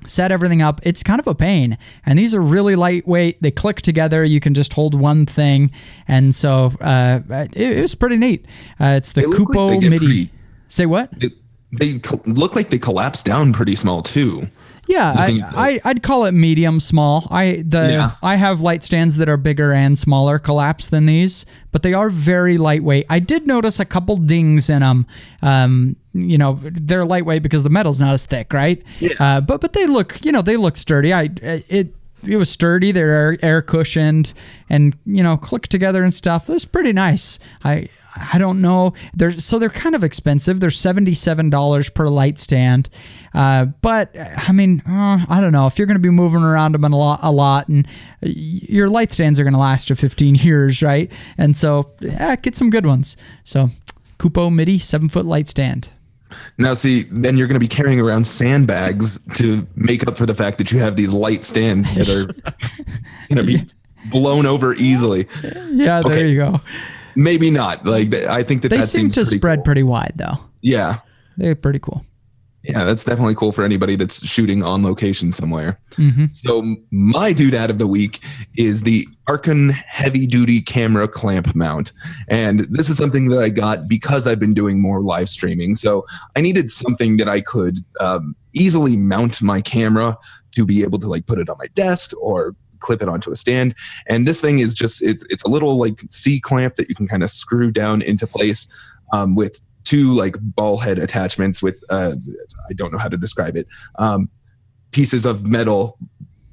set 0.05 0.31
everything 0.31 0.61
up. 0.61 0.79
It's 0.83 1.03
kind 1.03 1.19
of 1.19 1.27
a 1.27 1.35
pain. 1.35 1.77
And 2.05 2.17
these 2.19 2.33
are 2.35 2.41
really 2.41 2.75
lightweight. 2.75 3.41
They 3.41 3.51
click 3.51 3.81
together. 3.81 4.23
You 4.23 4.39
can 4.39 4.53
just 4.53 4.73
hold 4.73 4.93
one 4.93 5.25
thing. 5.25 5.71
And 6.07 6.33
so 6.33 6.73
uh, 6.81 7.19
it, 7.29 7.55
it 7.77 7.81
was 7.81 7.95
pretty 7.95 8.17
neat. 8.17 8.45
Uh, 8.79 8.95
it's 8.97 9.11
the 9.13 9.25
look 9.25 9.39
like 9.49 9.57
Kupo 9.57 9.81
MIDI. 9.81 9.97
pretty- 9.99 10.31
Say 10.67 10.85
what? 10.85 11.11
They, 11.19 11.29
they 11.79 12.01
look 12.25 12.55
like 12.55 12.69
they 12.69 12.79
collapse 12.79 13.21
down 13.23 13.53
pretty 13.53 13.75
small 13.75 14.01
too. 14.01 14.47
Yeah, 14.91 15.13
I, 15.15 15.41
I 15.55 15.81
I'd 15.85 16.03
call 16.03 16.25
it 16.25 16.33
medium 16.33 16.79
small. 16.79 17.27
I 17.31 17.63
the 17.65 17.89
Yeah. 17.91 18.11
I 18.21 18.35
have 18.35 18.61
light 18.61 18.83
stands 18.83 19.17
that 19.17 19.29
are 19.29 19.37
bigger 19.37 19.71
and 19.71 19.97
smaller 19.97 20.37
collapse 20.39 20.89
than 20.89 21.05
these, 21.05 21.45
but 21.71 21.81
they 21.83 21.93
are 21.93 22.09
very 22.09 22.57
lightweight. 22.57 23.05
I 23.09 23.19
did 23.19 23.47
notice 23.47 23.79
a 23.79 23.85
couple 23.85 24.17
dings 24.17 24.69
in 24.69 24.81
them. 24.81 25.05
Um, 25.41 25.95
you 26.13 26.37
know, 26.37 26.59
they're 26.61 27.05
lightweight 27.05 27.41
because 27.41 27.63
the 27.63 27.69
metal's 27.69 27.99
not 27.99 28.13
as 28.13 28.25
thick, 28.25 28.53
right? 28.53 28.81
Yeah. 28.99 29.13
Uh, 29.19 29.41
but 29.41 29.61
but 29.61 29.73
they 29.73 29.85
look, 29.85 30.23
you 30.25 30.31
know, 30.31 30.41
they 30.41 30.57
look 30.57 30.75
sturdy. 30.75 31.13
I 31.13 31.29
it 31.41 31.93
it 32.27 32.37
was 32.37 32.49
sturdy. 32.49 32.91
They're 32.91 33.37
air, 33.43 33.61
cushioned 33.61 34.33
and 34.69 34.95
you 35.05 35.23
know 35.23 35.37
click 35.37 35.67
together 35.67 36.03
and 36.03 36.13
stuff. 36.13 36.49
It's 36.49 36.65
pretty 36.65 36.93
nice. 36.93 37.39
I 37.63 37.89
I 38.15 38.37
don't 38.37 38.61
know. 38.61 38.93
They're 39.13 39.39
so 39.39 39.57
they're 39.57 39.69
kind 39.69 39.95
of 39.95 40.03
expensive. 40.03 40.59
They're 40.59 40.69
seventy 40.69 41.13
seven 41.15 41.49
dollars 41.49 41.89
per 41.89 42.09
light 42.09 42.37
stand. 42.37 42.89
Uh, 43.33 43.65
but 43.65 44.13
I 44.17 44.51
mean, 44.51 44.81
uh, 44.87 45.25
I 45.29 45.39
don't 45.39 45.53
know 45.53 45.67
if 45.67 45.77
you're 45.77 45.87
going 45.87 45.95
to 45.95 46.01
be 46.01 46.09
moving 46.09 46.41
around 46.43 46.73
them 46.73 46.83
a 46.83 46.89
lot, 46.89 47.19
a 47.23 47.31
lot, 47.31 47.69
and 47.69 47.87
your 48.21 48.89
light 48.89 49.11
stands 49.11 49.39
are 49.39 49.43
going 49.43 49.53
to 49.53 49.59
last 49.59 49.89
you 49.89 49.95
fifteen 49.95 50.35
years, 50.41 50.81
right? 50.83 51.11
And 51.37 51.55
so, 51.55 51.89
yeah, 52.01 52.35
get 52.35 52.55
some 52.55 52.69
good 52.69 52.85
ones. 52.85 53.15
So, 53.43 53.69
Kupo 54.19 54.53
MIDI 54.53 54.77
seven 54.77 55.07
foot 55.09 55.25
light 55.25 55.47
stand. 55.47 55.89
Now, 56.57 56.73
see, 56.75 57.03
then 57.11 57.37
you're 57.37 57.47
going 57.47 57.55
to 57.59 57.59
be 57.59 57.67
carrying 57.67 57.99
around 57.99 58.25
sandbags 58.25 59.25
to 59.35 59.67
make 59.75 60.07
up 60.07 60.17
for 60.17 60.25
the 60.25 60.33
fact 60.35 60.57
that 60.59 60.71
you 60.71 60.79
have 60.79 60.95
these 60.95 61.11
light 61.11 61.43
stands 61.43 61.93
that 61.95 62.07
are 62.09 62.25
going 63.33 63.37
to 63.37 63.43
be 63.43 63.67
blown 64.09 64.45
over 64.45 64.73
easily. 64.75 65.27
Yeah, 65.43 66.01
there 66.01 66.13
Okay. 66.13 66.27
you 66.29 66.37
go. 66.37 66.61
Maybe 67.15 67.51
not. 67.51 67.85
Like 67.85 68.13
I 68.13 68.43
think 68.43 68.61
that 68.63 68.69
They 68.69 68.77
that 68.77 68.87
seem 68.87 69.09
to 69.09 69.21
pretty 69.21 69.37
spread 69.37 69.59
cool. 69.59 69.65
pretty 69.65 69.83
wide, 69.83 70.13
though. 70.15 70.37
Yeah, 70.61 70.99
They're 71.37 71.55
pretty 71.55 71.79
cool. 71.79 72.05
yeah, 72.63 72.83
that's 72.85 73.03
definitely 73.03 73.33
cool 73.33 73.51
for 73.51 73.63
anybody 73.63 73.95
that's 73.95 74.23
shooting 74.25 74.61
on 74.63 74.83
location 74.83 75.31
somewhere. 75.31 75.79
Mm-hmm. 75.93 76.25
So 76.33 76.75
my 76.91 77.33
doodad 77.33 77.69
of 77.69 77.79
the 77.79 77.87
week 77.87 78.23
is 78.55 78.83
the 78.83 79.07
Arkon 79.27 79.71
heavy 79.71 80.27
duty 80.27 80.61
camera 80.61 81.07
clamp 81.07 81.55
mount. 81.55 81.91
And 82.27 82.59
this 82.69 82.87
is 82.89 82.97
something 82.97 83.29
that 83.29 83.39
I 83.39 83.49
got 83.49 83.87
because 83.87 84.27
I've 84.27 84.39
been 84.39 84.53
doing 84.53 84.79
more 84.79 85.01
live 85.01 85.29
streaming. 85.29 85.73
So 85.73 86.05
I 86.35 86.41
needed 86.41 86.69
something 86.69 87.17
that 87.17 87.27
I 87.27 87.41
could 87.41 87.79
um, 87.99 88.35
easily 88.53 88.95
mount 88.95 89.41
my 89.41 89.61
camera 89.61 90.15
to 90.53 90.65
be 90.65 90.83
able 90.83 90.99
to 90.99 91.07
like 91.07 91.25
put 91.25 91.39
it 91.39 91.49
on 91.49 91.55
my 91.57 91.67
desk 91.73 92.11
or 92.21 92.55
clip 92.81 93.01
it 93.01 93.07
onto 93.07 93.31
a 93.31 93.35
stand. 93.35 93.73
And 94.07 94.27
this 94.27 94.41
thing 94.41 94.59
is 94.59 94.73
just, 94.73 95.01
it's, 95.01 95.23
it's 95.29 95.43
a 95.43 95.47
little 95.47 95.77
like 95.77 96.01
C 96.09 96.39
clamp 96.39 96.75
that 96.75 96.89
you 96.89 96.95
can 96.95 97.07
kind 97.07 97.23
of 97.23 97.29
screw 97.29 97.71
down 97.71 98.01
into 98.01 98.27
place 98.27 98.71
um, 99.13 99.35
with 99.35 99.61
two 99.83 100.13
like 100.13 100.35
ball 100.39 100.77
head 100.77 100.99
attachments 100.99 101.61
with, 101.61 101.83
uh, 101.89 102.15
I 102.69 102.73
don't 102.73 102.91
know 102.91 102.99
how 102.99 103.09
to 103.09 103.17
describe 103.17 103.55
it. 103.55 103.67
Um, 103.97 104.29
pieces 104.91 105.25
of 105.25 105.45
metal 105.45 105.97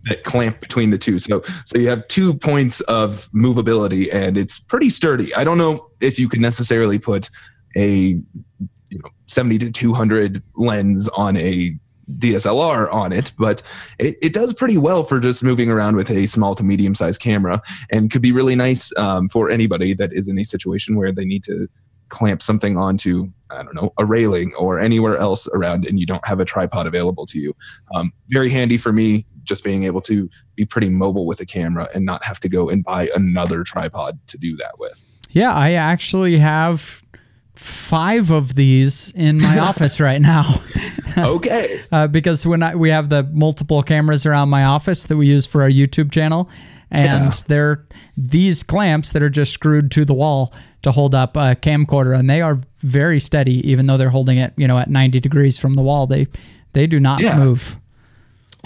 that 0.04 0.24
clamp 0.24 0.60
between 0.60 0.90
the 0.90 0.98
two. 0.98 1.18
So 1.18 1.42
so 1.64 1.78
you 1.78 1.88
have 1.88 2.06
two 2.08 2.34
points 2.34 2.80
of 2.82 3.28
movability 3.32 4.12
and 4.12 4.36
it's 4.36 4.58
pretty 4.58 4.90
sturdy. 4.90 5.34
I 5.34 5.44
don't 5.44 5.58
know 5.58 5.90
if 6.00 6.18
you 6.18 6.28
can 6.28 6.40
necessarily 6.40 6.98
put 6.98 7.28
a 7.76 8.16
you 8.90 8.98
know 8.98 9.10
70 9.26 9.58
to 9.58 9.70
200 9.70 10.42
lens 10.56 11.08
on 11.08 11.36
a 11.36 11.76
DSLR 12.09 12.92
on 12.92 13.12
it, 13.12 13.33
but 13.38 13.62
it, 13.99 14.16
it 14.23 14.33
does 14.33 14.53
pretty 14.53 14.79
well 14.79 15.05
for 15.05 15.21
just 15.21 15.42
moving 15.42 15.71
around 15.71 15.97
with 15.97 16.11
a 16.11 16.27
small 16.27 16.55
to 16.55 16.62
medium 16.62 16.94
sized 16.94 17.21
camera 17.21 17.62
and 17.90 18.11
could 18.11 18.23
be 18.23 18.33
really 18.33 18.55
nice 18.55 18.97
um, 18.97 19.29
for 19.29 19.51
anybody 19.51 19.94
that 19.94 20.12
is 20.12 20.29
in 20.29 20.38
a 20.38 20.44
situation 20.44 20.97
where 20.97 21.12
they 21.12 21.25
need 21.25 21.44
to 21.44 21.68
clamp 22.09 22.40
something 22.40 22.79
onto 22.79 23.31
I 23.51 23.62
don't 23.62 23.75
know 23.75 23.92
a 23.99 24.05
railing 24.05 24.55
or 24.55 24.79
anywhere 24.79 25.16
else 25.16 25.47
around 25.49 25.87
and 25.87 25.99
you 25.99 26.07
don't 26.07 26.27
have 26.27 26.40
a 26.40 26.44
tripod 26.44 26.87
available 26.87 27.27
to 27.27 27.38
you. 27.38 27.55
Um, 27.94 28.12
very 28.29 28.51
handy 28.51 28.79
for 28.79 28.92
me 28.92 29.27
just 29.44 29.64
being 29.64 29.85
able 29.85 30.01
to 30.03 30.29
be 30.55 30.64
pretty 30.64 30.88
mobile 30.88 31.27
with 31.27 31.40
a 31.40 31.47
camera 31.47 31.88
and 31.94 32.05
not 32.05 32.25
have 32.25 32.38
to 32.40 32.49
go 32.49 32.68
and 32.68 32.85
buy 32.85 33.11
another 33.14 33.64
tripod 33.64 34.18
to 34.29 34.38
do 34.38 34.57
that 34.57 34.79
with. 34.79 35.03
Yeah, 35.31 35.55
I 35.55 35.73
actually 35.73 36.38
have 36.38 37.03
five 37.59 38.31
of 38.31 38.55
these 38.55 39.12
in 39.16 39.38
my 39.38 39.59
office 39.71 40.01
right 40.01 40.21
now. 40.21 40.61
Okay. 41.16 41.81
uh, 41.90 42.07
because 42.07 42.47
when 42.47 42.62
I, 42.62 42.77
we 42.77 42.90
have 42.90 43.09
the 43.09 43.25
multiple 43.25 43.83
cameras 43.83 44.25
around 44.25 44.51
my 44.51 44.62
office 44.62 45.07
that 45.07 45.16
we 45.16 45.27
use 45.27 45.47
for 45.47 45.62
our 45.62 45.68
YouTube 45.68 46.12
channel, 46.12 46.49
and 46.92 47.35
Yeah. 47.35 47.40
they're 47.49 47.87
these 48.16 48.62
clamps 48.62 49.11
that 49.12 49.23
are 49.23 49.31
just 49.31 49.53
screwed 49.53 49.90
to 49.92 50.05
the 50.05 50.14
wall 50.14 50.53
to 50.83 50.92
hold 50.92 51.16
up 51.16 51.37
a 51.37 51.57
camcorder, 51.57 52.16
and 52.16 52.31
they 52.31 52.40
are 52.40 52.61
very 52.77 53.18
steady, 53.18 53.68
even 53.68 53.87
though 53.87 53.97
they're 53.97 54.11
holding 54.11 54.38
it, 54.38 54.53
you 54.57 54.68
know, 54.68 54.79
at 54.79 54.90
90 54.90 55.18
degrees 55.18 55.59
from 55.59 55.75
the 55.75 55.83
wall. 55.83 56.07
They 56.07 56.29
they 56.73 56.87
do 56.87 57.01
not 57.01 57.21
Yeah. 57.21 57.37
move. 57.37 57.79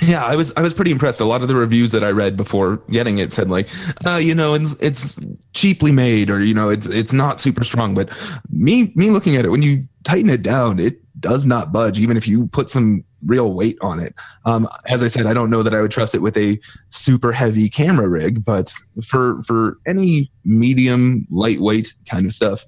Yeah, 0.01 0.25
I 0.25 0.37
was 0.37 0.53
I 0.57 0.63
was 0.63 0.73
pretty 0.73 0.91
impressed. 0.91 1.21
A 1.21 1.25
lot 1.25 1.43
of 1.43 1.49
the 1.49 1.55
reviews 1.55 1.93
that 1.93 2.03
I 2.03 2.11
read 2.11 2.37
before 2.37 2.77
getting 2.91 3.19
it 3.19 3.33
said 3.33 3.51
like, 3.51 3.69
uh, 4.07 4.17
you 4.17 4.35
know, 4.35 4.55
it's 4.55 4.75
it's 4.81 5.21
cheaply 5.53 5.93
made 5.93 6.31
or 6.31 6.41
you 6.43 6.55
know, 6.55 6.71
it's 6.71 6.87
it's 6.87 7.13
not 7.13 7.41
super 7.41 7.63
strong. 7.63 7.95
But 7.95 8.09
me 8.51 8.93
me 8.97 9.11
looking 9.11 9.37
at 9.37 9.45
it, 9.45 9.51
when 9.51 9.63
you 9.63 9.87
tighten 10.05 10.31
it 10.31 10.43
down, 10.43 10.81
it 10.81 10.99
does 11.21 11.45
not 11.45 11.73
budge, 11.73 12.01
even 12.01 12.17
if 12.17 12.27
you 12.27 12.47
put 12.49 12.71
some 12.71 13.05
real 13.25 13.53
weight 13.53 13.77
on 13.81 14.01
it. 14.01 14.15
Um, 14.45 14.69
as 14.87 15.03
I 15.03 15.09
said, 15.09 15.27
I 15.27 15.35
don't 15.35 15.51
know 15.51 15.63
that 15.63 15.75
I 15.75 15.81
would 15.83 15.91
trust 15.91 16.15
it 16.15 16.19
with 16.21 16.37
a 16.37 16.59
super 16.89 17.31
heavy 17.31 17.69
camera 17.69 18.09
rig, 18.09 18.45
but 18.45 18.73
for 19.05 19.43
for 19.43 19.79
any 19.87 20.31
medium 20.45 21.27
lightweight 21.31 21.95
kind 22.09 22.27
of 22.27 22.33
stuff, 22.33 22.65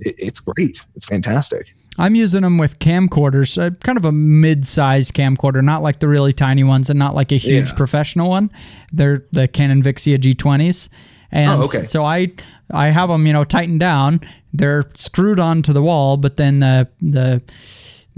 it, 0.00 0.14
it's 0.18 0.40
great. 0.40 0.84
It's 0.94 1.06
fantastic. 1.06 1.74
I'm 1.98 2.14
using 2.14 2.42
them 2.42 2.58
with 2.58 2.78
camcorders, 2.78 3.56
uh, 3.60 3.70
kind 3.82 3.96
of 3.96 4.04
a 4.04 4.12
mid-sized 4.12 5.14
camcorder, 5.14 5.62
not 5.62 5.82
like 5.82 5.98
the 6.00 6.08
really 6.08 6.32
tiny 6.32 6.62
ones, 6.64 6.90
and 6.90 6.98
not 6.98 7.14
like 7.14 7.32
a 7.32 7.36
huge 7.36 7.70
Yeah. 7.70 7.76
professional 7.76 8.28
one. 8.28 8.50
They're 8.92 9.24
the 9.32 9.48
Canon 9.48 9.82
Vixia 9.82 10.18
G20s, 10.18 10.88
and 11.32 11.50
Oh, 11.50 11.64
okay. 11.64 11.82
so 11.82 12.04
I 12.04 12.32
I 12.72 12.86
have 12.88 13.08
them, 13.08 13.26
you 13.26 13.32
know, 13.32 13.44
tightened 13.44 13.80
down. 13.80 14.20
They're 14.52 14.84
screwed 14.94 15.38
onto 15.40 15.72
the 15.72 15.82
wall, 15.82 16.16
but 16.16 16.36
then 16.36 16.58
the 16.60 16.88
the 17.00 17.40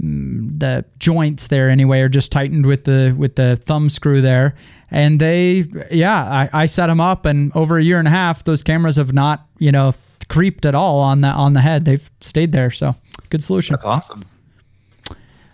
mm, 0.03 0.59
the 0.59 0.85
joints 0.99 1.47
there 1.47 1.69
anyway 1.69 2.01
are 2.01 2.09
just 2.09 2.31
tightened 2.31 2.65
with 2.65 2.83
the 2.85 3.13
with 3.17 3.35
the 3.35 3.57
thumb 3.57 3.89
screw 3.89 4.21
there, 4.21 4.55
and 4.91 5.19
they 5.19 5.65
yeah 5.91 6.23
I, 6.23 6.63
I 6.63 6.65
set 6.65 6.87
them 6.87 6.99
up, 7.01 7.25
and 7.25 7.51
over 7.55 7.77
a 7.77 7.83
year 7.83 7.99
and 7.99 8.07
a 8.07 8.11
half, 8.11 8.43
those 8.43 8.63
cameras 8.63 8.95
have 8.97 9.13
not 9.13 9.45
you 9.59 9.71
know 9.71 9.93
creeped 10.29 10.65
at 10.65 10.75
all 10.75 10.99
on 10.99 11.21
the 11.21 11.27
on 11.27 11.53
the 11.53 11.61
head. 11.61 11.85
They've 11.85 12.09
stayed 12.21 12.53
there, 12.53 12.71
so 12.71 12.95
good 13.29 13.43
solution. 13.43 13.73
That's 13.73 13.85
awesome. 13.85 14.21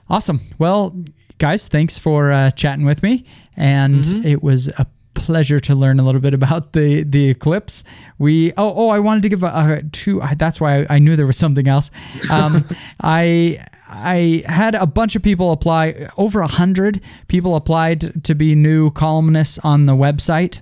Awesome. 0.07 0.41
Well, 0.59 0.95
guys, 1.39 1.67
thanks 1.67 1.97
for 1.97 2.32
uh, 2.32 2.51
chatting 2.51 2.86
with 2.86 3.01
me, 3.01 3.26
and 3.57 4.05
it 4.23 4.43
was 4.43 4.67
a 4.78 4.86
pleasure 5.15 5.59
to 5.61 5.73
learn 5.73 5.99
a 5.99 6.03
little 6.03 6.21
bit 6.21 6.34
about 6.34 6.73
the 6.73 7.03
the 7.03 7.30
eclipse. 7.30 7.84
We 8.19 8.51
oh 8.51 8.73
oh 8.76 8.89
I 8.89 8.99
wanted 8.99 9.23
to 9.23 9.30
give 9.30 9.41
a, 9.41 9.80
a 9.80 9.84
two. 9.91 10.21
That's 10.38 10.61
why 10.61 10.82
I, 10.82 10.88
I 10.91 10.99
knew 10.99 11.15
there 11.15 11.26
was 11.26 11.38
something 11.38 11.67
else. 11.67 11.89
Um, 12.30 12.65
I. 13.01 13.65
I 13.88 14.43
had 14.47 14.73
a 14.76 14.88
bunch 14.88 15.15
of 15.15 15.21
people 15.21 15.51
apply. 15.51 16.09
Over 16.17 16.41
a 16.41 16.47
hundred 16.47 17.01
people 17.28 17.55
applied 17.55 18.26
to 18.26 18.36
be 18.36 18.53
new 18.55 18.89
columnists 18.91 19.59
on 19.59 19.86
the 19.86 19.93
website 19.93 20.59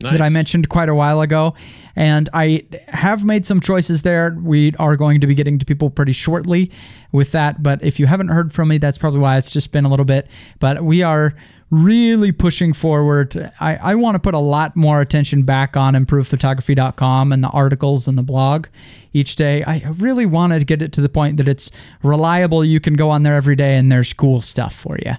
nice. 0.00 0.12
that 0.12 0.22
I 0.22 0.28
mentioned 0.28 0.68
quite 0.68 0.88
a 0.88 0.94
while 0.94 1.20
ago. 1.20 1.54
And 1.96 2.28
I 2.32 2.64
have 2.88 3.24
made 3.24 3.44
some 3.44 3.60
choices 3.60 4.02
there. 4.02 4.36
We 4.40 4.74
are 4.78 4.96
going 4.96 5.20
to 5.20 5.26
be 5.26 5.34
getting 5.34 5.58
to 5.58 5.66
people 5.66 5.90
pretty 5.90 6.12
shortly 6.12 6.70
with 7.12 7.32
that. 7.32 7.62
But 7.62 7.82
if 7.82 7.98
you 7.98 8.06
haven't 8.06 8.28
heard 8.28 8.52
from 8.52 8.68
me, 8.68 8.78
that's 8.78 8.98
probably 8.98 9.20
why 9.20 9.38
it's 9.38 9.50
just 9.50 9.72
been 9.72 9.84
a 9.84 9.88
little 9.88 10.04
bit. 10.06 10.28
But 10.60 10.84
we 10.84 11.02
are 11.02 11.34
really 11.70 12.32
pushing 12.32 12.72
forward. 12.72 13.52
I, 13.60 13.76
I 13.76 13.94
want 13.94 14.14
to 14.14 14.18
put 14.18 14.34
a 14.34 14.38
lot 14.38 14.74
more 14.74 15.00
attention 15.00 15.42
back 15.42 15.76
on 15.76 15.94
improvephotography.com 15.94 17.32
and 17.32 17.44
the 17.44 17.48
articles 17.48 18.08
and 18.08 18.16
the 18.16 18.22
blog 18.22 18.68
each 19.12 19.36
day. 19.36 19.62
I 19.64 19.84
really 19.98 20.26
want 20.26 20.52
to 20.52 20.64
get 20.64 20.82
it 20.82 20.92
to 20.94 21.00
the 21.00 21.08
point 21.08 21.36
that 21.38 21.48
it's 21.48 21.70
reliable. 22.02 22.64
You 22.64 22.80
can 22.80 22.94
go 22.94 23.10
on 23.10 23.22
there 23.22 23.34
every 23.34 23.56
day 23.56 23.76
and 23.76 23.90
there's 23.90 24.12
cool 24.12 24.40
stuff 24.40 24.74
for 24.74 24.98
you. 25.04 25.12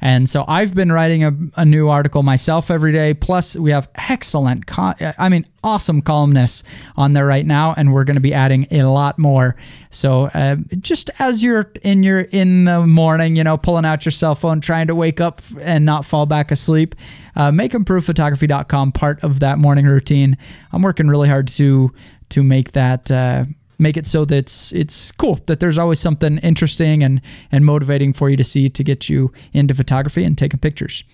And 0.00 0.28
so 0.28 0.44
I've 0.46 0.74
been 0.74 0.92
writing 0.92 1.24
a, 1.24 1.32
a 1.56 1.64
new 1.64 1.88
article 1.88 2.22
myself 2.22 2.70
every 2.70 2.92
day. 2.92 3.14
Plus, 3.14 3.56
we 3.56 3.70
have 3.70 3.88
excellent, 3.94 4.64
I 4.78 5.28
mean, 5.28 5.46
awesome 5.64 6.02
columnists 6.02 6.62
on 6.96 7.12
there 7.14 7.26
right 7.26 7.46
now, 7.46 7.74
and 7.76 7.92
we're 7.92 8.04
going 8.04 8.16
to 8.16 8.20
be 8.20 8.34
adding 8.34 8.66
a 8.70 8.84
lot 8.84 9.18
more. 9.18 9.56
So 9.90 10.26
uh, 10.26 10.56
just 10.80 11.10
as 11.18 11.42
you're 11.42 11.72
in 11.82 12.02
your 12.02 12.20
in 12.20 12.64
the 12.64 12.86
morning, 12.86 13.36
you 13.36 13.42
know, 13.42 13.56
pulling 13.56 13.84
out 13.84 14.04
your 14.04 14.12
cell 14.12 14.34
phone, 14.34 14.60
trying 14.60 14.86
to 14.88 14.94
wake 14.94 15.20
up 15.20 15.40
and 15.60 15.84
not 15.84 15.95
fall 16.04 16.26
back 16.26 16.50
asleep, 16.50 16.94
uh, 17.34 17.50
make 17.50 17.72
improvephotography.com 17.72 18.92
part 18.92 19.22
of 19.22 19.40
that 19.40 19.58
morning 19.58 19.86
routine. 19.86 20.36
I'm 20.72 20.82
working 20.82 21.08
really 21.08 21.28
hard 21.28 21.48
to 21.48 21.92
to 22.30 22.42
make 22.42 22.72
that. 22.72 23.10
Uh, 23.10 23.44
make 23.78 23.98
it 23.98 24.06
so 24.06 24.24
that 24.24 24.34
it's, 24.34 24.72
it's 24.72 25.12
cool 25.12 25.38
that 25.44 25.60
there's 25.60 25.76
always 25.76 26.00
something 26.00 26.38
interesting 26.38 27.02
and 27.02 27.20
and 27.52 27.62
motivating 27.62 28.10
for 28.10 28.30
you 28.30 28.36
to 28.36 28.42
see 28.42 28.70
to 28.70 28.82
get 28.82 29.10
you 29.10 29.30
into 29.52 29.74
photography 29.74 30.24
and 30.24 30.38
taking 30.38 30.58
pictures 30.58 31.04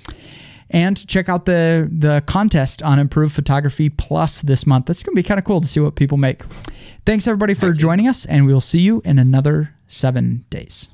and 0.72 1.07
check 1.07 1.28
out 1.28 1.45
the 1.45 1.89
the 1.93 2.22
contest 2.26 2.83
on 2.83 2.99
Improve 2.99 3.33
Photography 3.33 3.89
Plus 3.89 4.41
this 4.41 4.66
month. 4.66 4.87
That's 4.87 5.03
going 5.03 5.14
to 5.14 5.22
be 5.22 5.26
kind 5.26 5.39
of 5.39 5.45
cool 5.45 5.61
to 5.61 5.68
see 5.68 5.80
what 5.80 5.95
people 5.95 6.18
make. 6.18 6.43
Thanks 7.05 7.28
everybody 7.28 7.55
for 7.55 7.72
joining 7.72 8.09
us, 8.09 8.24
and 8.26 8.47
we 8.47 8.53
will 8.53 8.61
see 8.61 8.80
you 8.80 9.03
in 9.05 9.18
another 9.18 9.74
seven 9.87 10.45
days. 10.51 10.89